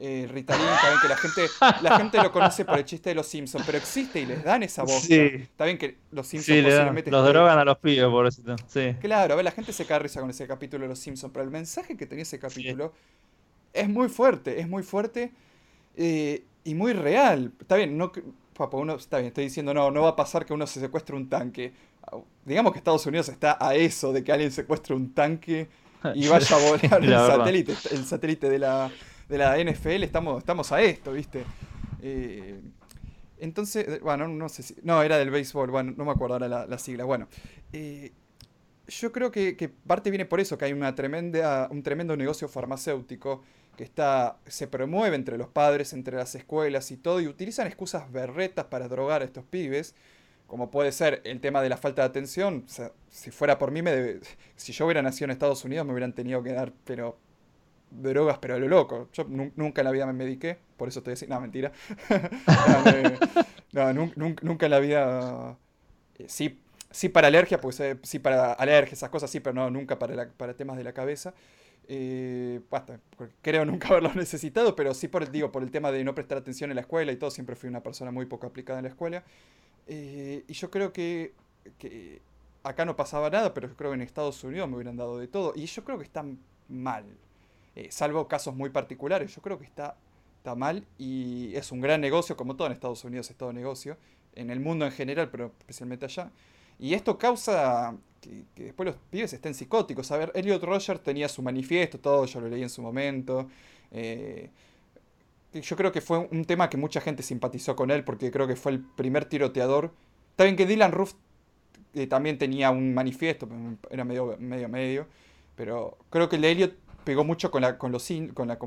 eh, 0.00 0.28
Ritalin, 0.30 0.66
también 0.80 1.00
que 1.02 1.08
la 1.08 1.16
gente, 1.16 1.46
la 1.82 1.98
gente 1.98 2.22
lo 2.22 2.30
conoce 2.30 2.64
por 2.64 2.78
el 2.78 2.84
chiste 2.84 3.10
de 3.10 3.16
los 3.16 3.26
Simpsons, 3.26 3.64
pero 3.66 3.78
existe 3.78 4.20
y 4.20 4.26
les 4.26 4.44
dan 4.44 4.62
esa 4.62 4.84
voz. 4.84 5.02
Sí. 5.02 5.14
Está 5.14 5.64
bien 5.64 5.76
que 5.76 5.96
los 6.12 6.26
Simpsons 6.26 6.62
posiblemente. 6.62 7.10
Los 7.10 7.26
drogan 7.26 7.58
a 7.58 7.64
los 7.64 7.78
pibes, 7.78 8.08
por 8.08 8.26
eso. 8.26 8.42
Sí. 8.68 8.94
Claro, 9.00 9.34
a 9.34 9.36
ver, 9.36 9.44
la 9.44 9.50
gente 9.50 9.72
se 9.72 9.84
cae 9.86 9.98
risa 9.98 10.20
con 10.20 10.30
ese 10.30 10.46
capítulo 10.46 10.82
de 10.82 10.88
los 10.88 11.00
Simpsons, 11.00 11.32
pero 11.32 11.44
el 11.44 11.50
mensaje 11.50 11.96
que 11.96 12.06
tenía 12.06 12.22
ese 12.22 12.38
capítulo 12.38 12.92
es 13.72 13.88
muy 13.88 14.08
fuerte, 14.08 14.60
es 14.60 14.68
muy 14.68 14.84
fuerte 14.84 15.32
eh, 15.96 16.44
y 16.62 16.74
muy 16.74 16.92
real. 16.92 17.52
Está 17.60 17.76
bien, 17.76 17.98
no. 17.98 18.12
Uno, 18.72 18.94
está 18.94 19.18
bien, 19.18 19.28
estoy 19.28 19.44
diciendo, 19.44 19.72
no, 19.72 19.90
no 19.90 20.02
va 20.02 20.10
a 20.10 20.16
pasar 20.16 20.44
que 20.44 20.52
uno 20.52 20.66
se 20.66 20.80
secuestre 20.80 21.16
un 21.16 21.28
tanque. 21.28 21.72
Digamos 22.44 22.72
que 22.72 22.78
Estados 22.78 23.06
Unidos 23.06 23.28
está 23.28 23.58
a 23.60 23.74
eso 23.74 24.12
de 24.12 24.24
que 24.24 24.32
alguien 24.32 24.50
secuestre 24.50 24.94
un 24.94 25.14
tanque 25.14 25.68
y 26.14 26.28
vaya 26.28 26.56
a 26.56 26.58
volar 26.58 27.04
el 27.04 27.10
satélite, 27.10 27.74
el 27.92 28.04
satélite 28.04 28.48
de 28.48 28.58
la 28.58 28.90
de 29.28 29.38
la 29.38 29.58
NFL 29.62 30.02
estamos, 30.02 30.38
estamos 30.38 30.72
a 30.72 30.80
esto, 30.80 31.12
¿viste? 31.12 31.44
Eh, 32.02 32.60
entonces, 33.38 33.86
eh, 33.86 34.00
bueno, 34.02 34.26
no 34.26 34.48
sé 34.48 34.62
si. 34.62 34.76
No, 34.82 35.02
era 35.02 35.18
del 35.18 35.30
béisbol, 35.30 35.70
bueno, 35.70 35.92
no 35.96 36.04
me 36.04 36.12
acuerdo 36.12 36.34
ahora 36.36 36.66
la, 36.66 36.78
sigla. 36.78 37.04
Bueno, 37.04 37.28
eh, 37.72 38.12
yo 38.88 39.12
creo 39.12 39.30
que, 39.30 39.70
parte 39.86 40.10
viene 40.10 40.24
por 40.24 40.40
eso, 40.40 40.56
que 40.56 40.64
hay 40.64 40.72
una 40.72 40.94
tremenda, 40.94 41.68
un 41.70 41.82
tremendo 41.82 42.16
negocio 42.16 42.48
farmacéutico 42.48 43.44
que 43.78 43.84
está, 43.84 44.38
se 44.48 44.66
promueve 44.66 45.14
entre 45.14 45.38
los 45.38 45.46
padres, 45.46 45.92
entre 45.92 46.16
las 46.16 46.34
escuelas 46.34 46.90
y 46.90 46.96
todo, 46.96 47.20
y 47.20 47.28
utilizan 47.28 47.68
excusas 47.68 48.10
berretas 48.10 48.64
para 48.64 48.88
drogar 48.88 49.22
a 49.22 49.24
estos 49.24 49.44
pibes, 49.44 49.94
como 50.48 50.68
puede 50.68 50.90
ser 50.90 51.22
el 51.22 51.40
tema 51.40 51.62
de 51.62 51.68
la 51.68 51.76
falta 51.76 52.02
de 52.02 52.08
atención. 52.08 52.64
Si 53.08 53.30
fuera 53.30 53.56
por 53.56 53.70
mí, 53.70 53.80
me 53.80 54.18
si 54.56 54.72
yo 54.72 54.84
hubiera 54.84 55.00
nacido 55.00 55.26
en 55.26 55.30
Estados 55.30 55.64
Unidos, 55.64 55.86
me 55.86 55.92
hubieran 55.92 56.12
tenido 56.12 56.42
que 56.42 56.52
dar, 56.52 56.72
pero 56.84 57.18
drogas, 57.92 58.38
pero 58.38 58.56
a 58.56 58.58
lo 58.58 58.66
loco. 58.66 59.10
Yo 59.12 59.24
nunca 59.28 59.82
en 59.82 59.84
la 59.84 59.92
vida 59.92 60.06
me 60.06 60.12
mediqué, 60.12 60.58
por 60.76 60.88
eso 60.88 60.98
estoy 60.98 61.12
diciendo. 61.12 61.36
No, 61.36 61.40
mentira. 61.40 61.70
no, 63.72 63.92
nunca 64.42 64.66
en 64.66 64.70
la 64.72 64.80
vida. 64.80 65.56
Eh, 66.18 66.24
sí, 66.26 66.58
sí 66.90 67.08
para 67.10 67.28
alergia, 67.28 67.60
pues 67.60 67.80
sí 68.02 68.18
para 68.18 68.54
alergia, 68.54 68.94
esas 68.94 69.10
cosas 69.10 69.30
sí, 69.30 69.38
pero 69.38 69.54
no, 69.54 69.70
nunca 69.70 70.00
para, 70.00 70.30
para 70.30 70.54
temas 70.54 70.76
de 70.76 70.82
la 70.82 70.92
cabeza. 70.92 71.32
Eh, 71.90 72.60
basta, 72.70 73.00
creo 73.40 73.64
nunca 73.64 73.88
haberlo 73.90 74.12
necesitado, 74.14 74.76
pero 74.76 74.92
sí 74.92 75.08
por 75.08 75.30
digo, 75.30 75.50
por 75.50 75.62
el 75.62 75.70
tema 75.70 75.90
de 75.90 76.04
no 76.04 76.14
prestar 76.14 76.36
atención 76.38 76.70
en 76.70 76.76
la 76.76 76.82
escuela 76.82 77.10
y 77.12 77.16
todo, 77.16 77.30
siempre 77.30 77.56
fui 77.56 77.68
una 77.68 77.82
persona 77.82 78.10
muy 78.10 78.26
poco 78.26 78.46
aplicada 78.46 78.78
en 78.78 78.84
la 78.84 78.90
escuela. 78.90 79.24
Eh, 79.86 80.44
y 80.46 80.52
yo 80.52 80.70
creo 80.70 80.92
que, 80.92 81.32
que 81.78 82.20
acá 82.62 82.84
no 82.84 82.94
pasaba 82.94 83.30
nada, 83.30 83.54
pero 83.54 83.68
yo 83.68 83.76
creo 83.76 83.90
que 83.90 83.94
en 83.96 84.02
Estados 84.02 84.44
Unidos 84.44 84.68
me 84.68 84.76
hubieran 84.76 84.96
dado 84.96 85.18
de 85.18 85.28
todo. 85.28 85.52
Y 85.56 85.66
yo 85.66 85.82
creo 85.82 85.98
que 85.98 86.04
están 86.04 86.38
mal. 86.68 87.04
Eh, 87.74 87.88
salvo 87.90 88.28
casos 88.28 88.54
muy 88.54 88.70
particulares. 88.70 89.34
Yo 89.34 89.40
creo 89.40 89.58
que 89.58 89.64
está, 89.64 89.96
está 90.38 90.54
mal 90.54 90.84
y 90.98 91.54
es 91.54 91.72
un 91.72 91.80
gran 91.80 92.00
negocio, 92.00 92.36
como 92.36 92.56
todo 92.56 92.66
en 92.66 92.74
Estados 92.74 93.02
Unidos 93.04 93.30
es 93.30 93.36
todo 93.36 93.52
negocio, 93.52 93.96
en 94.34 94.50
el 94.50 94.60
mundo 94.60 94.84
en 94.84 94.92
general, 94.92 95.30
pero 95.30 95.52
especialmente 95.60 96.04
allá. 96.04 96.30
Y 96.78 96.94
esto 96.94 97.18
causa 97.18 97.96
que, 98.20 98.64
después 98.64 98.86
los 98.86 98.96
pibes 99.10 99.32
estén 99.32 99.54
psicóticos. 99.54 100.10
A 100.10 100.16
ver, 100.16 100.32
Elliot 100.34 100.62
Rogers 100.62 101.02
tenía 101.02 101.28
su 101.28 101.42
manifiesto, 101.42 101.98
todo, 101.98 102.26
yo 102.26 102.40
lo 102.40 102.48
leí 102.48 102.62
en 102.62 102.70
su 102.70 102.82
momento. 102.82 103.48
Eh, 103.90 104.50
yo 105.52 105.76
creo 105.76 105.92
que 105.92 106.00
fue 106.00 106.18
un 106.18 106.44
tema 106.44 106.68
que 106.68 106.76
mucha 106.76 107.00
gente 107.00 107.22
simpatizó 107.22 107.74
con 107.74 107.90
él 107.90 108.04
porque 108.04 108.30
creo 108.30 108.46
que 108.46 108.56
fue 108.56 108.72
el 108.72 108.80
primer 108.80 109.24
tiroteador. 109.24 109.92
Está 110.30 110.44
bien 110.44 110.56
que 110.56 110.66
Dylan 110.66 110.92
Roof 110.92 111.14
eh, 111.94 112.06
también 112.06 112.38
tenía 112.38 112.70
un 112.70 112.94
manifiesto, 112.94 113.48
era 113.90 114.04
medio 114.04 114.36
medio, 114.38 114.68
medio 114.68 115.06
pero 115.56 115.98
creo 116.10 116.28
que 116.28 116.36
el 116.36 116.44
Elliot 116.44 116.74
pegó 117.04 117.24
mucho 117.24 117.50
con 117.50 117.62
la 117.62 117.78
con 117.78 117.90
los 117.90 118.06
con 118.34 118.46
la 118.46 118.58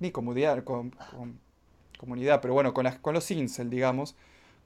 ni 0.00 0.10
comunidad 0.10 0.64
con, 0.64 0.92
comunidad 1.96 2.40
pero 2.42 2.54
bueno 2.54 2.74
con 2.74 2.84
las 2.84 2.98
con 2.98 3.14
los 3.14 3.30
incel 3.30 3.70
digamos 3.70 4.16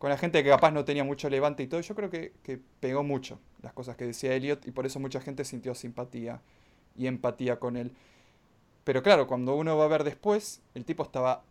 con 0.03 0.11
la 0.11 0.19
gente 0.19 0.43
que 0.43 0.51
capaz 0.51 0.73
no 0.73 0.85
tenía 0.85 1.05
mucho 1.05 1.31
levante 1.31 1.63
y 1.63 1.69
todo 1.69 1.81
yo 1.81 1.95
creo 1.95 2.11
que, 2.11 2.33
pegó 2.81 3.05
mucho 3.05 3.39
las 3.63 3.73
cosas 3.73 3.95
que 3.97 4.05
decía 4.05 4.35
Elliot 4.35 4.67
y 4.67 4.73
por 4.73 4.85
eso 4.85 4.99
mucha 4.99 5.21
gente 5.21 5.45
sintió 5.45 5.77
simpatía 5.77 6.41
y 6.97 7.07
empatía 7.07 7.61
con 7.61 7.77
él. 7.77 7.93
Pero 8.83 9.05
claro 9.05 9.29
cuando 9.29 9.55
uno 9.55 9.77
va 9.77 9.85
a 9.85 9.87
ver 9.87 10.03
después 10.03 10.61
el 10.75 10.85
tipo 10.85 11.05
estaba 11.05 11.45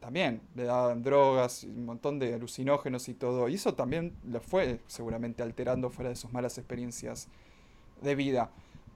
también 0.00 0.40
le 0.54 0.64
daban 0.64 1.02
drogas 1.02 1.64
un 1.64 1.84
montón 1.84 2.18
de 2.18 2.32
alucinógenos 2.32 3.10
y 3.10 3.12
todo 3.12 3.50
y 3.50 3.56
eso 3.56 3.74
también 3.74 4.14
lo 4.26 4.40
fue 4.40 4.80
seguramente 4.86 5.42
alterando 5.42 5.90
fuera 5.90 6.08
de 6.08 6.16
sus 6.16 6.32
malas 6.32 6.56
experiencias 6.56 7.28
de 8.00 8.14
vida. 8.14 8.48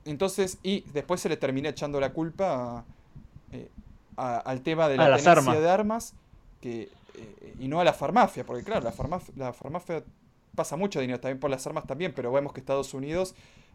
Entonces, 0.07 0.57
y 0.63 0.87
después 0.95 1.21
se 1.21 1.29
le 1.29 1.37
termina 1.37 1.69
echando 1.69 2.01
la 2.01 2.15
culpa 2.15 2.87
eh, 3.53 3.69
al 4.17 4.63
tema 4.63 4.89
de 4.89 4.97
la 4.97 5.19
tenencia 5.19 5.61
de 5.61 5.69
armas 5.69 6.15
que, 6.63 6.89
y 7.59 7.69
no 7.69 7.81
a 7.81 7.85
la 7.85 7.93
farmacia, 7.93 8.45
porque 8.45 8.65
claro, 8.65 8.85
la 8.85 8.93
farmacia, 8.93 9.33
la 9.37 9.53
farmacia 9.53 10.05
pasa 10.55 10.77
mucho 10.77 11.01
dinero 11.01 11.21
también 11.21 11.39
por 11.39 11.51
las 11.51 11.67
armas 11.67 11.87
también, 11.87 12.13
pero 12.15 12.33
vemos 12.33 12.53
que 12.53 12.61
Estados 12.61 12.95
Unidos 12.95 13.35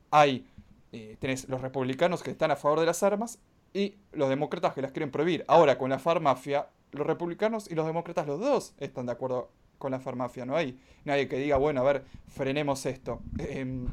hay, 0.09 0.45
eh, 0.91 1.17
los 1.47 1.61
republicanos 1.61 2.23
que 2.23 2.31
están 2.31 2.51
a 2.51 2.55
favor 2.55 2.79
de 2.79 2.85
las 2.85 3.03
armas 3.03 3.39
y 3.73 3.95
los 4.11 4.29
demócratas 4.29 4.73
que 4.73 4.81
las 4.81 4.91
quieren 4.91 5.11
prohibir. 5.11 5.45
Ahora, 5.47 5.77
con 5.77 5.89
la 5.89 5.99
farmacia, 5.99 6.67
los 6.91 7.07
republicanos 7.07 7.69
y 7.71 7.75
los 7.75 7.85
demócratas, 7.85 8.27
los 8.27 8.39
dos, 8.39 8.73
están 8.77 9.05
de 9.05 9.13
acuerdo 9.13 9.49
con 9.77 9.91
la 9.91 9.99
farmacia. 9.99 10.45
No 10.45 10.55
hay 10.55 10.77
nadie 11.05 11.27
que 11.27 11.37
diga, 11.37 11.57
bueno, 11.57 11.81
a 11.81 11.83
ver, 11.83 12.03
frenemos 12.27 12.85
esto. 12.85 13.21
Em, 13.39 13.87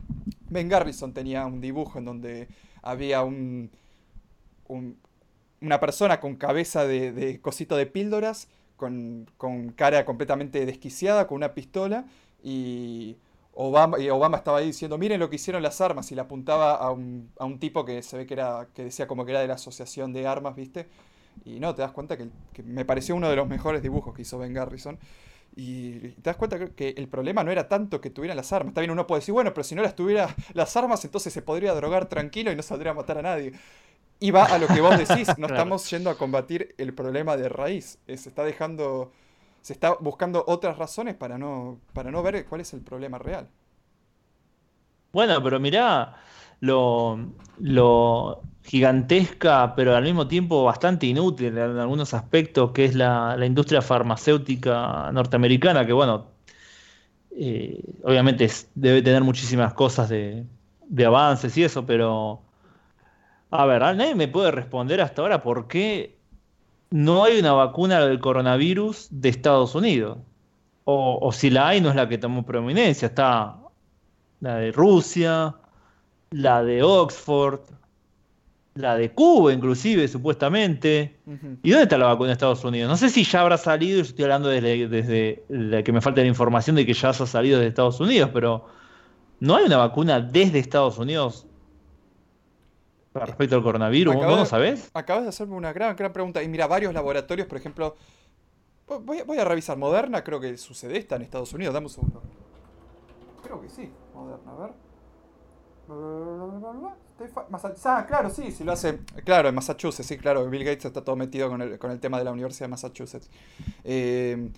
ben 0.51 0.68
Garrison 0.68 1.12
tenía 1.12 1.46
un 1.46 1.61
dibujo 1.61 1.99
en 1.99 2.05
donde 2.05 2.49
había 2.82 3.22
un, 3.22 3.70
una 5.61 5.80
persona 5.80 6.20
con 6.20 6.36
cabeza 6.36 6.86
de, 6.86 7.38
cosito 7.40 7.76
de 7.76 7.86
píldoras, 7.86 8.49
con, 8.79 9.74
cara 9.76 10.07
completamente 10.07 10.64
desquiciada, 10.64 11.26
con 11.26 11.37
una 11.37 11.53
pistola, 11.53 12.07
y 12.43 13.16
Obama, 13.53 13.99
y 13.99 14.09
Obama 14.09 14.39
estaba 14.39 14.59
ahí 14.59 14.66
diciendo, 14.66 14.97
miren 14.97 15.20
lo 15.20 15.29
que 15.29 15.37
hicieron 15.37 15.62
las 15.62 15.81
armas, 15.83 16.11
y 16.12 16.14
le 16.14 16.22
apuntaba 16.22 16.76
a 16.76 16.91
un, 16.93 17.31
a 17.39 17.45
un 17.45 17.59
tipo 17.59 17.85
que 17.85 18.03
se 18.03 18.16
ve 18.16 18.26
que 18.26 18.35
era, 18.35 18.68
que 18.74 18.85
decía 18.85 19.07
como 19.07 19.26
que 19.26 19.33
era 19.33 19.41
de 19.41 19.49
la 19.49 19.55
asociación 19.55 20.12
de 20.14 20.26
armas, 20.26 20.57
¿viste? 20.57 20.87
Y 21.45 21.61
no, 21.61 21.74
te 21.74 21.83
das 21.83 21.93
cuenta 21.93 22.16
que, 22.16 22.29
que 22.53 22.62
me 22.62 22.85
pareció 22.85 23.14
uno 23.16 23.29
de 23.29 23.37
los 23.37 23.49
mejores 23.49 23.83
dibujos 23.83 24.14
que 24.14 24.22
hizo 24.22 24.39
Ben 24.39 24.55
Garrison. 24.55 24.99
Y 25.57 26.11
te 26.11 26.22
das 26.22 26.37
cuenta 26.37 26.68
que 26.68 26.91
el 26.97 27.09
problema 27.09 27.43
no 27.43 27.51
era 27.51 27.68
tanto 27.68 28.01
que 28.01 28.11
tuvieran 28.11 28.37
las 28.37 28.53
armas. 28.53 28.74
También 28.74 28.93
uno 28.93 29.09
puede 29.09 29.20
decir, 29.20 29.33
bueno, 29.33 29.53
pero 29.53 29.64
si 29.64 29.74
no 29.74 29.83
las 29.83 29.97
tuviera 29.97 30.35
las 30.55 30.76
armas, 30.76 31.05
entonces 31.05 31.33
se 31.33 31.43
podría 31.43 31.74
drogar 31.74 32.07
tranquilo 32.07 32.53
y 32.53 32.57
no 32.57 32.62
saldría 32.62 32.93
a 32.93 32.95
matar 32.95 33.18
a 33.18 33.22
nadie. 33.22 33.53
Y 34.20 34.30
va 34.30 34.44
a 34.44 34.58
lo 34.58 34.66
que 34.66 34.80
vos 34.80 34.98
decís, 34.98 35.28
no 35.38 35.46
estamos 35.46 35.88
yendo 35.90 36.10
a 36.10 36.16
combatir 36.16 36.74
el 36.78 36.92
problema 36.94 37.36
de 37.36 37.48
raíz. 37.48 37.98
Se 38.06 38.28
está 38.28 38.44
dejando, 38.44 39.12
se 39.60 39.72
está 39.72 39.94
buscando 39.94 40.44
otras 40.46 40.76
razones 40.76 41.14
para 41.14 41.38
no, 41.38 41.78
para 41.92 42.10
no 42.10 42.22
ver 42.22 42.44
cuál 42.46 42.60
es 42.60 42.72
el 42.72 42.80
problema 42.80 43.18
real. 43.18 43.48
Bueno, 45.12 45.42
pero 45.42 45.58
mirá 45.60 46.16
lo, 46.60 47.18
lo 47.58 48.42
gigantesca, 48.68 49.74
pero 49.74 49.96
al 49.96 50.04
mismo 50.04 50.28
tiempo 50.28 50.64
bastante 50.64 51.06
inútil 51.06 51.56
en 51.56 51.78
algunos 51.78 52.12
aspectos, 52.12 52.72
que 52.72 52.84
es 52.84 52.94
la, 52.94 53.36
industria 53.44 53.80
farmacéutica 53.80 55.10
norteamericana, 55.12 55.86
que 55.86 55.94
bueno, 55.94 56.26
eh, 57.30 57.82
obviamente 58.04 58.48
debe 58.74 59.00
tener 59.02 59.22
muchísimas 59.24 59.72
cosas 59.72 60.10
de, 60.10 60.44
avances 61.06 61.56
y 61.56 61.64
eso, 61.64 61.86
pero 61.86 62.42
a 63.51 63.66
ver, 63.66 63.80
nadie 63.80 64.14
me 64.14 64.28
puede 64.28 64.51
responder 64.51 65.01
hasta 65.01 65.22
ahora 65.22 65.42
por 65.42 65.68
qué 65.68 66.18
no 66.90 67.24
hay 67.24 67.38
una 67.38 67.53
vacuna 67.53 68.01
del 68.01 68.20
coronavirus 68.20 69.09
de 69.11 69.28
Estados 69.28 69.74
Unidos. 69.74 70.18
O, 70.84 71.18
o 71.20 71.32
si 71.32 71.51
la 71.51 71.68
hay, 71.68 71.80
no 71.80 71.90
es 71.90 71.96
la 71.96 72.09
que 72.09 72.18
tomó 72.18 72.44
prominencia. 72.46 73.07
Está 73.07 73.59
la 74.40 74.57
de 74.57 74.72
Rusia, 74.72 75.55
la 76.30 76.62
de 76.62 76.82
Oxford, 76.82 77.61
la 78.78 78.96
de 78.96 79.11
Cuba 79.11 79.53
inclusive, 79.53 80.07
supuestamente. 80.09 81.18
¿Y 81.62 81.70
dónde 81.70 81.82
está 81.82 81.99
la 81.99 82.07
vacuna 82.07 82.28
de 82.28 82.32
Estados 82.34 82.64
Unidos? 82.64 82.88
No 82.88 82.96
sé 82.96 83.11
si 83.11 83.24
ya 83.24 83.40
habrá 83.40 83.59
salido, 83.59 83.96
yo 83.96 84.03
estoy 84.03 84.24
hablando 84.24 84.49
desde, 84.49 85.44
la 85.49 85.82
que 85.82 85.92
me 85.92 86.01
falta 86.01 86.20
la 86.20 86.28
información 86.28 86.76
de 86.76 86.86
que 86.86 86.94
ya 86.94 87.11
ha 87.11 87.12
salido 87.12 87.59
desde 87.59 87.68
Estados 87.68 88.01
Unidos, 88.01 88.30
pero 88.32 88.66
¿no 89.40 89.57
hay 89.57 89.64
una 89.64 89.78
vacuna 89.78 90.20
desde 90.20 90.61
Estados 90.61 90.99
Unidos 90.99 91.47
respecto 93.26 93.56
al 93.56 93.62
coronavirus? 93.62 94.14
¿Vos 94.14 94.26
no 94.26 94.46
sabés? 94.46 94.90
Acabas 94.94 95.24
de 95.24 95.28
hacerme 95.30 95.54
una 95.54 95.72
gran, 95.72 95.96
gran 95.96 96.12
pregunta. 96.12 96.42
Y 96.42 96.48
mira, 96.48 96.66
varios 96.66 96.92
laboratorios, 96.94 97.46
por 97.46 97.58
ejemplo, 97.58 97.96
voy, 98.86 99.22
voy 99.22 99.38
a 99.38 99.44
revisar 99.44 99.76
Moderna, 99.76 100.24
creo 100.24 100.40
que 100.40 100.56
sucede 100.56 100.98
esta 100.98 101.16
en 101.16 101.22
Estados 101.22 101.52
Unidos. 101.52 101.74
Dame 101.74 101.86
un 101.86 101.92
segundo. 101.92 102.22
Creo 103.42 103.60
que 103.60 103.68
sí, 103.68 103.90
Moderna, 104.14 104.52
a 104.52 104.56
ver. 104.56 104.88
Ah, 107.84 108.04
claro, 108.06 108.30
sí, 108.30 108.52
sí 108.52 108.62
lo 108.62 108.72
hace. 108.72 108.98
Claro, 109.24 109.48
en 109.48 109.54
Massachusetts, 109.54 110.06
sí, 110.06 110.18
claro. 110.18 110.48
Bill 110.48 110.64
Gates 110.64 110.84
está 110.84 111.02
todo 111.02 111.16
metido 111.16 111.48
con 111.48 111.62
el, 111.62 111.78
con 111.78 111.90
el 111.90 111.98
tema 111.98 112.18
de 112.18 112.24
la 112.24 112.32
Universidad 112.32 112.66
de 112.66 112.70
Massachusetts. 112.70 113.30
Eh, 113.84 114.50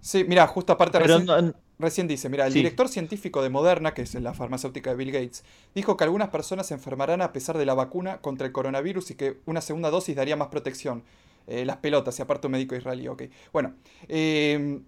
sí, 0.00 0.24
mira, 0.24 0.46
justo 0.46 0.72
aparte 0.72 0.98
recién, 1.78 2.08
dice, 2.08 2.28
mira, 2.28 2.46
el 2.46 2.52
director 2.52 2.88
científico 2.88 3.42
de 3.42 3.48
Moderna, 3.48 3.94
que 3.94 4.02
es 4.02 4.14
la 4.14 4.34
farmacéutica 4.34 4.90
de 4.90 4.96
Bill 4.96 5.12
Gates, 5.12 5.44
dijo 5.74 5.96
que 5.96 6.04
algunas 6.04 6.28
personas 6.28 6.66
se 6.66 6.74
enfermarán 6.74 7.22
a 7.22 7.32
pesar 7.32 7.56
de 7.56 7.66
la 7.66 7.74
vacuna 7.74 8.18
contra 8.18 8.46
el 8.46 8.52
coronavirus 8.52 9.12
y 9.12 9.14
que 9.14 9.38
una 9.46 9.60
segunda 9.60 9.90
dosis 9.90 10.16
daría 10.16 10.36
más 10.36 10.48
protección. 10.48 11.02
Eh, 11.46 11.64
las 11.64 11.78
pelotas, 11.78 12.18
y 12.18 12.22
aparte 12.22 12.46
un 12.46 12.52
médico 12.52 12.76
israelí, 12.76 13.08
ok. 13.08 13.22
Bueno, 13.52 13.74
eh, 14.08 14.80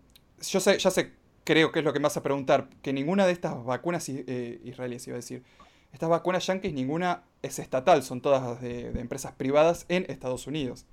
yo 0.49 0.61
sé, 0.61 0.79
ya 0.79 0.91
sé, 0.91 1.13
creo 1.45 1.73
que 1.73 1.81
es 1.81 1.85
lo 1.85 1.93
que 1.93 1.99
me 1.99 2.05
vas 2.05 2.17
a 2.17 2.23
preguntar, 2.23 2.69
que 2.83 2.93
ninguna 2.93 3.27
de 3.27 3.33
estas 3.33 3.65
vacunas 3.65 4.09
israelíes, 4.09 5.07
iba 5.07 5.15
a 5.15 5.21
decir, 5.21 5.43
estas 5.93 6.09
vacunas 6.09 6.47
yankees 6.47 6.73
ninguna 6.73 7.23
es 7.43 7.59
estatal, 7.59 8.03
son 8.03 8.21
todas 8.21 8.61
de, 8.61 8.89
empresas 8.99 9.33
privadas 9.33 9.85
en 9.89 10.07
Estados 10.09 10.47
Unidos. 10.47 10.87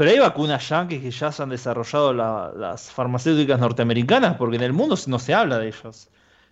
Pero 0.00 0.12
hay 0.12 0.18
vacunas 0.18 0.66
yankees 0.66 1.02
que 1.02 1.10
ya 1.10 1.30
se 1.30 1.42
han 1.42 1.50
desarrollado 1.50 2.14
las 2.14 2.90
farmacéuticas 2.90 3.60
norteamericanas, 3.60 4.38
porque 4.38 4.56
en 4.56 4.62
el 4.62 4.72
mundo 4.72 4.96
no 5.06 5.18
se 5.18 5.34
habla 5.34 5.58
de 5.58 5.68
ellos. 5.68 6.08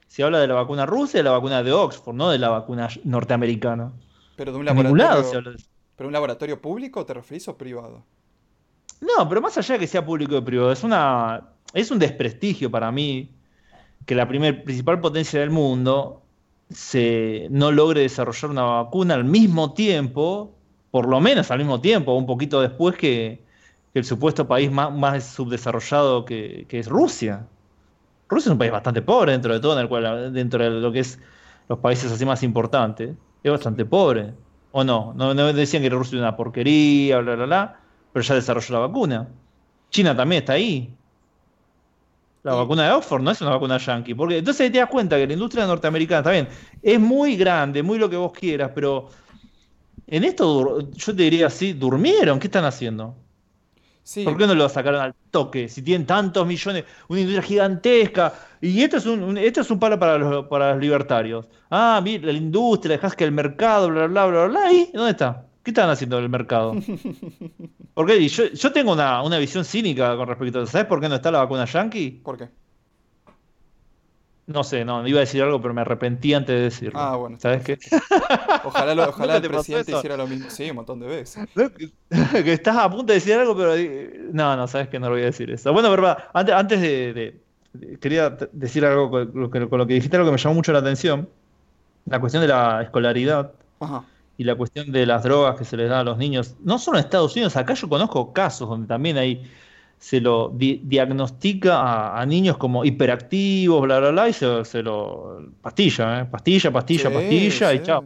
Se 0.07 0.23
habla 0.23 0.41
de 0.41 0.47
la 0.49 0.53
vacuna 0.53 0.85
rusa 0.85 1.17
y 1.17 1.21
de 1.21 1.23
la 1.23 1.31
vacuna 1.31 1.63
de 1.63 1.73
Oxford, 1.73 2.15
no 2.15 2.29
de 2.29 2.37
la 2.37 2.51
vacuna 2.51 2.91
norteamericana. 3.05 3.91
Pero 4.37 4.53
de 4.53 4.59
un 4.59 4.67
laboratorio. 4.67 5.55
¿Pero 5.97 6.09
un 6.09 6.13
laboratorio 6.13 6.61
público 6.61 7.07
te 7.07 7.15
referís 7.15 7.49
o 7.49 7.57
privado? 7.57 8.05
No, 9.01 9.27
pero 9.27 9.41
más 9.41 9.57
allá 9.57 9.77
de 9.77 9.79
que 9.79 9.87
sea 9.87 10.05
público 10.05 10.37
o 10.37 10.45
privado, 10.45 10.71
es 10.71 10.85
una. 10.85 11.49
es 11.73 11.91
un 11.91 11.99
desprestigio 11.99 12.71
para 12.71 12.93
mí 12.93 13.31
que 14.05 14.15
la 14.15 14.29
primer, 14.29 14.63
principal 14.63 15.01
potencia 15.01 15.41
del 15.41 15.49
mundo 15.49 16.21
se 16.69 17.47
no 17.49 17.73
logre 17.73 18.03
desarrollar 18.03 18.51
una 18.51 18.65
vacuna 18.65 19.15
al 19.15 19.25
mismo 19.25 19.73
tiempo, 19.73 20.58
por 20.91 21.07
lo 21.09 21.21
menos 21.21 21.51
al 21.51 21.59
mismo 21.59 21.81
tiempo, 21.81 22.15
un 22.15 22.27
poquito 22.27 22.61
después 22.61 22.97
que, 22.97 23.47
el 23.95 24.05
supuesto 24.05 24.47
país 24.47 24.71
más, 24.71 25.25
subdesarrollado 25.25 26.25
que, 26.25 26.67
es 26.71 26.87
Rusia. 26.87 27.47
Rusia 28.29 28.49
es 28.51 28.53
un 28.53 28.59
país 28.59 28.71
bastante 28.71 29.03
pobre 29.03 29.33
dentro 29.33 29.53
de 29.53 29.61
todo, 29.61 29.73
en 29.73 29.81
el 29.81 29.89
cual, 29.89 30.33
dentro 30.33 30.63
de 30.63 30.71
lo 30.71 30.93
que 30.93 31.01
es 31.01 31.19
los 31.69 31.79
países 31.81 32.13
así 32.13 32.25
más 32.25 32.43
importantes, 32.43 33.17
es 33.43 33.51
bastante 33.51 33.85
pobre. 33.85 34.35
¿O 34.71 34.85
no? 34.85 35.15
No, 35.15 35.35
decían 35.53 35.83
que 35.83 35.91
Rusia 35.91 36.19
era 36.19 36.29
una 36.29 36.37
porquería, 36.37 37.19
bla, 37.19 37.35
bla, 37.35 37.47
bla, 37.47 37.81
pero 38.13 38.23
ya 38.23 38.35
desarrolló 38.35 38.75
la 38.75 38.81
vacuna. 38.81 39.29
China 39.91 40.15
también 40.15 40.43
está 40.43 40.53
ahí. 40.53 40.95
La 42.43 42.55
vacuna 42.55 42.85
de 42.85 42.93
Oxford 42.93 43.23
no 43.23 43.31
es 43.31 43.41
una 43.41 43.51
vacuna 43.51 43.79
yankee. 43.79 44.15
Porque 44.15 44.39
entonces 44.39 44.71
te 44.71 44.79
das 44.79 44.89
cuenta 44.89 45.17
que 45.17 45.27
la 45.27 45.33
industria 45.33 45.67
norteamericana 45.67 46.23
también 46.23 46.49
es 46.83 47.01
muy 47.01 47.37
grande, 47.37 47.83
muy 47.83 47.99
lo 47.99 48.09
que 48.09 48.17
vos 48.17 48.33
quieras, 48.33 48.71
pero 48.75 49.09
en 50.09 50.25
esto 50.25 50.91
yo 50.91 51.17
te 51.17 51.23
diría 51.23 51.47
así, 51.47 51.73
durmieron, 51.73 52.39
¿qué 52.39 52.47
están 52.47 52.65
haciendo? 52.65 53.15
¿Por 54.25 54.39
qué 54.39 54.47
no 54.47 54.55
lo 54.55 54.69
sacaron 54.69 55.03
al 55.03 55.15
toque? 55.31 55.69
Si 55.69 55.83
tienen 55.83 56.07
tantos 56.07 56.47
millones, 56.47 56.85
una 57.09 57.21
industria 57.21 57.47
gigantesca. 57.47 58.33
Y 58.61 58.83
esto 58.83 58.97
es 58.97 59.07
un, 59.07 59.37
esto 59.37 59.61
es 59.61 59.71
un 59.71 59.79
palo 59.79 59.99
para 59.99 60.17
los, 60.17 60.47
para 60.47 60.73
los 60.73 60.81
libertarios. 60.81 61.47
Ah, 61.71 62.01
mira, 62.03 62.33
la 62.33 62.39
industria, 62.39 62.97
dejas 62.97 63.15
que 63.15 63.25
el 63.25 63.33
mercado, 63.33 63.89
bla, 63.89 64.07
bla, 64.07 64.27
bla, 64.27 64.47
bla, 64.47 64.73
¿Y 64.73 64.91
dónde 64.95 65.11
está? 65.11 65.45
¿Qué 65.63 65.73
están 65.73 65.91
haciendo 65.91 66.17
en 66.17 66.25
el 66.25 66.31
mercado? 66.31 66.75
Porque 67.95 68.27
yo, 68.27 68.47
yo 68.47 68.73
tengo 68.73 68.93
una, 68.93 69.39
visión 69.39 69.65
cínica 69.65 70.17
con 70.17 70.27
respecto 70.27 70.61
a 70.61 70.63
eso. 70.63 70.73
¿Sabes 70.73 70.87
por 70.87 71.01
qué 71.01 71.09
no 71.11 71.17
está 71.17 71.31
la 71.31 71.41
vacuna 71.41 71.67
yankee? 71.67 72.23
¿Por 72.25 72.39
qué? 72.39 72.49
No 74.49 74.65
sé, 74.65 74.83
no, 74.83 75.07
iba 75.07 75.19
a 75.19 75.21
decir 75.21 75.43
algo, 75.43 75.61
pero 75.61 75.75
me 75.75 75.83
arrepentí 75.83 76.33
antes 76.33 76.57
de 76.57 76.63
decirlo. 76.63 76.99
Ah, 76.99 77.17
bueno. 77.17 77.37
¿Sabes 77.39 77.63
qué? 77.63 77.79
Ojalá, 78.65 79.09
ojalá 79.11 79.37
el 79.37 79.43
presidente 79.43 79.93
hiciera 79.93 80.17
lo 80.17 80.27
mismo. 80.27 80.49
Sí, 80.49 80.71
un 80.71 80.77
montón 80.77 81.01
de 81.01 81.07
veces. 81.07 81.47
que 82.33 82.53
estás 82.55 82.77
a 82.79 82.91
punto 82.91 83.13
de 83.13 83.15
decir 83.15 83.35
algo, 83.35 83.55
pero. 83.55 83.75
No, 84.33 84.57
no, 84.57 84.67
sabes 84.67 84.89
que 84.89 84.99
no 84.99 85.09
lo 85.09 85.13
voy 85.13 85.23
a 85.23 85.27
decir 85.27 85.51
eso. 85.51 85.71
Bueno, 85.75 85.91
verdad, 85.91 86.17
antes, 86.33 86.55
antes 86.55 86.81
de, 86.81 87.41
Quería 88.01 88.31
decir 88.53 88.87
algo 88.87 89.11
con 89.11 89.31
lo, 89.35 89.51
que, 89.51 89.69
con 89.69 89.79
lo 89.79 89.87
que 89.87 89.95
dijiste, 89.95 90.17
algo 90.17 90.29
que 90.29 90.33
me 90.33 90.39
llamó 90.39 90.55
mucho 90.55 90.73
la 90.73 90.79
atención. 90.79 91.29
La 92.07 92.19
cuestión 92.19 92.41
de 92.41 92.49
la 92.49 92.83
escolaridad. 92.83 93.53
Ajá 93.81 94.03
y 94.39 94.45
la 94.45 94.55
cuestión 94.55 94.93
de 94.93 95.05
las 95.05 95.25
drogas 95.25 95.59
que 95.59 95.65
se 95.65 95.77
les 95.77 95.91
da 95.91 96.01
a 96.01 96.05
los 96.05 96.17
niños, 96.17 96.55
no 96.63 96.79
solo 96.79 96.97
en 96.97 97.05
Estados 97.05 97.35
Unidos, 97.35 97.57
acá 97.57 97.75
yo 97.75 97.89
conozco 97.89 98.33
casos 98.33 98.69
donde 98.69 98.87
también 98.87 99.19
hay, 99.19 99.51
se 99.99 100.21
lo 100.21 100.51
diagnostica 100.55 102.19
a, 102.19 102.25
niños 102.25 102.57
como 102.57 102.85
hiperactivos, 102.85 103.83
bla, 103.83 103.99
bla, 103.99 104.11
bla, 104.11 104.29
y 104.29 104.33
se, 104.33 104.83
lo 104.83 105.51
pastilla, 105.61 106.21
¿eh? 106.21 106.25
pastilla, 106.25 106.71
pastilla, 106.71 107.13
pastilla, 107.13 107.75
y 107.75 107.83
chao. 107.83 108.05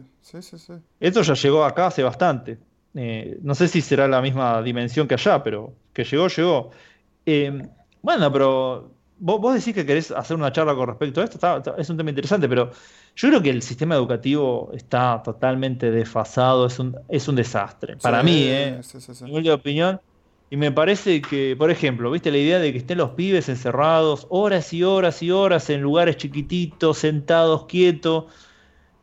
Esto 0.99 1.21
ya 1.21 1.33
llegó 1.33 1.63
acá 1.63 1.87
hace 1.87 2.01
bastante. 2.01 2.57
Eh, 2.95 3.37
no 3.41 3.55
sé 3.55 3.67
si 3.67 3.81
será 3.81 4.07
la 4.07 4.21
misma 4.21 4.61
dimensión 4.61 5.07
que 5.07 5.15
allá, 5.15 5.43
pero 5.43 5.73
que 5.93 6.03
llegó, 6.03 6.27
llegó. 6.27 6.71
Eh, 7.25 7.67
bueno, 8.01 8.31
pero 8.31 8.91
vos, 9.19 9.53
decís 9.53 9.73
que 9.73 9.85
querés 9.85 10.11
hacer 10.11 10.35
una 10.35 10.51
charla 10.51 10.75
con 10.75 10.87
respecto 10.87 11.21
a 11.21 11.23
esto, 11.23 11.75
es 11.77 11.89
un 11.89 11.97
tema 11.97 12.09
interesante, 12.09 12.49
pero 12.49 12.71
yo 13.15 13.29
creo 13.29 13.41
que 13.41 13.49
el 13.51 13.61
sistema 13.61 13.95
educativo 13.95 14.71
está 14.73 15.21
totalmente 15.23 15.91
desfasado, 15.91 16.65
es 16.65 16.79
un, 16.79 16.97
es 17.07 17.27
un 17.27 17.35
desastre. 17.35 17.97
Para 17.97 18.23
mí, 18.23 18.45
¿eh? 18.47 18.81
mi 19.21 19.49
opinión. 19.49 20.01
Y 20.53 20.55
me 20.55 20.71
parece 20.71 21.19
que, 21.19 21.55
por 21.57 21.71
ejemplo, 21.71 22.11
¿viste 22.11 22.29
la 22.29 22.37
idea 22.37 22.59
de 22.59 22.71
que 22.71 22.77
estén 22.77 22.99
los 22.99 23.09
pibes 23.09 23.49
encerrados 23.49 24.27
horas 24.29 24.71
y 24.71 24.83
horas 24.83 25.23
y 25.23 25.31
horas 25.31 25.67
en 25.71 25.81
lugares 25.81 26.17
chiquititos, 26.17 26.99
sentados, 26.99 27.65
quietos? 27.65 28.25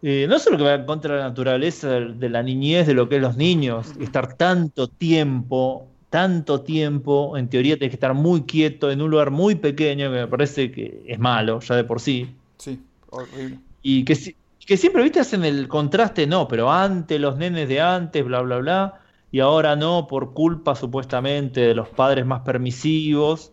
Eh, 0.00 0.26
no 0.28 0.38
solo 0.38 0.58
que 0.58 0.62
va 0.62 0.86
contra 0.86 1.16
la 1.16 1.24
naturaleza 1.24 1.88
de 1.88 2.28
la 2.28 2.44
niñez, 2.44 2.86
de 2.86 2.94
lo 2.94 3.08
que 3.08 3.16
es 3.16 3.22
los 3.22 3.36
niños, 3.36 3.88
estar 3.98 4.36
tanto 4.36 4.86
tiempo 4.86 5.88
tanto 6.08 6.60
tiempo, 6.60 7.36
en 7.36 7.48
teoría 7.48 7.76
tienes 7.76 7.90
que 7.90 7.96
estar 7.96 8.14
muy 8.14 8.42
quieto 8.42 8.88
en 8.92 9.02
un 9.02 9.10
lugar 9.10 9.32
muy 9.32 9.56
pequeño, 9.56 10.08
que 10.12 10.18
me 10.18 10.28
parece 10.28 10.70
que 10.70 11.02
es 11.04 11.18
malo 11.18 11.58
ya 11.58 11.74
de 11.74 11.82
por 11.82 11.98
sí. 11.98 12.32
Sí, 12.58 12.80
horrible. 13.10 13.58
Y 13.82 14.04
que, 14.04 14.16
que 14.64 14.76
siempre, 14.76 15.02
viste, 15.02 15.18
hacen 15.18 15.44
el 15.44 15.66
contraste, 15.66 16.28
no, 16.28 16.46
pero 16.46 16.70
antes 16.70 17.20
los 17.20 17.36
nenes 17.36 17.68
de 17.68 17.80
antes, 17.80 18.24
bla, 18.24 18.40
bla, 18.40 18.58
bla, 18.58 19.00
y 19.32 19.40
ahora 19.40 19.76
no, 19.76 20.06
por 20.06 20.32
culpa 20.34 20.74
supuestamente 20.74 21.60
de 21.60 21.74
los 21.74 21.88
padres 21.88 22.26
más 22.26 22.40
permisivos, 22.42 23.50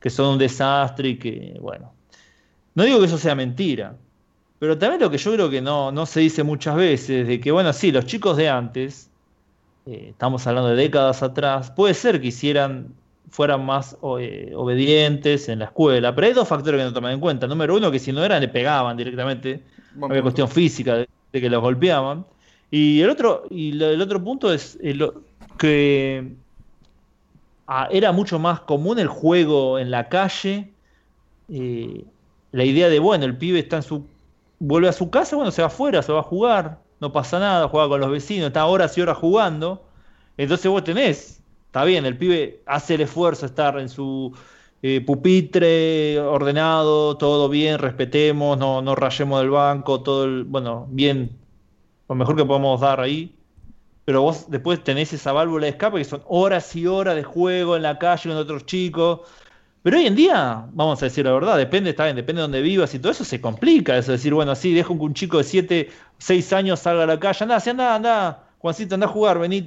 que 0.00 0.10
son 0.10 0.34
un 0.34 0.38
desastre 0.38 1.10
y 1.10 1.18
que, 1.18 1.58
bueno, 1.60 1.92
no 2.74 2.84
digo 2.84 2.98
que 3.00 3.06
eso 3.06 3.18
sea 3.18 3.34
mentira, 3.34 3.96
pero 4.58 4.76
también 4.76 5.00
lo 5.00 5.10
que 5.10 5.18
yo 5.18 5.32
creo 5.32 5.50
que 5.50 5.60
no, 5.60 5.90
no 5.90 6.06
se 6.06 6.20
dice 6.20 6.42
muchas 6.42 6.76
veces, 6.76 7.26
de 7.26 7.40
que, 7.40 7.50
bueno, 7.50 7.72
sí, 7.72 7.92
los 7.92 8.06
chicos 8.06 8.36
de 8.36 8.48
antes 8.48 9.10
eh, 9.86 10.08
estamos 10.10 10.46
hablando 10.46 10.68
de 10.70 10.76
décadas 10.76 11.22
atrás, 11.22 11.70
puede 11.70 11.94
ser 11.94 12.20
que 12.20 12.28
hicieran, 12.28 12.94
fueran 13.30 13.64
más 13.64 13.96
eh, 14.20 14.52
obedientes 14.54 15.48
en 15.48 15.60
la 15.60 15.66
escuela, 15.66 16.14
pero 16.14 16.26
hay 16.26 16.32
dos 16.34 16.46
factores 16.46 16.78
que 16.78 16.84
no 16.84 16.92
toman 16.92 17.12
en 17.12 17.20
cuenta. 17.20 17.46
Número 17.46 17.74
uno, 17.76 17.90
que 17.90 17.98
si 17.98 18.12
no 18.12 18.22
eran, 18.22 18.42
le 18.42 18.48
pegaban 18.48 18.96
directamente, 18.96 19.64
había 20.00 20.22
cuestión 20.22 20.48
física 20.48 20.96
de, 20.96 21.08
que 21.32 21.48
los 21.48 21.62
golpeaban. 21.62 22.26
Y 22.70 23.00
el 23.00 23.10
otro, 23.10 23.44
y 23.50 23.82
el 23.82 24.00
otro 24.00 24.22
punto 24.22 24.52
es 24.52 24.78
eh, 24.82 24.96
que 25.58 26.32
ah, 27.66 27.88
era 27.90 28.12
mucho 28.12 28.38
más 28.38 28.60
común 28.60 28.98
el 28.98 29.08
juego 29.08 29.78
en 29.78 29.90
la 29.90 30.08
calle. 30.08 30.72
la 31.48 32.64
idea 32.64 32.88
de, 32.88 32.98
bueno, 32.98 33.24
el 33.24 33.36
pibe 33.36 33.58
está 33.58 33.76
en 33.76 33.82
su. 33.82 34.06
vuelve 34.58 34.88
a 34.88 34.92
su 34.92 35.10
casa, 35.10 35.36
bueno, 35.36 35.50
se 35.50 35.62
va 35.62 35.68
afuera, 35.68 36.02
se 36.02 36.12
va 36.12 36.20
a 36.20 36.22
jugar 36.22 36.78
no 37.00 37.12
pasa 37.12 37.38
nada, 37.38 37.68
juega 37.68 37.88
con 37.88 38.00
los 38.00 38.10
vecinos, 38.10 38.48
está 38.48 38.66
horas 38.66 38.96
y 38.96 39.00
horas 39.00 39.18
jugando. 39.18 39.82
Entonces 40.36 40.70
vos 40.70 40.84
tenés, 40.84 41.42
está 41.66 41.84
bien, 41.84 42.06
el 42.06 42.16
pibe 42.16 42.62
hace 42.66 42.94
el 42.94 43.02
esfuerzo 43.02 43.42
de 43.42 43.46
estar 43.46 43.78
en 43.78 43.88
su 43.88 44.34
eh, 44.82 45.00
pupitre 45.00 46.20
ordenado, 46.20 47.16
todo 47.16 47.48
bien, 47.48 47.78
respetemos, 47.78 48.58
no, 48.58 48.82
no 48.82 48.94
rayemos 48.94 49.40
del 49.40 49.50
banco, 49.50 50.02
todo 50.02 50.24
el, 50.24 50.44
bueno, 50.44 50.86
bien, 50.90 51.30
lo 52.10 52.14
mejor 52.16 52.36
que 52.36 52.44
podemos 52.44 52.80
dar 52.80 53.00
ahí. 53.00 53.34
Pero 54.04 54.22
vos 54.22 54.46
después 54.48 54.82
tenés 54.82 55.12
esa 55.12 55.32
válvula 55.32 55.66
de 55.66 55.70
escape 55.70 55.98
que 55.98 56.04
son 56.04 56.22
horas 56.26 56.74
y 56.74 56.86
horas 56.86 57.14
de 57.14 57.22
juego 57.22 57.76
en 57.76 57.82
la 57.82 57.98
calle 57.98 58.28
con 58.28 58.36
otros 58.38 58.66
chicos. 58.66 59.20
Pero 59.82 59.96
hoy 59.96 60.06
en 60.06 60.16
día, 60.16 60.66
vamos 60.72 61.00
a 61.02 61.06
decir 61.06 61.24
la 61.24 61.32
verdad, 61.32 61.56
depende, 61.56 61.90
está 61.90 62.04
bien, 62.04 62.16
depende 62.16 62.40
de 62.40 62.42
dónde 62.42 62.60
vivas 62.60 62.92
y 62.94 62.98
todo 62.98 63.12
eso 63.12 63.24
se 63.24 63.40
complica. 63.40 63.96
Eso 63.96 64.12
decir, 64.12 64.34
bueno, 64.34 64.54
sí, 64.54 64.74
dejo 64.74 64.94
que 64.94 65.04
un 65.04 65.14
chico 65.14 65.38
de 65.38 65.44
7, 65.44 65.88
6 66.18 66.52
años 66.52 66.80
salga 66.80 67.04
a 67.04 67.06
la 67.06 67.20
calle, 67.20 67.44
anda, 67.44 67.60
sí, 67.60 67.70
anda, 67.70 67.94
anda, 67.94 68.44
Juancito, 68.58 68.94
anda 68.94 69.06
a 69.06 69.10
jugar, 69.10 69.38
vení, 69.38 69.62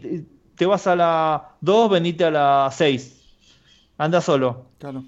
te 0.55 0.65
vas 0.65 0.85
a 0.85 0.95
la 0.95 1.49
2, 1.61 1.89
venite 1.89 2.25
a 2.25 2.31
la 2.31 2.69
6. 2.71 3.21
Anda 3.97 4.21
solo. 4.21 4.67
Claro. 4.77 5.03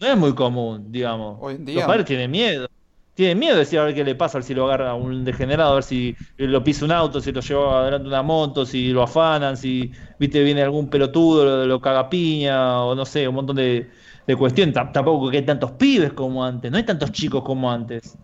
No 0.00 0.06
es 0.06 0.16
muy 0.16 0.34
común, 0.34 0.92
digamos. 0.92 1.38
Hoy 1.40 1.54
en 1.54 1.64
día. 1.64 1.76
Los 1.76 1.84
padres 1.84 2.04
tienen 2.06 2.30
miedo. 2.30 2.68
Tienen 3.14 3.38
miedo 3.38 3.54
de 3.54 3.60
decir 3.60 3.78
a 3.78 3.84
ver 3.84 3.94
qué 3.94 4.02
le 4.02 4.16
pasa, 4.16 4.38
a 4.38 4.40
ver 4.40 4.44
si 4.44 4.54
lo 4.54 4.64
agarra 4.64 4.94
un 4.94 5.24
degenerado, 5.24 5.72
a 5.72 5.74
ver 5.76 5.84
si 5.84 6.16
lo 6.36 6.64
pisa 6.64 6.84
un 6.84 6.90
auto, 6.90 7.20
si 7.20 7.30
lo 7.30 7.40
lleva 7.40 7.80
adelante 7.82 8.08
una 8.08 8.22
moto, 8.22 8.66
si 8.66 8.88
lo 8.88 9.02
afanan, 9.02 9.56
si 9.56 9.92
viste 10.18 10.42
viene 10.42 10.62
algún 10.62 10.90
pelotudo, 10.90 11.64
lo, 11.64 11.80
caga 11.80 12.10
piña, 12.10 12.82
o 12.82 12.94
no 12.96 13.04
sé, 13.04 13.28
un 13.28 13.36
montón 13.36 13.56
de, 13.56 13.88
de 14.26 14.36
cuestión. 14.36 14.72
Tampoco 14.72 15.30
que 15.30 15.36
hay 15.38 15.44
tantos 15.44 15.70
pibes 15.72 16.12
como 16.12 16.44
antes, 16.44 16.70
no 16.72 16.76
hay 16.76 16.84
tantos 16.84 17.12
chicos 17.12 17.44
como 17.44 17.70
antes. 17.70 18.18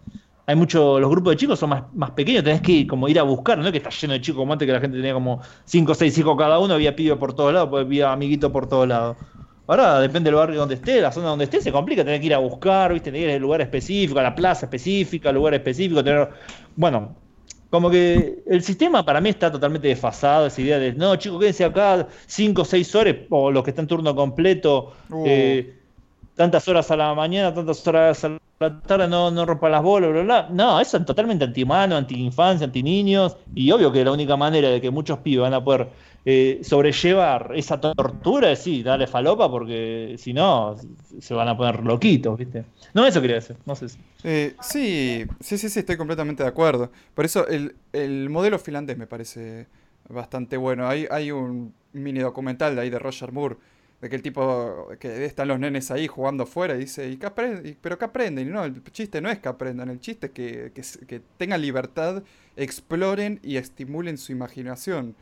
hay 0.47 0.57
muchos, 0.57 1.01
los 1.01 1.11
grupos 1.11 1.33
de 1.35 1.37
chicos 1.37 1.59
son 1.61 1.71
más, 1.71 1.85
más 1.95 2.11
pequeños, 2.13 2.43
tenés 2.45 2.61
que 2.63 2.87
como 2.87 3.09
ir 3.09 3.19
a 3.21 3.23
buscar, 3.23 3.59
no 3.59 3.71
que 3.71 3.79
está 3.79 3.91
lleno 3.91 4.15
de 4.15 4.21
chicos 4.21 4.41
como 4.41 4.53
antes 4.53 4.67
que 4.67 4.73
la 4.73 4.81
gente 4.81 4.97
tenía 4.97 5.15
como 5.15 5.41
5 5.65 5.93
o 5.93 5.95
6 5.95 6.19
hijos 6.19 6.37
cada 6.37 6.59
uno, 6.59 6.75
había 6.75 6.97
pibes 6.97 7.19
por 7.19 7.35
todos 7.35 7.53
lados, 7.55 7.71
había 7.81 8.13
amiguitos 8.13 8.51
por 8.51 8.69
todos 8.69 8.89
lados. 8.89 9.17
Ahora 9.71 10.01
depende 10.01 10.31
del 10.31 10.35
barrio 10.35 10.59
donde 10.59 10.75
esté, 10.75 11.01
la 11.01 11.13
zona 11.13 11.29
donde 11.29 11.45
esté, 11.45 11.61
se 11.61 11.71
complica, 11.71 12.03
tener 12.03 12.19
que 12.19 12.27
ir 12.27 12.35
a 12.35 12.39
buscar, 12.39 12.93
¿viste? 12.93 13.13
tener 13.13 13.21
que 13.21 13.31
ir 13.31 13.37
al 13.37 13.41
lugar 13.41 13.61
específico, 13.61 14.19
a 14.19 14.25
la 14.25 14.35
plaza 14.35 14.67
específica, 14.67 15.29
al 15.29 15.37
lugar 15.37 15.55
específico, 15.55 16.03
tener. 16.03 16.29
Bueno, 16.75 17.15
como 17.71 17.89
que 17.89 18.43
el 18.49 18.65
sistema 18.65 19.05
para 19.05 19.21
mí 19.21 19.29
está 19.29 19.53
totalmente 19.53 19.87
desfasado, 19.87 20.47
esa 20.47 20.61
idea 20.61 20.81
de, 20.81 20.93
no, 20.95 21.15
chicos, 21.15 21.39
quédense 21.39 21.65
acá 21.65 22.09
5 22.27 22.63
o 22.63 22.65
6 22.65 22.95
horas, 22.97 23.17
o 23.31 23.53
los 23.53 23.63
que 23.63 23.71
están 23.71 23.87
turno 23.87 24.13
completo, 24.13 24.93
uh. 25.09 25.23
eh, 25.25 25.73
tantas 26.35 26.67
horas 26.67 26.91
a 26.91 26.97
la 26.97 27.15
mañana, 27.15 27.55
tantas 27.55 27.87
horas 27.87 28.25
a 28.25 28.39
la 28.59 28.81
tarde, 28.81 29.07
no, 29.07 29.31
no 29.31 29.47
rompan 29.47 29.71
las 29.71 29.85
bolas, 29.85 30.11
bla, 30.11 30.23
bla. 30.23 30.49
No, 30.51 30.81
eso 30.81 30.97
es 30.97 31.05
totalmente 31.05 31.45
anti-humano, 31.45 31.97
anti-infancia, 31.97 32.65
anti-niños, 32.65 33.37
y 33.55 33.71
obvio 33.71 33.93
que 33.93 34.05
la 34.05 34.11
única 34.11 34.37
manera 34.37 34.69
de 34.69 34.81
que 34.81 34.91
muchos 34.91 35.21
pibes 35.21 35.43
van 35.43 35.55
a 35.55 35.63
poder 35.63 35.91
eh, 36.25 36.61
sobrellevar 36.63 37.53
esa 37.57 37.81
tortura, 37.81 38.55
sí, 38.57 38.83
darle 38.83 39.07
falopa, 39.07 39.51
porque 39.51 40.17
si 40.19 40.33
no, 40.33 40.77
se 41.19 41.35
van 41.35 41.49
a 41.49 41.57
poner 41.57 41.83
loquitos, 41.83 42.39
¿viste? 42.39 42.65
No, 42.93 43.07
eso 43.07 43.21
quería 43.21 43.37
decir, 43.37 43.57
no 43.65 43.75
sé 43.75 43.89
si. 43.89 43.99
Eh, 44.25 44.55
sí, 44.61 45.25
sí, 45.41 45.59
sí, 45.59 45.69
sí, 45.69 45.79
estoy 45.81 45.97
completamente 45.97 46.43
de 46.43 46.49
acuerdo. 46.49 46.91
Por 47.15 47.25
eso 47.25 47.47
el, 47.49 47.75
el 47.93 48.29
modelo 48.29 48.59
finlandés 48.59 48.99
me 48.99 49.07
parece 49.07 49.67
bastante 50.09 50.57
bueno. 50.57 50.89
Hay, 50.89 51.07
hay 51.11 51.31
un 51.31 51.73
mini 51.93 52.21
documental 52.21 52.75
de 52.75 52.83
ahí 52.83 52.91
de 52.91 52.99
Roger 52.99 53.33
Moore, 53.33 53.57
de 54.01 54.09
que 54.09 54.17
el 54.17 54.23
tipo, 54.23 54.89
que 54.99 55.25
están 55.25 55.49
los 55.49 55.59
nenes 55.59 55.91
ahí 55.91 56.07
jugando 56.07 56.45
afuera 56.45 56.75
y 56.75 56.81
dice, 56.81 57.09
¿y 57.09 57.17
qué 57.17 57.31
¿pero 57.81 57.99
qué 57.99 58.05
aprenden? 58.05 58.49
Y 58.49 58.51
no, 58.51 58.65
el 58.65 58.83
chiste 58.93 59.21
no 59.21 59.31
es 59.31 59.39
que 59.39 59.49
aprendan, 59.49 59.91
el 59.91 60.01
chiste 60.01 60.27
es 60.27 60.33
que, 60.33 60.73
que, 60.75 60.83
que 61.07 61.21
tengan 61.37 61.61
libertad, 61.61 62.23
exploren 62.57 63.41
y 63.43 63.57
estimulen 63.57 64.19
su 64.19 64.33
imaginación. 64.33 65.15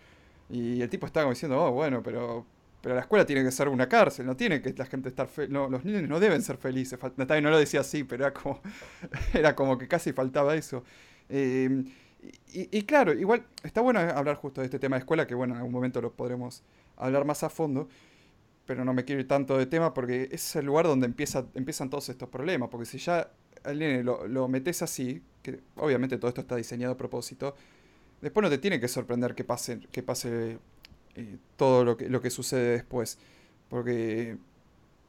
Y 0.51 0.81
el 0.81 0.89
tipo 0.89 1.07
estaba 1.07 1.29
diciendo, 1.31 1.63
oh, 1.63 1.73
bueno, 1.73 2.03
pero, 2.03 2.47
pero 2.81 2.95
la 2.95 3.03
escuela 3.03 3.27
tiene 3.27 3.45
que 3.45 3.51
ser 3.51 3.69
una 3.69 3.89
cárcel, 3.89 4.27
no 4.27 4.37
tiene 4.37 4.63
que 4.63 4.73
la 4.73 4.87
gente 4.87 5.09
estar 5.09 5.29
feliz, 5.29 5.51
no, 5.51 5.69
los 5.69 5.85
niños 5.85 6.09
no 6.09 6.21
deben 6.21 6.43
ser 6.43 6.57
felices. 6.57 6.99
no 7.17 7.51
lo 7.51 7.59
decía 7.59 7.81
así, 7.81 8.05
pero 8.05 8.27
era 8.27 8.35
como, 8.35 8.61
era 9.35 9.55
como 9.55 9.77
que 9.77 9.89
casi 9.89 10.13
faltaba 10.13 10.55
eso. 10.55 10.85
Em, 11.29 11.85
y, 12.53 12.83
claro, 12.83 13.13
igual 13.13 13.45
está 13.63 13.81
bueno 13.81 14.01
hablar 14.01 14.37
justo 14.37 14.61
de 14.61 14.67
este 14.67 14.79
tema 14.79 14.97
de 14.97 15.01
escuela, 15.01 15.27
que 15.27 15.35
bueno, 15.35 15.55
en 15.55 15.59
algún 15.59 15.73
momento 15.73 16.01
lo 16.01 16.13
podremos 16.13 16.63
hablar 16.97 17.25
más 17.25 17.45
a 17.45 17.51
fondo, 17.51 17.89
pero 18.67 18.85
no 18.85 18.93
me 18.93 19.05
quiero 19.05 19.21
ir 19.21 19.29
tanto 19.29 19.57
de 19.57 19.67
tema 19.67 19.95
porque 19.95 20.29
es 20.33 20.57
el 20.57 20.67
lugar 20.67 20.87
donde 20.87 21.07
empieza, 21.07 21.47
empiezan 21.55 21.91
todos 21.91 22.09
estos 22.09 22.29
problemas, 22.29 22.71
porque 22.71 22.87
si 22.87 22.99
ya 22.99 23.31
al 23.65 23.79
nene 23.79 24.03
lo, 24.03 24.27
lo 24.27 24.49
metes 24.49 24.83
así, 24.83 25.23
que 25.43 25.61
obviamente 25.77 26.19
todo 26.19 26.29
esto 26.29 26.41
está 26.41 26.57
diseñado 26.57 26.95
a 26.95 26.97
propósito, 26.97 27.55
después 28.21 28.43
no 28.43 28.51
te 28.51 28.59
tiene 28.59 28.81
que 28.81 28.89
sorprender 28.89 29.35
que 29.35 29.45
pase, 29.45 29.81
que 29.91 30.03
pase 30.03 30.59
eh, 31.15 31.37
todo 31.57 31.85
lo 31.85 31.97
que, 31.97 32.09
lo 32.09 32.21
que 32.21 32.31
sucede 32.31 32.71
después. 32.73 33.19
Porque 33.69 34.39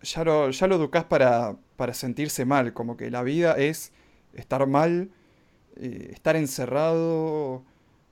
ya 0.02 0.24
lo, 0.24 0.50
ya 0.52 0.68
lo 0.68 0.76
educás 0.76 1.06
para, 1.06 1.56
para 1.76 1.94
sentirse 1.94 2.46
mal, 2.46 2.74
como 2.74 2.98
que 2.98 3.12
la 3.12 3.24
vida 3.24 3.54
es 3.58 3.92
estar 4.34 4.66
mal, 4.68 5.10
eh, 5.76 6.10
estar 6.14 6.36
encerrado. 6.36 7.64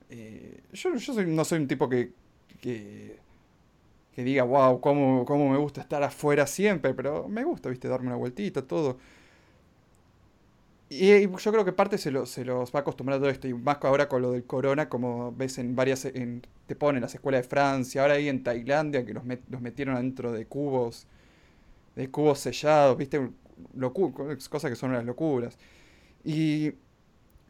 Eh, 0.09 0.61
yo 0.73 0.95
yo 0.95 1.23
no 1.23 1.45
soy 1.45 1.59
un 1.59 1.67
tipo 1.67 1.89
que, 1.89 2.13
que, 2.61 3.19
que 4.13 4.23
diga, 4.23 4.43
wow, 4.43 4.79
cómo, 4.81 5.25
cómo, 5.25 5.49
me 5.49 5.57
gusta 5.57 5.81
estar 5.81 6.03
afuera 6.03 6.47
siempre, 6.47 6.93
pero 6.93 7.27
me 7.27 7.43
gusta, 7.43 7.69
viste, 7.69 7.87
darme 7.87 8.07
una 8.07 8.15
vueltita, 8.15 8.61
todo. 8.61 8.97
Y 10.89 11.27
yo 11.27 11.51
creo 11.51 11.65
que 11.65 11.73
parte 11.73 11.97
se, 11.97 12.25
se 12.25 12.45
los 12.45 12.73
va 12.73 12.79
acostumbrando 12.79 13.27
a 13.27 13.31
esto, 13.31 13.47
y 13.47 13.53
más 13.53 13.77
ahora 13.81 14.07
con 14.07 14.21
lo 14.21 14.31
del 14.31 14.45
corona, 14.45 14.87
como 14.87 15.33
ves 15.33 15.57
en 15.57 15.75
varias, 15.75 16.05
en, 16.05 16.41
te 16.65 16.75
ponen 16.75 17.01
las 17.01 17.13
escuelas 17.13 17.41
de 17.41 17.47
Francia, 17.49 18.01
ahora 18.01 18.13
ahí 18.13 18.29
en 18.29 18.41
Tailandia, 18.41 19.05
que 19.05 19.13
los, 19.13 19.23
los 19.49 19.61
metieron 19.61 19.95
adentro 19.95 20.31
de 20.31 20.45
cubos, 20.45 21.05
de 21.95 22.09
cubos 22.09 22.39
sellados, 22.39 22.97
viste, 22.97 23.29
cosas 24.49 24.69
que 24.71 24.75
son 24.75 24.91
unas 24.91 25.03
locuras. 25.03 25.57
Y 26.23 26.71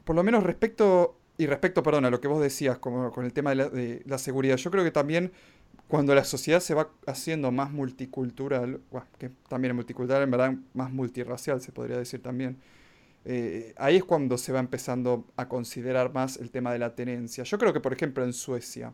por 0.03 0.15
lo 0.15 0.23
menos 0.23 0.43
respecto, 0.43 1.19
y 1.38 1.45
respecto, 1.45 1.83
perdón, 1.83 2.05
a 2.05 2.09
lo 2.09 2.19
que 2.19 2.27
vos 2.27 2.41
decías, 2.41 2.79
como 2.79 3.11
con 3.11 3.25
el 3.25 3.33
tema 3.33 3.51
de 3.51 3.55
la, 3.55 3.69
de 3.69 4.01
la 4.05 4.17
seguridad, 4.17 4.57
yo 4.57 4.71
creo 4.71 4.83
que 4.83 4.91
también 4.91 5.31
cuando 5.88 6.15
la 6.15 6.23
sociedad 6.23 6.59
se 6.59 6.73
va 6.73 6.89
haciendo 7.05 7.51
más 7.51 7.71
multicultural, 7.71 8.81
que 9.19 9.29
también 9.47 9.71
es 9.71 9.75
multicultural, 9.75 10.23
en 10.23 10.31
verdad 10.31 10.53
más 10.73 10.91
multirracial 10.91 11.61
se 11.61 11.71
podría 11.71 11.97
decir 11.97 12.21
también, 12.21 12.57
eh, 13.30 13.73
ahí 13.75 13.97
es 13.97 14.05
cuando 14.05 14.38
se 14.38 14.53
va 14.53 14.59
empezando 14.59 15.25
a 15.36 15.49
considerar 15.49 16.13
más 16.13 16.38
el 16.38 16.49
tema 16.49 16.71
de 16.71 16.80
la 16.80 16.95
tenencia. 16.95 17.43
Yo 17.43 17.57
creo 17.57 17.73
que, 17.73 17.82
por 17.82 17.91
ejemplo, 17.91 18.23
en 18.23 18.32
Suecia, 18.32 18.93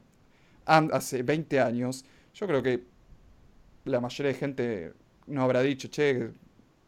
hace 0.65 1.21
20 1.21 1.59
años, 1.59 2.03
yo 2.33 2.47
creo 2.47 2.63
que 2.63 2.83
la 3.85 4.01
mayoría 4.01 4.33
de 4.33 4.39
gente 4.39 4.93
no 5.27 5.43
habrá 5.43 5.61
dicho, 5.61 5.87
che, 5.87 6.31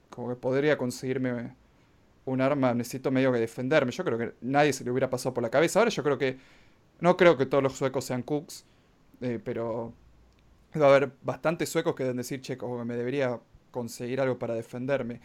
como 0.09 0.29
que 0.29 0.35
podría 0.37 0.75
conseguirme 0.75 1.55
un 2.25 2.41
arma, 2.41 2.73
necesito 2.73 3.11
medio 3.11 3.31
que 3.31 3.37
defenderme. 3.37 3.91
Yo 3.91 4.03
creo 4.03 4.17
que 4.17 4.33
nadie 4.41 4.73
se 4.73 4.83
le 4.83 4.89
hubiera 4.89 5.11
pasado 5.11 5.35
por 5.35 5.43
la 5.43 5.51
cabeza. 5.51 5.77
Ahora 5.77 5.91
yo 5.91 6.01
creo 6.01 6.17
que, 6.17 6.39
no 6.99 7.15
creo 7.15 7.37
que 7.37 7.45
todos 7.45 7.61
los 7.61 7.73
suecos 7.73 8.05
sean 8.05 8.23
cooks, 8.23 8.65
eh, 9.21 9.39
pero 9.43 9.93
va 10.81 10.87
a 10.87 10.89
haber 10.89 11.11
bastantes 11.21 11.69
suecos 11.69 11.93
que 11.93 12.05
deben 12.05 12.17
decir, 12.17 12.41
che, 12.41 12.57
como 12.57 12.79
que 12.79 12.85
me 12.85 12.95
debería 12.95 13.39
conseguir 13.69 14.19
algo 14.19 14.39
para 14.39 14.55
defenderme. 14.55 15.21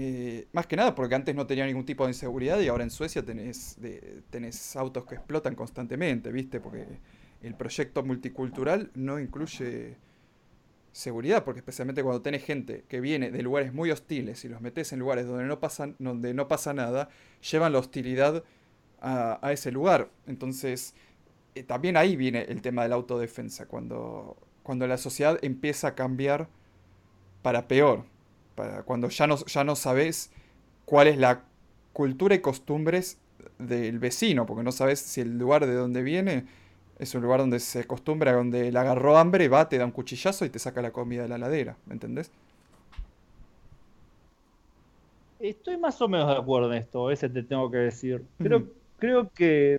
Eh, 0.00 0.46
más 0.52 0.68
que 0.68 0.76
nada 0.76 0.94
porque 0.94 1.16
antes 1.16 1.34
no 1.34 1.44
tenía 1.44 1.66
ningún 1.66 1.84
tipo 1.84 2.04
de 2.04 2.10
inseguridad 2.10 2.60
y 2.60 2.68
ahora 2.68 2.84
en 2.84 2.90
Suecia 2.90 3.24
tenés, 3.24 3.76
tenés 4.30 4.76
autos 4.76 5.04
que 5.04 5.16
explotan 5.16 5.56
constantemente, 5.56 6.30
¿viste? 6.30 6.60
Porque 6.60 6.86
el 7.42 7.56
proyecto 7.56 8.04
multicultural 8.04 8.92
no 8.94 9.18
incluye 9.18 9.96
seguridad, 10.92 11.42
porque 11.42 11.58
especialmente 11.58 12.04
cuando 12.04 12.22
tenés 12.22 12.44
gente 12.44 12.84
que 12.88 13.00
viene 13.00 13.32
de 13.32 13.42
lugares 13.42 13.74
muy 13.74 13.90
hostiles 13.90 14.44
y 14.44 14.48
los 14.48 14.60
metes 14.60 14.92
en 14.92 15.00
lugares 15.00 15.26
donde 15.26 15.46
no, 15.46 15.58
pasan, 15.58 15.96
donde 15.98 16.32
no 16.32 16.46
pasa 16.46 16.72
nada, 16.72 17.08
llevan 17.50 17.72
la 17.72 17.80
hostilidad 17.80 18.44
a, 19.00 19.50
ese 19.50 19.72
lugar. 19.72 20.10
Entonces, 20.28 20.94
eh, 21.56 21.64
también 21.64 21.96
ahí 21.96 22.14
viene 22.14 22.42
el 22.42 22.62
tema 22.62 22.84
de 22.84 22.90
la 22.90 22.94
autodefensa, 22.94 23.66
cuando, 23.66 24.36
cuando 24.62 24.86
la 24.86 24.96
sociedad 24.96 25.40
empieza 25.42 25.88
a 25.88 25.94
cambiar 25.96 26.48
para 27.42 27.66
peor 27.66 28.04
cuando 28.84 29.08
ya 29.08 29.26
no, 29.26 29.36
ya 29.44 29.64
no 29.64 29.76
sabes 29.76 30.30
cuál 30.84 31.08
es 31.08 31.18
la 31.18 31.42
cultura 31.92 32.34
y 32.34 32.40
costumbres 32.40 33.18
del 33.58 33.98
vecino, 33.98 34.46
porque 34.46 34.62
no 34.62 34.72
sabes 34.72 35.00
si 35.00 35.20
el 35.20 35.38
lugar 35.38 35.66
de 35.66 35.74
donde 35.74 36.02
viene 36.02 36.44
es 36.98 37.14
un 37.14 37.22
lugar 37.22 37.40
donde 37.40 37.60
se 37.60 37.80
acostumbra, 37.80 38.32
donde 38.32 38.72
le 38.72 38.78
agarró 38.78 39.16
hambre, 39.16 39.48
va, 39.48 39.68
te 39.68 39.78
da 39.78 39.84
un 39.84 39.92
cuchillazo 39.92 40.44
y 40.44 40.50
te 40.50 40.58
saca 40.58 40.82
la 40.82 40.90
comida 40.90 41.22
de 41.22 41.28
la 41.28 41.38
ladera, 41.38 41.76
¿me 41.86 41.94
entendés? 41.94 42.30
Estoy 45.38 45.76
más 45.76 46.00
o 46.02 46.08
menos 46.08 46.28
de 46.28 46.36
acuerdo 46.36 46.72
en 46.72 46.78
esto, 46.78 47.10
ese 47.10 47.28
te 47.28 47.44
tengo 47.44 47.70
que 47.70 47.76
decir. 47.78 48.24
Creo, 48.38 48.64
creo 48.98 49.30
que 49.32 49.78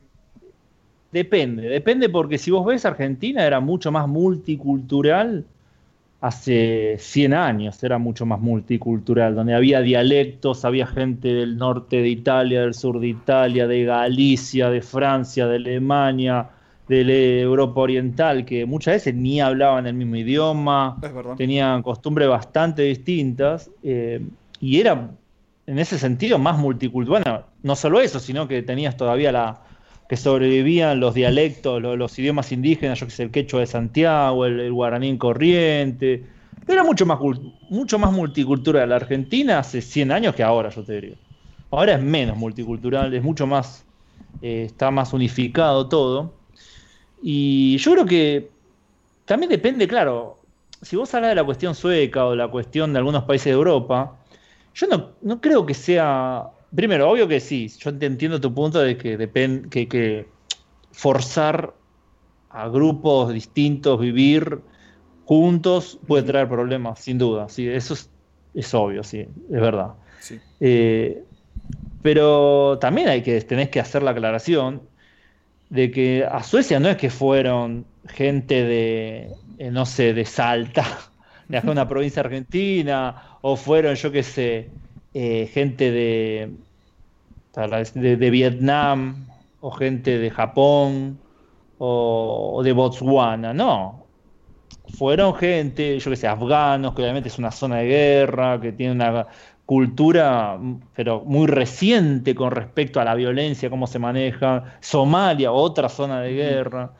depende, 1.11 1.63
depende 1.67 2.07
porque 2.07 2.37
si 2.37 2.51
vos 2.51 2.65
ves 2.65 2.85
Argentina 2.85 3.45
era 3.45 3.59
mucho 3.59 3.91
más 3.91 4.07
multicultural 4.07 5.45
hace 6.21 6.97
100 6.99 7.33
años, 7.33 7.81
era 7.83 7.97
mucho 7.97 8.25
más 8.25 8.39
multicultural, 8.39 9.35
donde 9.35 9.53
había 9.53 9.81
dialectos, 9.81 10.65
había 10.65 10.85
gente 10.85 11.29
del 11.29 11.57
norte 11.57 12.01
de 12.01 12.09
Italia, 12.09 12.61
del 12.61 12.73
sur 12.73 12.99
de 12.99 13.07
Italia, 13.07 13.67
de 13.67 13.85
Galicia, 13.85 14.69
de 14.69 14.81
Francia, 14.81 15.47
de 15.47 15.55
Alemania, 15.55 16.49
de 16.89 17.41
Europa 17.41 17.81
Oriental, 17.81 18.45
que 18.45 18.65
muchas 18.65 18.95
veces 18.95 19.15
ni 19.15 19.39
hablaban 19.39 19.85
el 19.85 19.93
mismo 19.93 20.15
idioma, 20.15 20.99
tenían 21.37 21.83
costumbres 21.83 22.27
bastante 22.27 22.81
distintas, 22.81 23.69
eh, 23.83 24.25
y 24.59 24.79
era 24.79 25.11
en 25.67 25.79
ese 25.79 25.99
sentido 25.99 26.39
más 26.39 26.57
multicultural. 26.57 27.23
Bueno, 27.23 27.45
no 27.61 27.75
solo 27.75 28.01
eso, 28.01 28.19
sino 28.19 28.47
que 28.47 28.63
tenías 28.63 28.97
todavía 28.97 29.31
la, 29.31 29.61
que 30.09 30.17
sobrevivían 30.17 30.99
los 30.99 31.13
dialectos, 31.13 31.79
los, 31.79 32.17
idiomas 32.17 32.51
indígenas, 32.51 32.99
yo 32.99 33.05
que 33.05 33.11
sé, 33.11 33.23
el 33.23 33.31
quechua 33.31 33.59
de 33.59 33.67
Santiago, 33.67 34.43
el, 34.47 34.73
guaraní 34.73 35.15
corriente. 35.19 36.25
Era 36.67 36.83
mucho 36.83 37.05
más, 37.05 37.19
mucho 37.69 37.99
más 37.99 38.11
multicultural 38.11 38.89
la 38.89 38.95
Argentina 38.95 39.59
hace 39.59 39.81
100 39.81 40.11
años 40.11 40.33
que 40.33 40.41
ahora, 40.41 40.69
yo 40.69 40.83
te 40.83 40.93
diría. 40.93 41.15
Ahora 41.69 41.93
es 41.93 42.01
menos 42.01 42.35
multicultural, 42.37 43.13
es 43.13 43.21
mucho 43.21 43.45
más, 43.45 43.85
eh, 44.41 44.63
está 44.65 44.89
más 44.89 45.13
unificado 45.13 45.87
todo. 45.87 46.33
Y 47.21 47.77
yo 47.77 47.91
creo 47.91 48.05
que 48.07 48.49
también 49.25 49.51
depende, 49.51 49.87
claro, 49.87 50.39
si 50.81 50.95
vos 50.95 51.13
hablas 51.13 51.29
de 51.29 51.35
la 51.35 51.43
cuestión 51.43 51.75
sueca 51.75 52.25
o 52.25 52.35
la 52.35 52.47
cuestión 52.47 52.93
de 52.93 52.97
algunos 52.97 53.25
países 53.25 53.45
de 53.45 53.51
Europa, 53.51 54.17
yo 54.73 54.87
no, 54.87 55.09
no 55.21 55.39
creo 55.39 55.67
que 55.67 55.75
sea 55.75 56.49
Primero, 56.75 57.09
obvio 57.09 57.27
que 57.27 57.39
sí, 57.39 57.67
yo 57.79 57.89
entiendo 57.89 58.39
tu 58.39 58.53
punto 58.53 58.79
de 58.79 58.97
que 58.97 59.17
depende 59.17 59.69
que, 59.69 59.87
que 59.87 60.35
forzar 60.91 61.75
a 62.49 62.69
grupos 62.69 63.33
distintos 63.33 63.99
vivir 63.99 64.63
juntos 65.23 65.99
puede 66.07 66.23
traer 66.23 66.49
problemas, 66.49 66.99
sin 67.01 67.17
duda. 67.19 67.49
Sí, 67.49 67.67
eso 67.69 67.95
es, 68.53 68.73
obvio, 68.75 69.03
sí, 69.03 69.19
es 69.19 69.61
verdad. 69.61 69.97
Eh, 70.59 71.25
Pero 72.01 72.79
también 72.79 73.09
hay 73.09 73.23
que, 73.23 73.41
tenés 73.41 73.69
que 73.69 73.79
hacer 73.81 74.03
la 74.03 74.11
aclaración 74.11 74.89
de 75.69 75.91
que 75.91 76.25
a 76.25 76.43
Suecia 76.43 76.79
no 76.79 76.89
es 76.89 76.97
que 76.97 77.09
fueron 77.09 77.91
gente 78.05 78.63
de, 78.63 79.37
eh, 79.57 79.71
no 79.71 79.85
sé, 79.85 80.13
de 80.13 80.25
Salta, 80.25 80.85
de 81.47 81.61
una 81.67 81.87
provincia 81.87 82.21
argentina, 82.21 83.37
o 83.41 83.55
fueron, 83.55 83.95
yo 83.95 84.11
qué 84.11 84.23
sé, 84.23 84.75
eh, 85.13 85.49
gente 85.53 85.91
de, 85.91 86.51
de, 87.93 88.29
Vietnam, 88.29 89.27
o 89.61 89.71
gente 89.71 90.17
de 90.17 90.29
Japón, 90.29 91.19
o, 91.77 92.61
de 92.63 92.71
Botswana, 92.73 93.53
no. 93.53 94.05
Fueron 94.97 95.35
gente, 95.35 95.99
yo 95.99 96.11
qué 96.11 96.17
sé, 96.17 96.27
afganos, 96.27 96.93
que 96.93 97.01
obviamente 97.01 97.29
es 97.29 97.37
una 97.37 97.51
zona 97.51 97.77
de 97.77 97.87
guerra, 97.87 98.59
que 98.59 98.71
tiene 98.71 98.93
una 98.93 99.27
cultura, 99.65 100.59
pero 100.95 101.21
muy 101.25 101.45
reciente 101.45 102.33
con 102.33 102.51
respecto 102.51 102.99
a 102.99 103.05
la 103.05 103.13
violencia, 103.13 103.69
cómo 103.69 103.85
se 103.85 103.99
maneja. 103.99 104.77
Somalia, 104.79 105.51
otra 105.51 105.89
zona 105.89 106.21
de 106.21 106.33
guerra. 106.33 106.93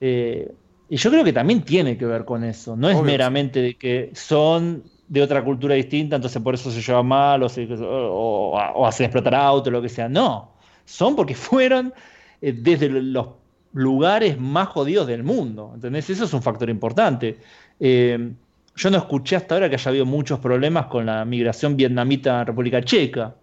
Eh, 0.00 0.52
y 0.88 0.96
yo 0.96 1.10
creo 1.10 1.24
que 1.24 1.32
también 1.32 1.62
tiene 1.62 1.98
que 1.98 2.06
ver 2.06 2.24
con 2.24 2.44
eso. 2.44 2.76
No 2.76 2.88
es 2.88 3.02
meramente 3.02 3.60
de 3.60 3.74
que 3.74 4.10
son 4.14 4.84
de 5.08 5.22
otra 5.22 5.44
cultura 5.44 5.74
distinta, 5.74 6.16
entonces 6.16 6.40
por 6.42 6.54
eso 6.54 6.70
se 6.70 6.80
lleva 6.80 7.02
mal 7.02 7.42
o, 7.42 7.46
o, 7.46 8.86
hacen 8.86 9.06
explotar 9.06 9.34
autos, 9.34 9.72
lo 9.72 9.82
que 9.82 9.88
sea. 9.88 10.08
No, 10.08 10.52
son 10.84 11.16
porque 11.16 11.34
fueron 11.34 11.92
eh, 12.40 12.52
desde 12.52 12.88
los 12.88 13.28
lugares 13.72 14.38
más 14.38 14.68
jodidos 14.68 15.06
del 15.06 15.22
mundo. 15.22 15.72
¿Entendés? 15.74 16.08
Eso 16.10 16.24
es 16.24 16.32
un 16.32 16.42
factor 16.42 16.70
importante. 16.70 17.38
Eh, 17.80 18.32
yo 18.76 18.90
no 18.90 18.98
escuché 18.98 19.36
hasta 19.36 19.54
ahora 19.54 19.68
que 19.68 19.76
haya 19.76 19.88
habido 19.88 20.06
muchos 20.06 20.40
problemas 20.40 20.86
con 20.86 21.06
la 21.06 21.24
migración 21.24 21.76
vietnamita 21.76 22.40
a 22.40 22.44
República 22.44 22.82
Checa. 22.82 23.34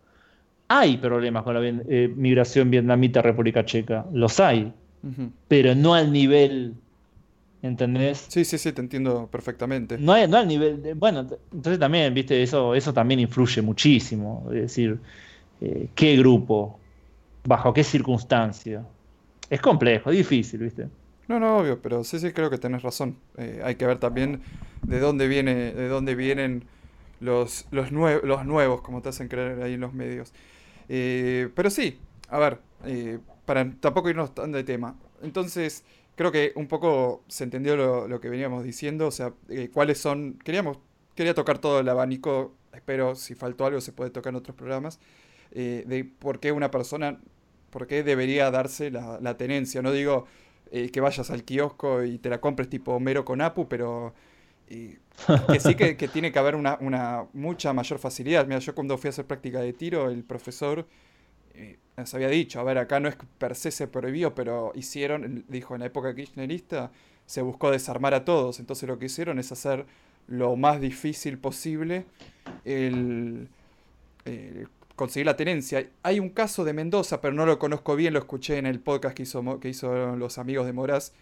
Hay 0.68 0.97
problemas 0.97 1.43
con 1.43 1.53
la 1.53 1.62
eh, 1.64 2.12
migración 2.16 2.70
vietnamita 2.70 3.20
a 3.20 3.24
República 3.24 3.66
Checa, 3.66 4.05
los 4.14 4.39
hay, 4.39 4.72
pero 5.47 5.76
no 5.76 5.95
al 5.95 6.14
nivel, 6.14 6.76
¿entendés? 7.62 8.26
Sí, 8.30 8.45
sí, 8.45 8.57
sí, 8.57 8.72
te 8.72 8.82
entiendo 8.82 9.28
perfectamente. 9.32 9.97
No, 9.97 10.28
no 10.28 10.38
al 10.38 10.47
nivel, 10.47 10.93
bueno, 10.95 11.28
entonces 11.51 11.80
también, 11.80 12.14
viste, 12.14 12.41
eso, 12.41 12.74
eso 12.76 12.93
también 12.93 13.20
influye 13.20 13.62
muchísimo, 13.62 14.45
es 14.49 14.62
decir, 14.62 14.99
eh, 15.62 15.89
qué 15.93 16.16
grupo, 16.18 16.80
bajo 17.43 17.74
qué 17.74 17.84
circunstancia. 17.84 18.86
Es 19.49 19.62
complejo, 19.62 20.09
es 20.09 20.18
difícil, 20.18 20.62
viste. 20.62 20.88
No, 21.28 21.39
no, 21.39 21.57
obvio, 21.57 21.82
pero 21.82 22.03
sí, 22.03 22.20
sí, 22.20 22.32
creo 22.32 22.49
que 22.49 22.57
tenés 22.57 22.82
razón. 22.82 23.18
Eh, 23.38 23.62
hay 23.64 23.76
que 23.76 23.86
ver 23.86 23.99
también 23.99 24.41
de 24.82 24.99
dónde 24.99 25.28
viene, 25.28 25.74
de 25.74 25.88
dónde 25.88 26.16
vienen 26.16 26.64
los, 27.20 27.68
los, 27.72 27.91
los 27.91 28.45
nuevos, 28.45 28.82
como 28.82 29.01
te 29.01 29.09
hacen 29.09 29.28
creer 29.28 29.62
ahí 29.62 29.74
en 29.74 29.82
los 29.82 29.93
medios. 29.93 30.34
Eh, 30.89 31.49
pero 31.55 31.70
sí, 31.70 31.99
a 32.28 32.39
ver, 32.39 32.59
para 33.45 33.70
tampoco 33.80 34.09
irnos 34.09 34.34
tan 34.34 34.51
de 34.51 34.64
tema. 34.64 34.95
Entonces, 35.22 35.84
creo 36.16 36.32
que 36.32 36.53
un 36.55 36.68
poco 36.68 37.24
se 37.28 37.43
entendió 37.43 37.76
lo, 38.07 38.22
que 38.22 38.30
veníamos 38.30 38.64
diciendo, 38.64 39.07
o 39.07 39.12
sea, 39.12 39.34
cuáles 39.74 39.99
son, 39.99 40.39
queríamos, 40.43 40.78
quería 41.16 41.34
tocar 41.34 41.59
todo 41.59 41.80
el 41.80 41.89
abanico, 41.89 42.53
espero 42.74 43.16
si 43.16 43.36
faltó 43.36 43.66
algo 43.66 43.82
se 43.82 43.91
puede 43.91 44.12
tocar 44.12 44.32
en 44.32 44.38
otros 44.38 44.55
programas, 44.55 44.99
de 45.51 46.09
por 46.20 46.39
qué 46.39 46.51
una 46.51 46.72
persona, 46.72 47.20
por 47.70 47.88
qué 47.88 48.03
debería 48.03 48.51
darse 48.51 48.91
la, 48.91 49.20
la 49.22 49.38
tenencia. 49.38 49.82
No 49.82 49.91
digo 49.91 50.28
eh, 50.74 50.89
que 50.89 51.01
vayas 51.01 51.30
al 51.32 51.43
kiosco 51.43 52.01
y 52.01 52.18
te 52.18 52.30
la 52.30 52.39
compres 52.39 52.70
tipo 52.70 52.93
Homero 52.93 53.26
con 53.26 53.41
Apu, 53.41 53.68
pero 53.68 54.14
que 54.70 55.59
sí 55.59 55.76
que, 55.76 55.95
tiene 56.07 56.32
que 56.32 56.39
haber 56.39 56.55
una, 56.55 57.28
mucha 57.34 57.74
mayor 57.74 57.99
facilidad. 57.99 58.47
Mira, 58.47 58.59
yo 58.59 58.74
cuando 58.74 58.97
fui 58.97 59.09
a 59.09 59.12
hacer 59.12 59.26
práctica 59.28 59.59
de 59.59 59.74
tiro, 59.74 60.09
el 60.09 60.24
profesor 60.24 60.88
nos 61.97 62.14
había 62.14 62.30
dicho, 62.30 62.60
a 62.60 62.64
ver, 62.64 62.78
acá 62.78 62.99
no 62.99 63.10
es 63.10 63.16
que 63.16 63.26
per 63.38 63.56
se 63.56 63.72
se 63.72 63.88
prohibió, 63.88 64.34
pero 64.36 64.72
hicieron, 64.76 65.45
dijo, 65.47 65.76
en 65.76 65.82
la 65.82 65.88
época 65.88 66.16
kirchnerista 66.16 66.91
se 67.26 67.41
buscó 67.41 67.72
desarmar 67.72 68.14
a 68.14 68.26
todos, 68.26 68.60
entonces 68.60 68.88
lo 68.89 68.99
que 68.99 69.06
hicieron 69.06 69.39
es 69.39 69.52
hacer 69.52 69.86
lo 70.28 70.56
más 70.56 70.82
difícil 70.82 71.38
posible 71.38 72.06
el, 72.66 73.49
conseguir 74.95 75.26
la 75.26 75.36
tenencia. 75.36 75.88
Hay 76.04 76.20
un 76.20 76.30
caso 76.30 76.64
de 76.64 76.74
Mendoza, 76.74 77.22
pero 77.22 77.34
no 77.34 77.45
lo 77.45 77.60
conozco 77.60 77.95
bien, 77.95 78.14
lo 78.14 78.20
escuché 78.20 78.58
en 78.58 78.66
el 78.66 78.80
podcast 78.80 79.16
que 79.16 79.24
hizo, 79.24 79.60
que 79.60 79.70
hizo 79.70 80.16
los 80.16 80.38
amigos 80.38 80.66
de 80.66 80.74
Moraz. 80.74 81.14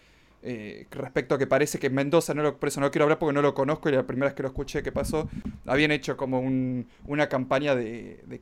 Eh, 0.42 0.86
respecto 0.90 1.34
a 1.34 1.38
que 1.38 1.46
parece 1.46 1.78
que 1.78 1.90
Mendoza, 1.90 2.32
no 2.32 2.42
lo, 2.42 2.56
por 2.58 2.68
eso 2.68 2.80
no 2.80 2.90
quiero 2.90 3.04
hablar 3.04 3.18
porque 3.18 3.34
no 3.34 3.42
lo 3.42 3.54
conozco 3.54 3.90
y 3.90 3.92
la 3.92 4.06
primera 4.06 4.28
vez 4.28 4.34
que 4.34 4.42
lo 4.42 4.48
escuché 4.48 4.82
que 4.82 4.90
pasó, 4.90 5.28
habían 5.66 5.90
hecho 5.90 6.16
como 6.16 6.40
una 6.40 7.28
campaña 7.28 7.74
de, 7.74 8.40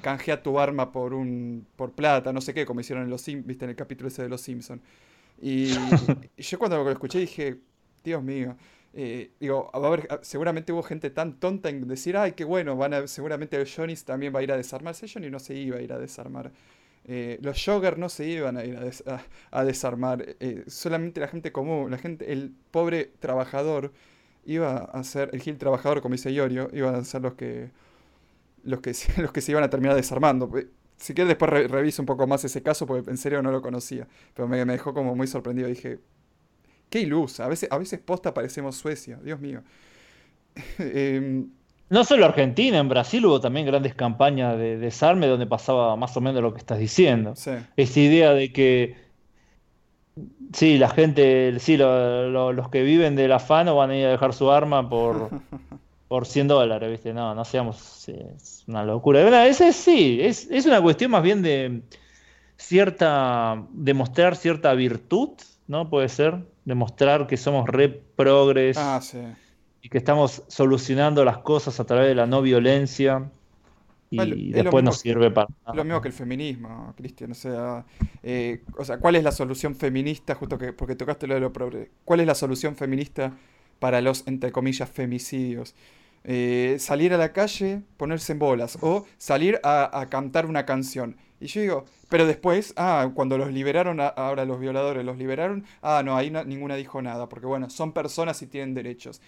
canjea 0.00 0.42
tu 0.42 0.58
arma 0.58 0.92
por 0.92 1.14
un 1.14 1.66
por 1.76 1.92
plata, 1.92 2.32
no 2.32 2.40
sé 2.40 2.54
qué, 2.54 2.66
como 2.66 2.80
hicieron 2.80 3.04
en 3.04 3.10
los 3.10 3.24
viste 3.24 3.64
en 3.64 3.70
el 3.70 3.76
capítulo 3.76 4.08
ese 4.08 4.22
de 4.22 4.28
los 4.28 4.40
Simpsons. 4.40 4.82
Y, 5.40 5.70
y 6.36 6.42
yo 6.42 6.58
cuando 6.58 6.82
lo 6.82 6.90
escuché 6.90 7.20
dije, 7.20 7.58
Dios 8.02 8.22
mío, 8.22 8.56
eh, 8.94 9.30
digo, 9.38 9.70
a 9.72 9.78
ver, 9.90 10.08
seguramente 10.22 10.72
hubo 10.72 10.82
gente 10.82 11.10
tan 11.10 11.38
tonta 11.38 11.68
en 11.68 11.86
decir, 11.86 12.16
ay, 12.16 12.32
qué 12.32 12.44
bueno, 12.44 12.76
van 12.76 12.94
a, 12.94 13.06
seguramente 13.06 13.62
Johnny 13.64 13.94
también 13.96 14.34
va 14.34 14.40
a 14.40 14.42
ir 14.42 14.52
a 14.52 14.56
desarmarse. 14.56 15.06
Johnny 15.08 15.30
no 15.30 15.38
se 15.38 15.54
iba 15.54 15.76
a 15.78 15.82
ir 15.82 15.92
a 15.92 15.98
desarmar. 15.98 16.52
Eh, 17.04 17.38
los 17.42 17.62
Jogger 17.64 17.98
no 17.98 18.08
se 18.08 18.26
iban 18.26 18.56
a 18.56 18.64
ir 18.64 18.76
a, 19.50 19.64
desarmar. 19.64 20.36
Eh, 20.40 20.64
solamente 20.66 21.20
la 21.20 21.28
gente 21.28 21.52
común, 21.52 21.90
la 21.90 21.98
gente, 21.98 22.32
el 22.32 22.52
pobre 22.70 23.12
trabajador 23.20 23.92
iba 24.44 24.78
a 24.78 25.04
ser, 25.04 25.30
el 25.32 25.42
Gil 25.42 25.58
trabajador, 25.58 26.02
como 26.02 26.14
dice 26.14 26.32
Iorio, 26.32 26.68
iban 26.72 26.94
a 26.94 27.04
ser 27.04 27.22
los 27.22 27.34
que, 27.34 27.70
los 28.64 28.80
que, 28.80 28.92
los 29.22 29.32
que 29.32 29.40
se 29.40 29.52
iban 29.52 29.64
a 29.64 29.70
terminar 29.70 29.96
desarmando. 29.96 30.50
Si 30.96 31.14
quieres 31.14 31.28
después 31.28 31.50
reviso 31.70 32.02
un 32.02 32.06
poco 32.06 32.26
más 32.26 32.44
ese 32.44 32.62
caso, 32.62 32.86
porque 32.86 33.10
en 33.10 33.16
serio 33.16 33.40
no 33.42 33.52
lo 33.52 33.62
conocía. 33.62 34.08
Pero 34.34 34.48
me, 34.48 34.64
me 34.64 34.72
dejó 34.72 34.92
como 34.94 35.14
muy 35.14 35.26
sorprendido. 35.26 35.68
Dije, 35.68 36.00
Qué 36.90 37.00
ilusa. 37.00 37.44
A 37.44 37.48
veces, 37.48 37.70
a 37.70 37.78
veces 37.78 38.00
posta 38.00 38.34
parecemos 38.34 38.76
Suecia. 38.76 39.18
Dios 39.22 39.40
mío. 39.40 39.62
Em, 40.78 41.50
no 41.90 42.04
solo 42.04 42.26
Argentina, 42.26 42.78
en 42.78 42.88
Brasil 42.88 43.24
hubo 43.24 43.40
también 43.40 43.64
grandes 43.64 43.94
campañas 43.94 44.58
de 44.58 44.76
desarme 44.76 45.26
donde 45.26 45.46
pasaba 45.46 45.96
más 45.96 46.14
o 46.16 46.20
menos 46.20 46.42
lo 46.42 46.52
que 46.52 46.58
estás 46.58 46.78
diciendo. 46.78 47.32
Esa 47.76 48.00
idea 48.00 48.34
de 48.34 48.52
que, 48.52 48.96
sí, 50.52 50.76
la 50.76 50.90
gente, 50.90 51.58
sí, 51.60 51.78
los 51.78 52.68
que 52.68 52.82
viven 52.82 53.16
del 53.16 53.32
afano 53.32 53.74
van 53.74 53.90
a 53.90 53.96
ir 53.96 54.04
a 54.04 54.10
dejar 54.10 54.34
su 54.34 54.50
arma 54.50 54.86
por, 54.90 55.30
por 56.08 56.26
100 56.26 56.48
dólares, 56.48 56.90
¿viste? 56.90 57.12
No, 57.12 57.34
no 57.34 57.44
seamos, 57.44 58.08
es 58.08 58.64
una 58.66 58.84
locura. 58.84 59.46
Ese 59.46 59.72
sí, 59.72 60.18
es, 60.20 60.50
es 60.50 60.66
una 60.66 60.80
cuestión 60.80 61.10
más 61.10 61.22
bien 61.22 61.42
de 61.42 61.82
cierta, 62.56 63.62
demostrar 63.70 64.34
cierta 64.34 64.72
virtud, 64.74 65.30
¿no? 65.66 65.88
Puede 65.88 66.08
ser 66.08 66.44
demostrar 66.64 67.26
que 67.26 67.38
somos 67.38 67.66
re 67.66 67.88
progres 67.88 68.76
ah, 68.78 69.00
y 69.80 69.88
que 69.88 69.96
estamos 69.96 70.42
solucionando 70.48 71.24
las 71.24 71.38
cosas 71.38 71.80
a 71.80 71.84
través 71.84 72.08
de 72.08 72.14
la 72.14 72.26
no 72.26 72.42
violencia 72.42 73.30
y 74.10 74.52
después 74.52 74.84
nos 74.84 74.98
sirve 75.00 75.30
para 75.30 75.48
lo 75.74 75.84
mismo 75.84 76.00
que 76.00 76.08
el 76.08 76.14
feminismo 76.14 76.94
Cristian 76.96 77.32
o 77.32 77.34
sea 77.34 77.84
eh, 78.22 78.62
o 78.76 78.84
sea 78.84 78.98
cuál 78.98 79.16
es 79.16 79.24
la 79.24 79.32
solución 79.32 79.74
feminista 79.74 80.34
justo 80.34 80.56
que 80.56 80.72
porque 80.72 80.94
tocaste 80.94 81.26
lo 81.26 81.34
de 81.34 81.40
lo 81.40 81.52
progres 81.52 81.90
cuál 82.04 82.20
es 82.20 82.26
la 82.26 82.34
solución 82.34 82.74
feminista 82.74 83.32
para 83.78 84.00
los 84.00 84.26
entre 84.26 84.50
comillas 84.50 84.90
femicidios 84.90 85.74
eh, 86.24 86.76
salir 86.78 87.14
a 87.14 87.18
la 87.18 87.32
calle 87.32 87.82
ponerse 87.96 88.32
en 88.32 88.38
bolas 88.38 88.78
o 88.80 89.06
salir 89.16 89.60
a 89.62 90.06
cantar 90.10 90.46
una 90.46 90.66
canción 90.66 91.16
y 91.40 91.46
yo 91.46 91.60
digo, 91.60 91.84
pero 92.08 92.26
después, 92.26 92.72
ah, 92.76 93.10
cuando 93.14 93.38
los 93.38 93.52
liberaron, 93.52 94.00
ahora 94.00 94.44
los 94.44 94.58
violadores 94.58 95.04
los 95.04 95.18
liberaron, 95.18 95.64
ah, 95.82 96.02
no, 96.04 96.16
ahí 96.16 96.30
ninguna 96.30 96.74
dijo 96.76 97.00
nada, 97.00 97.28
porque 97.28 97.46
bueno, 97.46 97.70
son 97.70 97.92
personas 97.92 98.42
y 98.42 98.46
tienen 98.48 98.74
derechos. 98.74 99.20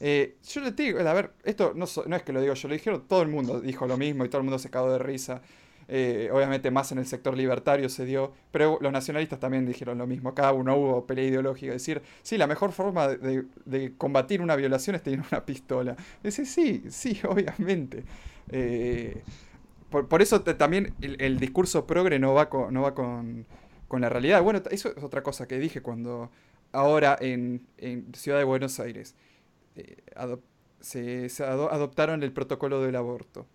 Eh, 0.00 0.36
yo 0.48 0.60
le 0.62 0.72
digo, 0.72 1.00
a 1.00 1.12
ver, 1.12 1.32
esto 1.44 1.72
no, 1.74 1.86
no, 2.06 2.16
es 2.16 2.22
que 2.22 2.32
lo 2.32 2.40
digo 2.40 2.54
yo, 2.54 2.68
lo 2.68 2.74
dijeron, 2.74 3.04
todo 3.06 3.22
el 3.22 3.28
mundo 3.28 3.60
dijo 3.60 3.86
lo 3.86 3.96
mismo 3.96 4.24
y 4.24 4.28
todo 4.28 4.38
el 4.38 4.44
mundo 4.44 4.58
se 4.58 4.70
cagó 4.70 4.90
de 4.90 4.98
risa. 4.98 5.42
Eh, 5.90 6.28
obviamente 6.30 6.70
más 6.70 6.92
en 6.92 6.98
el 6.98 7.06
sector 7.06 7.34
libertario 7.34 7.88
se 7.88 8.04
dio, 8.04 8.32
pero 8.52 8.78
los 8.82 8.92
nacionalistas 8.92 9.40
también 9.40 9.64
dijeron 9.64 9.96
lo 9.98 10.06
mismo. 10.06 10.34
Cada 10.34 10.52
uno 10.52 10.76
hubo 10.76 11.06
pelea 11.06 11.24
ideológica. 11.24 11.72
Decir, 11.72 12.02
sí, 12.22 12.36
la 12.36 12.46
mejor 12.46 12.72
forma 12.72 13.08
de, 13.08 13.94
combatir 13.96 14.42
una 14.42 14.54
violación 14.54 14.96
es 14.96 15.02
tener 15.02 15.20
una 15.32 15.44
pistola. 15.46 15.96
Decir, 16.22 16.46
sí, 16.46 16.84
sí, 16.90 17.18
obviamente. 17.28 18.04
Eh, 18.50 19.22
por, 19.90 20.20
eso 20.20 20.42
también 20.42 20.94
el, 21.00 21.38
discurso 21.38 21.86
progre 21.86 22.18
no 22.18 22.34
va, 22.34 22.50
con, 22.50 22.72
no 22.74 22.82
va 22.82 22.94
con, 22.94 23.46
la 23.90 24.08
realidad. 24.10 24.42
Bueno, 24.42 24.60
eso 24.70 24.92
es 24.94 25.02
otra 25.02 25.22
cosa 25.22 25.48
que 25.48 25.58
dije 25.58 25.80
cuando 25.80 26.30
ahora 26.72 27.16
en, 27.18 27.66
Ciudad 28.12 28.36
de 28.36 28.44
Buenos 28.44 28.78
Aires 28.80 29.14
eh, 29.76 29.96
se, 30.80 31.42
adoptaron 31.42 32.22
el 32.22 32.32
protocolo 32.32 32.82
del 32.82 32.96
aborto. 32.96 33.46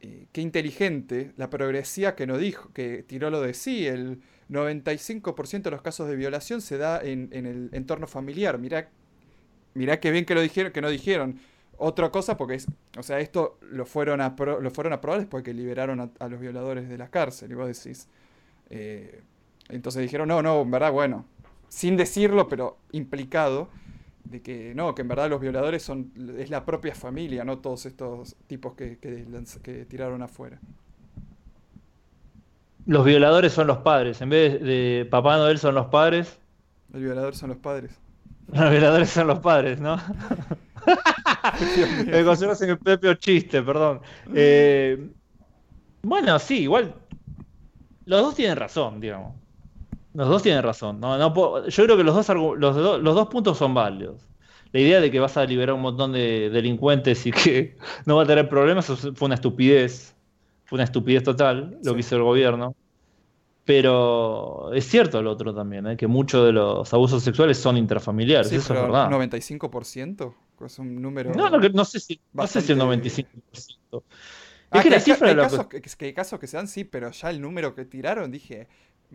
Eh, 0.00 0.26
qué 0.32 0.40
inteligente 0.40 1.32
la 1.36 1.48
progresía 1.48 2.14
que 2.14 2.26
no 2.26 2.36
dijo, 2.36 2.72
que 2.72 3.02
tiró 3.02 3.30
lo 3.30 3.40
de 3.40 3.54
sí, 3.54 3.86
el 3.86 4.20
95% 4.50 5.62
de 5.62 5.70
los 5.70 5.82
casos 5.82 6.08
de 6.08 6.16
violación 6.16 6.60
se 6.60 6.76
da 6.76 7.00
en, 7.02 7.30
el 7.32 7.70
entorno 7.72 8.06
familiar. 8.06 8.58
Mirá, 8.58 8.88
mirá 9.74 9.98
qué 9.98 10.10
bien 10.10 10.24
que 10.24 10.34
lo 10.34 10.40
dijeron, 10.40 10.72
que 10.72 10.80
no 10.80 10.90
dijeron 10.90 11.40
otra 11.78 12.10
cosa 12.10 12.36
porque 12.36 12.54
es, 12.54 12.66
o 12.98 13.02
sea, 13.02 13.20
esto 13.20 13.58
lo 13.60 13.86
fueron 13.86 14.20
a, 14.20 14.34
lo 14.38 14.70
fueron 14.70 14.92
a 14.92 15.00
probar 15.00 15.20
después 15.20 15.42
que 15.42 15.52
liberaron 15.52 16.12
a, 16.18 16.28
los 16.28 16.40
violadores 16.40 16.88
de 16.88 16.98
la 16.98 17.08
cárcel, 17.08 17.50
y 17.50 17.54
vos 17.54 17.66
decís. 17.66 18.08
Eh, 18.70 19.22
entonces 19.68 20.02
dijeron, 20.02 20.28
no, 20.28 20.42
no, 20.42 20.62
en 20.62 20.70
verdad, 20.70 20.92
bueno, 20.92 21.26
sin 21.68 21.96
decirlo, 21.96 22.48
pero 22.48 22.78
implicado, 22.92 23.68
de 24.30 24.42
que 24.42 24.74
no, 24.74 24.94
que 24.94 25.02
en 25.02 25.08
verdad 25.08 25.30
los 25.30 25.40
violadores 25.40 25.82
son, 25.82 26.12
es 26.38 26.50
la 26.50 26.64
propia 26.64 26.94
familia, 26.94 27.44
no 27.44 27.58
todos 27.58 27.86
estos 27.86 28.36
tipos 28.46 28.74
que, 28.74 28.98
que 28.98 29.86
tiraron 29.86 30.22
afuera. 30.22 30.60
Los 32.86 33.04
violadores 33.04 33.52
son 33.52 33.66
los 33.66 33.78
padres, 33.78 34.20
en 34.20 34.30
vez 34.30 34.60
de 34.60 35.06
Papá 35.10 35.36
Noel 35.36 35.58
son 35.58 35.74
los 35.74 35.86
padres. 35.86 36.38
Los 36.92 37.02
violadores 37.02 37.38
son 37.38 37.50
los 37.50 37.58
padres. 37.58 37.98
Los 38.52 38.70
violadores 38.70 39.10
son 39.10 39.26
los 39.26 39.40
padres, 39.40 39.80
¿no? 39.80 39.96
Me 42.06 42.24
consideras 42.24 42.62
en 42.62 42.70
el 42.70 42.78
propio 42.78 43.14
chiste, 43.14 43.60
perdón. 43.60 44.00
Eh, 44.32 45.10
bueno, 46.02 46.38
sí, 46.38 46.60
igual. 46.60 46.94
Los 48.04 48.22
dos 48.22 48.36
tienen 48.36 48.56
razón, 48.56 49.00
digamos. 49.00 49.34
Los 50.16 50.28
dos 50.28 50.42
tienen 50.42 50.62
razón. 50.62 50.98
No, 50.98 51.18
no 51.18 51.68
yo 51.68 51.84
creo 51.84 51.96
que 51.96 52.02
los 52.02 52.14
dos, 52.14 52.28
los, 52.58 53.02
los 53.02 53.14
dos 53.14 53.28
puntos 53.28 53.58
son 53.58 53.74
válidos. 53.74 54.26
La 54.72 54.80
idea 54.80 55.00
de 55.00 55.10
que 55.10 55.20
vas 55.20 55.36
a 55.36 55.44
liberar 55.44 55.74
un 55.74 55.82
montón 55.82 56.12
de 56.12 56.48
delincuentes 56.50 57.26
y 57.26 57.32
que 57.32 57.76
no 58.06 58.16
va 58.16 58.22
a 58.22 58.26
tener 58.26 58.48
problemas 58.48 58.86
fue 58.86 59.26
una 59.26 59.34
estupidez. 59.34 60.14
Fue 60.64 60.76
una 60.76 60.84
estupidez 60.84 61.22
total 61.22 61.78
lo 61.84 61.94
que 61.94 62.00
hizo 62.00 62.16
el 62.16 62.22
gobierno. 62.22 62.74
Pero 63.66 64.72
es 64.72 64.86
cierto 64.86 65.20
lo 65.20 65.32
otro 65.32 65.52
también, 65.52 65.86
¿eh? 65.88 65.96
que 65.96 66.06
muchos 66.06 66.46
de 66.46 66.52
los 66.52 66.94
abusos 66.94 67.22
sexuales 67.22 67.58
son 67.58 67.76
intrafamiliares. 67.76 68.52
eso 68.52 68.74
es 68.74 68.80
verdad. 68.80 69.10
¿95%? 69.10 70.34
Es 70.64 70.78
un 70.78 71.02
número. 71.02 71.34
No, 71.34 71.50
no, 71.50 71.58
no 71.58 71.84
sé 71.84 72.00
si, 72.00 72.20
no 72.32 72.46
sé 72.46 72.62
si 72.62 72.72
el 72.72 72.80
95%. 72.80 73.26
Ah, 74.70 74.78
es 74.78 74.82
que, 74.82 74.90
la 74.90 75.00
cifra 75.00 75.28
hay, 75.28 75.36
casos, 75.36 75.66
que, 75.66 75.80
que, 75.80 76.14
casos 76.14 76.40
que 76.40 76.46
se 76.46 76.56
dan, 76.56 76.68
sí, 76.68 76.84
pero 76.84 77.10
ya 77.10 77.30
el 77.30 77.40
número 77.40 77.74
que 77.74 77.84
tiraron, 77.84 78.30
dije, 78.30 78.66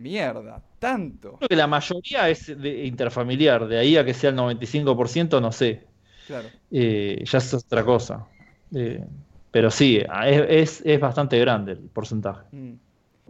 mierda, 0.02 0.60
tanto. 0.78 1.36
Creo 1.38 1.48
que 1.48 1.56
la 1.56 1.66
mayoría 1.66 2.28
es 2.28 2.46
de 2.60 2.84
interfamiliar, 2.84 3.66
de 3.66 3.78
ahí 3.78 3.96
a 3.96 4.04
que 4.04 4.12
sea 4.12 4.30
el 4.30 4.36
95%, 4.36 5.40
no 5.40 5.52
sé. 5.52 5.84
Claro. 6.26 6.48
Eh, 6.70 7.22
ya 7.24 7.38
es 7.38 7.54
otra 7.54 7.84
cosa. 7.84 8.26
Eh, 8.74 9.04
pero 9.50 9.70
sí, 9.70 10.00
es, 10.48 10.82
es, 10.84 11.00
bastante 11.00 11.38
grande 11.38 11.72
el 11.72 11.78
porcentaje. 11.78 12.44
Mm. 12.52 12.72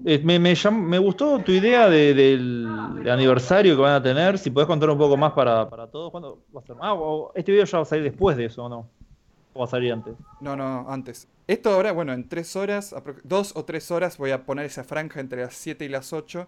Eh, 0.04 0.20
me, 0.24 0.38
me, 0.38 0.98
gustó 0.98 1.38
tu 1.40 1.52
idea 1.52 1.88
del 1.88 2.66
aniversario 3.08 3.76
que 3.76 3.82
van 3.82 3.94
a 3.94 4.02
tener. 4.02 4.38
Si 4.38 4.50
podés 4.50 4.66
contar 4.66 4.90
un 4.90 4.98
poco 4.98 5.16
más 5.16 5.32
para, 5.32 5.68
todos. 5.88 6.10
¿Cuándo 6.10 6.40
va 6.54 6.60
a 6.60 6.64
ser? 6.64 6.76
Ah, 6.80 6.96
este 7.34 7.52
video 7.52 7.64
ya 7.64 7.78
va 7.78 7.82
a 7.82 7.86
salir 7.86 8.04
después 8.04 8.36
de 8.36 8.46
eso, 8.46 8.64
¿o 8.64 8.68
no? 8.68 8.88
¿O 9.52 9.60
va 9.60 9.64
a 9.66 9.68
salir 9.68 9.92
antes? 9.92 10.14
No, 10.40 10.56
no, 10.56 10.86
antes. 10.88 11.28
Esto 11.48 11.70
ahora, 11.70 11.92
bueno, 11.92 12.12
en 12.12 12.28
tres 12.28 12.54
horas, 12.54 12.94
dos 13.24 13.52
o 13.56 13.64
tres 13.64 13.90
horas, 13.90 14.16
voy 14.16 14.30
a 14.30 14.44
poner 14.44 14.66
esa 14.66 14.84
franja 14.84 15.20
entre 15.20 15.42
las 15.42 15.54
7 15.54 15.84
y 15.84 15.88
las 15.88 16.12
8. 16.12 16.46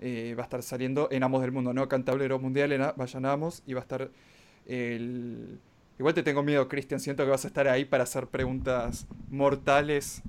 Eh, 0.00 0.34
va 0.36 0.42
a 0.42 0.44
estar 0.44 0.62
saliendo 0.62 1.08
en 1.12 1.22
Amos 1.22 1.40
del 1.40 1.52
Mundo, 1.52 1.72
no 1.72 1.88
Cantablero 1.88 2.38
Mundial, 2.38 2.72
en 2.72 2.82
Vayan 2.96 3.26
Amos. 3.26 3.62
Y 3.66 3.74
va 3.74 3.80
a 3.80 3.82
estar 3.82 4.10
el. 4.66 5.60
Igual 5.98 6.14
te 6.14 6.24
tengo 6.24 6.42
miedo, 6.42 6.66
Cristian. 6.68 6.98
Siento 6.98 7.24
que 7.24 7.30
vas 7.30 7.44
a 7.44 7.48
estar 7.48 7.68
ahí 7.68 7.84
para 7.84 8.02
hacer 8.02 8.26
preguntas 8.26 9.06
mortales. 9.30 10.22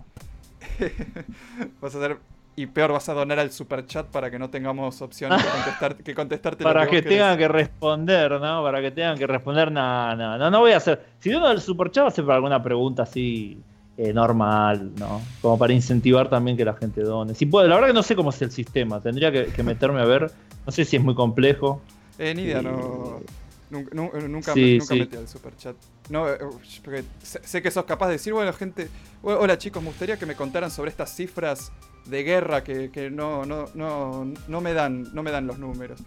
vas 1.82 1.96
a 1.96 1.98
hacer 1.98 2.18
y 2.56 2.68
peor, 2.68 2.94
vas 2.94 3.10
a 3.10 3.14
donar 3.14 3.40
al 3.40 3.52
super 3.52 3.86
chat 3.86 4.06
para 4.06 4.32
que 4.32 4.40
no 4.40 4.50
tengamos 4.50 5.02
opción 5.02 5.32
de 5.32 5.44
contestar, 5.44 5.96
que 5.98 6.16
contestarte. 6.16 6.64
Para 6.64 6.88
que, 6.88 7.02
tengan 7.02 7.38
que 7.38 7.48
responder, 7.48 8.40
¿no? 8.40 8.64
Para 8.64 8.82
que 8.82 8.92
tengan 8.92 9.18
que 9.18 9.28
responder, 9.28 9.72
no, 9.72 10.16
no, 10.16 10.38
no, 10.38 10.52
no 10.52 10.60
voy 10.62 10.72
a 10.72 10.78
hacer. 10.78 11.06
Si 11.20 11.32
dono 11.32 11.48
al 11.48 11.60
super 11.60 11.92
chat 11.92 12.06
va 12.06 12.08
a 12.08 12.12
ser 12.12 12.24
para 12.24 12.36
alguna 12.36 12.64
pregunta 12.64 13.04
así 13.04 13.62
eh, 13.98 14.12
normal, 14.12 14.92
¿no? 14.98 15.22
Como 15.42 15.58
para 15.58 15.72
incentivar 15.72 16.30
también 16.30 16.58
que 16.58 16.66
la 16.66 16.74
gente 16.74 17.02
done. 17.02 17.34
Si 17.34 17.46
puede, 17.46 17.70
la 17.70 17.76
verdad 17.76 17.90
que 17.90 17.94
no 17.94 18.04
sé 18.04 18.16
cómo 18.16 18.32
es 18.32 18.42
el 18.42 18.52
sistema, 18.52 19.00
tendría 19.00 19.32
que, 19.32 19.64
meterme 19.64 20.02
a 20.02 20.06
ver. 20.06 20.32
No 20.66 20.72
sé 20.72 20.84
si 20.84 20.98
es 20.98 21.04
muy 21.04 21.16
complejo. 21.16 21.82
Eh, 22.18 22.34
ni 22.36 22.44
idea, 22.44 22.62
no. 22.62 23.22
Nunca, 23.70 23.96
nunca, 24.28 24.56
metí 24.56 25.16
al 25.16 25.28
super 25.28 25.56
chat. 25.58 25.76
No, 26.10 26.30
eh, 26.30 26.38
porque 26.84 27.04
sé 27.22 27.62
que 27.62 27.72
sos 27.72 27.86
capaz 27.86 28.08
de 28.08 28.14
decir, 28.14 28.34
bueno, 28.34 28.52
gente, 28.54 28.90
hola 29.24 29.58
chicos, 29.58 29.82
me 29.82 29.90
gustaría 29.90 30.18
que 30.18 30.26
me 30.26 30.36
contaran 30.36 30.70
sobre 30.70 30.92
estas 30.92 31.16
cifras 31.16 31.72
de 32.06 32.24
guerra 32.24 32.64
que, 32.64 32.92
que 32.92 33.10
no, 33.10 33.46
no, 33.46 33.66
no, 33.74 34.32
no, 34.48 34.62
me 34.62 34.74
dan, 34.74 35.14
no 35.14 35.24
me 35.24 35.32
dan 35.32 35.48
los 35.48 35.58
números. 35.58 36.00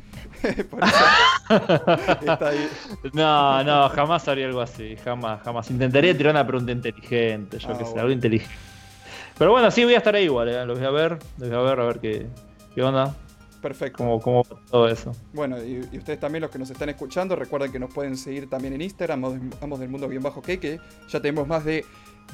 Por 0.70 0.80
está 0.84 2.48
ahí. 2.48 2.68
No, 3.12 3.64
no, 3.64 3.88
jamás 3.90 4.28
haría 4.28 4.46
algo 4.46 4.60
así, 4.60 4.96
jamás, 4.96 5.42
jamás. 5.42 5.70
Intentaría 5.70 6.16
tirar 6.16 6.34
una 6.34 6.46
pregunta 6.46 6.72
inteligente, 6.72 7.58
yo 7.58 7.68
ah, 7.70 7.78
que 7.78 7.84
sé, 7.84 7.98
algo 7.98 8.12
inteligente. 8.12 8.54
Pero 9.36 9.52
bueno, 9.52 9.70
sí 9.70 9.84
voy 9.84 9.94
a 9.94 9.98
estar 9.98 10.14
ahí 10.14 10.24
igual, 10.24 10.48
¿eh? 10.48 10.64
los 10.66 10.78
voy 10.78 10.86
a 10.86 10.90
ver, 10.90 11.18
los 11.38 11.48
voy 11.48 11.58
a 11.58 11.62
ver, 11.62 11.80
a 11.80 11.84
ver 11.84 12.00
qué, 12.00 12.26
qué 12.74 12.82
onda. 12.82 13.14
Perfecto. 13.60 13.98
Como, 13.98 14.20
como 14.20 14.44
todo 14.44 14.88
eso. 14.88 15.12
Bueno, 15.32 15.62
y, 15.62 15.80
ustedes 15.96 16.20
también 16.20 16.42
los 16.42 16.50
que 16.50 16.58
nos 16.58 16.70
están 16.70 16.88
escuchando, 16.88 17.34
recuerden 17.34 17.72
que 17.72 17.78
nos 17.78 17.92
pueden 17.92 18.16
seguir 18.16 18.48
también 18.48 18.74
en 18.74 18.82
Instagram, 18.82 19.24
Amos 19.60 19.80
del 19.80 19.88
Mundo 19.88 20.08
bien 20.08 20.22
bajo 20.22 20.42
que, 20.42 20.60
que 20.60 20.80
ya 21.08 21.20
tenemos 21.20 21.46
más 21.48 21.64
de 21.64 21.84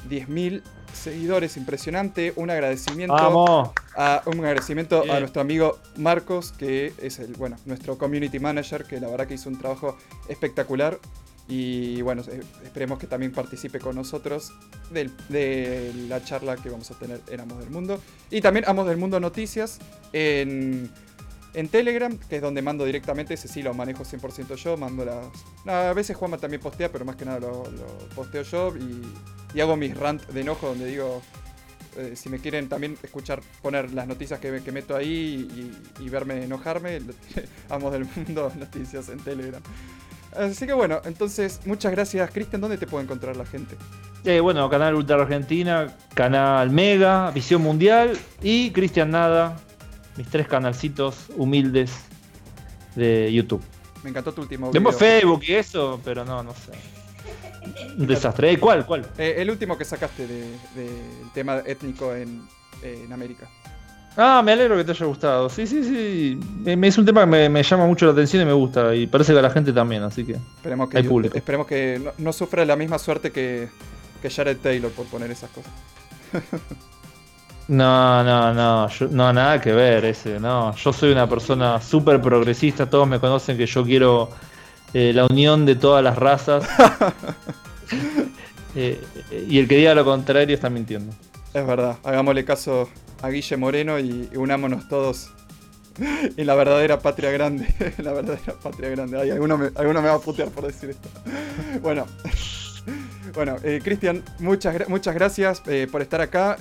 10.000 0.09 0.61
seguidores, 0.93 1.57
impresionante. 1.57 2.33
Un 2.35 2.49
agradecimiento 2.49 3.73
a 3.95 4.21
un 4.25 4.39
agradecimiento 4.39 5.03
a 5.11 5.19
nuestro 5.19 5.41
amigo 5.41 5.79
Marcos, 5.97 6.51
que 6.51 6.93
es 7.01 7.19
el 7.19 7.33
bueno, 7.33 7.57
nuestro 7.65 7.97
community 7.97 8.39
manager, 8.39 8.85
que 8.85 8.99
la 8.99 9.07
verdad 9.07 9.27
que 9.27 9.35
hizo 9.35 9.49
un 9.49 9.57
trabajo 9.57 9.97
espectacular. 10.27 10.99
Y 11.47 12.01
bueno, 12.01 12.23
esperemos 12.63 12.97
que 12.97 13.05
también 13.05 13.31
participe 13.31 13.79
con 13.79 13.95
nosotros 13.95 14.51
de, 14.89 15.91
la 16.09 16.23
charla 16.23 16.55
que 16.55 16.69
vamos 16.69 16.89
a 16.89 16.95
tener 16.95 17.21
en 17.29 17.39
Amos 17.39 17.59
del 17.59 17.69
Mundo. 17.69 18.01
Y 18.31 18.41
también 18.41 18.65
Amos 18.67 18.87
del 18.87 18.97
Mundo 18.97 19.19
Noticias 19.19 19.77
en, 20.11 20.89
Telegram, 21.69 22.17
que 22.17 22.37
es 22.37 22.41
donde 22.41 22.61
mando 22.61 22.85
directamente. 22.85 23.33
Ese 23.33 23.47
sí 23.47 23.61
lo 23.61 23.73
manejo 23.73 24.03
100% 24.03 24.55
yo. 24.55 24.77
Mando 24.77 25.05
las. 25.05 25.27
a 25.65 25.93
veces 25.93 26.15
Juanma 26.17 26.37
también 26.37 26.61
postea, 26.61 26.91
pero 26.91 27.05
más 27.05 27.15
que 27.15 27.25
nada 27.25 27.39
lo, 27.39 27.63
posteo 28.15 28.43
yo. 28.43 28.73
Y 29.53 29.61
hago 29.61 29.75
mis 29.77 29.97
rant 29.97 30.25
de 30.27 30.41
enojo 30.41 30.67
donde 30.67 30.85
digo, 30.85 31.21
eh, 31.97 32.13
si 32.15 32.27
me 32.29 32.39
quieren 32.39 32.67
también 32.67 32.97
escuchar, 33.03 33.41
poner 33.61 33.93
las 33.93 34.05
noticias 34.05 34.39
que, 34.39 34.61
que 34.61 34.71
meto 34.71 34.95
ahí 34.95 35.71
y, 35.99 36.09
verme 36.09 36.43
enojarme, 36.43 36.99
Amos 37.69 37.93
del 37.93 38.05
Mundo 38.15 38.51
Noticias 38.57 39.09
en 39.09 39.19
Telegram. 39.19 39.61
Así 40.35 40.67
que 40.67 40.73
bueno, 40.73 40.99
entonces 41.05 41.61
muchas 41.65 41.93
gracias 41.93 42.29
Cristian, 42.31 42.59
¿dónde 42.59 42.77
te 42.77 42.87
puede 42.87 43.05
encontrar 43.05 43.37
la 43.37 43.45
gente? 43.45 43.77
Eh, 44.25 44.41
bueno, 44.41 44.69
canal 44.69 44.95
Ultra 44.95 45.21
Argentina, 45.21 45.95
canal 46.13 46.69
Mega, 46.71 47.31
Visión 47.31 47.61
Mundial 47.61 48.17
y 48.41 48.71
Cristian 48.71 49.11
Nada, 49.11 49.55
mis 50.17 50.27
tres 50.27 50.47
canalcitos 50.47 51.27
humildes 51.35 51.91
de 52.95 53.31
YouTube. 53.31 53.61
Me 54.03 54.09
encantó 54.09 54.31
tu 54.33 54.41
último 54.41 54.67
video. 54.67 54.71
Tenemos 54.71 54.95
Facebook 54.97 55.43
y 55.47 55.53
eso, 55.53 55.99
pero 56.03 56.23
no, 56.23 56.43
no 56.43 56.53
sé. 56.53 56.71
Un 57.97 58.07
desastre. 58.07 58.51
¿Eh? 58.51 58.59
¿Cuál? 58.59 58.85
¿Cuál? 58.85 59.05
Eh, 59.17 59.35
el 59.37 59.49
último 59.49 59.77
que 59.77 59.85
sacaste 59.85 60.27
del 60.27 60.51
tema 61.33 61.61
étnico 61.65 62.13
en, 62.15 62.43
América. 63.11 63.47
Ah, 64.15 64.43
me 64.45 64.51
alegro 64.51 64.77
que 64.77 64.83
te 64.83 64.91
haya 64.91 65.05
gustado. 65.07 65.49
Sí, 65.49 65.65
sí, 65.65 65.83
sí. 65.83 66.39
es 66.65 66.97
un 66.99 67.05
tema 67.05 67.21
que 67.21 67.49
me, 67.49 67.63
llama 67.63 67.87
mucho 67.87 68.05
la 68.05 68.11
atención 68.11 68.43
y 68.43 68.45
me 68.45 68.53
gusta. 68.53 68.93
Y 68.93 69.07
parece 69.07 69.33
que 69.33 69.39
a 69.39 69.41
la 69.41 69.49
gente 69.49 69.73
también, 69.73 70.03
así 70.03 70.23
que. 70.23 70.33
Esperemos 70.33 70.87
que, 70.87 71.03
público. 71.03 71.35
Esperemos 71.35 71.65
que 71.65 72.11
no, 72.19 72.31
sufra 72.31 72.63
la 72.63 72.75
misma 72.75 72.99
suerte 72.99 73.31
que, 73.31 73.69
que 74.21 74.29
Jared 74.29 74.57
Taylor 74.57 74.91
por 74.91 75.07
poner 75.07 75.31
esas 75.31 75.49
cosas. 75.49 75.71
No, 77.67 78.23
no, 78.23 78.53
no, 78.53 78.87
no, 79.09 79.33
nada 79.33 79.59
que 79.59 79.73
ver 79.73 80.05
ese, 80.05 80.39
no. 80.39 80.75
Yo 80.75 80.93
soy 80.93 81.11
una 81.11 81.27
persona 81.27 81.81
súper 81.81 82.21
progresista, 82.21 82.87
todos 82.87 83.07
me 83.07 83.19
conocen 83.19 83.57
que 83.57 83.65
yo 83.65 83.83
quiero 83.83 84.29
eh, 84.93 85.11
la 85.13 85.25
unión 85.25 85.65
de 85.65 85.75
todas 85.75 86.03
las 86.03 86.17
razas. 86.17 86.67
Eh, 88.77 89.01
y 89.47 89.57
el 89.59 89.69
que 89.69 89.77
diga 89.77 89.95
lo 89.95 90.03
contrario 90.03 90.53
está 90.53 90.69
mintiendo. 90.69 91.15
Es 91.53 91.65
verdad, 91.65 91.95
hagámosle 92.03 92.43
caso 92.43 92.89
a 93.21 93.29
Guille 93.29 93.55
Moreno 93.55 93.97
y, 93.99 94.29
unámonos 94.35 94.89
todos 94.89 95.31
en 95.97 96.45
la 96.45 96.55
verdadera 96.55 96.99
patria 96.99 97.31
grande. 97.31 97.73
la 97.99 98.11
verdadera 98.11 98.53
patria 98.61 98.89
grande. 98.89 99.17
Ay, 99.17 99.31
alguno, 99.31 99.57
me, 99.57 99.69
va 99.69 100.15
a 100.15 100.19
putear 100.19 100.49
por 100.49 100.67
decir 100.67 100.89
esto. 100.89 101.07
bueno. 101.81 102.05
Bueno, 103.33 103.55
eh, 103.63 103.79
Cristian, 103.81 104.21
muchas, 104.39 104.89
muchas 104.89 105.15
gracias 105.15 105.61
por 105.89 106.01
estar 106.01 106.19
acá. 106.19 106.57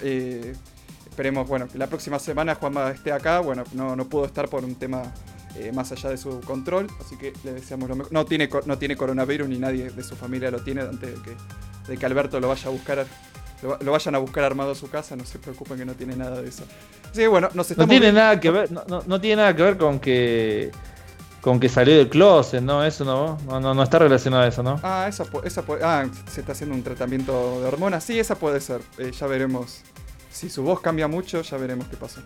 Esperemos, 1.14 1.46
bueno, 1.46 1.68
que 1.68 1.78
la 1.78 1.86
próxima 1.86 2.18
semana 2.18 2.56
Juanma 2.56 2.90
esté 2.90 3.12
acá. 3.12 3.38
Bueno, 3.38 3.62
no, 3.72 3.94
no 3.94 4.04
pudo 4.06 4.24
estar 4.24 4.48
por 4.48 4.64
un 4.64 4.74
tema 4.74 5.04
eh, 5.54 5.70
más 5.72 5.92
allá 5.92 6.10
de 6.10 6.16
su 6.16 6.40
control. 6.40 6.88
Así 7.00 7.16
que 7.16 7.32
le 7.44 7.52
deseamos 7.52 7.88
lo 7.88 7.94
mejor. 7.94 8.12
No 8.12 8.24
tiene, 8.24 8.48
no 8.66 8.78
tiene 8.78 8.96
coronavirus 8.96 9.48
ni 9.48 9.58
nadie 9.58 9.90
de 9.90 10.02
su 10.02 10.16
familia 10.16 10.50
lo 10.50 10.58
tiene 10.58 10.80
antes 10.80 11.14
de 11.14 11.22
que, 11.22 11.36
de 11.86 11.96
que 11.96 12.06
Alberto 12.06 12.40
lo 12.40 12.48
vaya 12.48 12.68
a 12.68 12.72
buscar. 12.72 13.06
Lo, 13.62 13.92
vayan 13.92 14.14
a 14.16 14.18
buscar 14.18 14.42
armado 14.44 14.72
a 14.72 14.74
su 14.74 14.90
casa, 14.90 15.14
no 15.14 15.24
se 15.24 15.38
preocupen 15.38 15.78
que 15.78 15.84
no 15.84 15.94
tiene 15.94 16.16
nada 16.16 16.42
de 16.42 16.48
eso. 16.48 16.64
Así 17.04 17.20
que 17.20 17.28
bueno, 17.28 17.48
no 17.54 17.64
tiene 17.64 18.12
nada 18.12 18.38
que 18.38 18.50
ver, 18.50 18.70
no, 18.72 19.20
tiene 19.20 19.36
nada 19.36 19.56
que 19.56 19.62
ver 19.62 19.78
con 19.78 20.00
que 20.00 20.70
con 21.40 21.60
que 21.60 21.68
salió 21.68 21.96
del 21.96 22.08
closet, 22.08 22.60
¿no? 22.60 22.84
Eso 22.84 23.04
no, 23.04 23.38
no, 23.46 23.74
no, 23.74 23.82
está 23.82 24.00
relacionado 24.00 24.42
a 24.42 24.48
eso, 24.48 24.62
¿no? 24.62 24.80
Ah, 24.82 25.06
esa, 25.08 25.24
esa 25.44 25.62
ah, 25.82 26.06
se 26.30 26.40
está 26.40 26.52
haciendo 26.52 26.74
un 26.74 26.82
tratamiento 26.82 27.60
de 27.60 27.66
hormonas. 27.66 28.02
Sí, 28.04 28.18
esa 28.18 28.34
puede 28.34 28.60
ser. 28.60 28.80
Eh, 28.98 29.12
ya 29.12 29.26
veremos. 29.26 29.82
Si 30.34 30.50
su 30.50 30.64
voz 30.64 30.80
cambia 30.80 31.06
mucho, 31.06 31.42
ya 31.42 31.56
veremos 31.56 31.86
qué 31.86 31.96
pasa. 31.96 32.20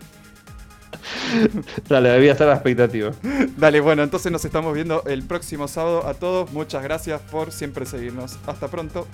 Dale, 1.88 2.08
debía 2.08 2.32
estar 2.32 2.48
la 2.48 2.54
expectativa. 2.54 3.12
Dale, 3.58 3.80
bueno, 3.80 4.02
entonces 4.02 4.32
nos 4.32 4.42
estamos 4.46 4.72
viendo 4.74 5.04
el 5.04 5.22
próximo 5.24 5.68
sábado 5.68 6.06
a 6.06 6.14
todos. 6.14 6.50
Muchas 6.52 6.82
gracias 6.82 7.20
por 7.20 7.52
siempre 7.52 7.84
seguirnos. 7.84 8.38
Hasta 8.46 8.68
pronto. 8.68 9.06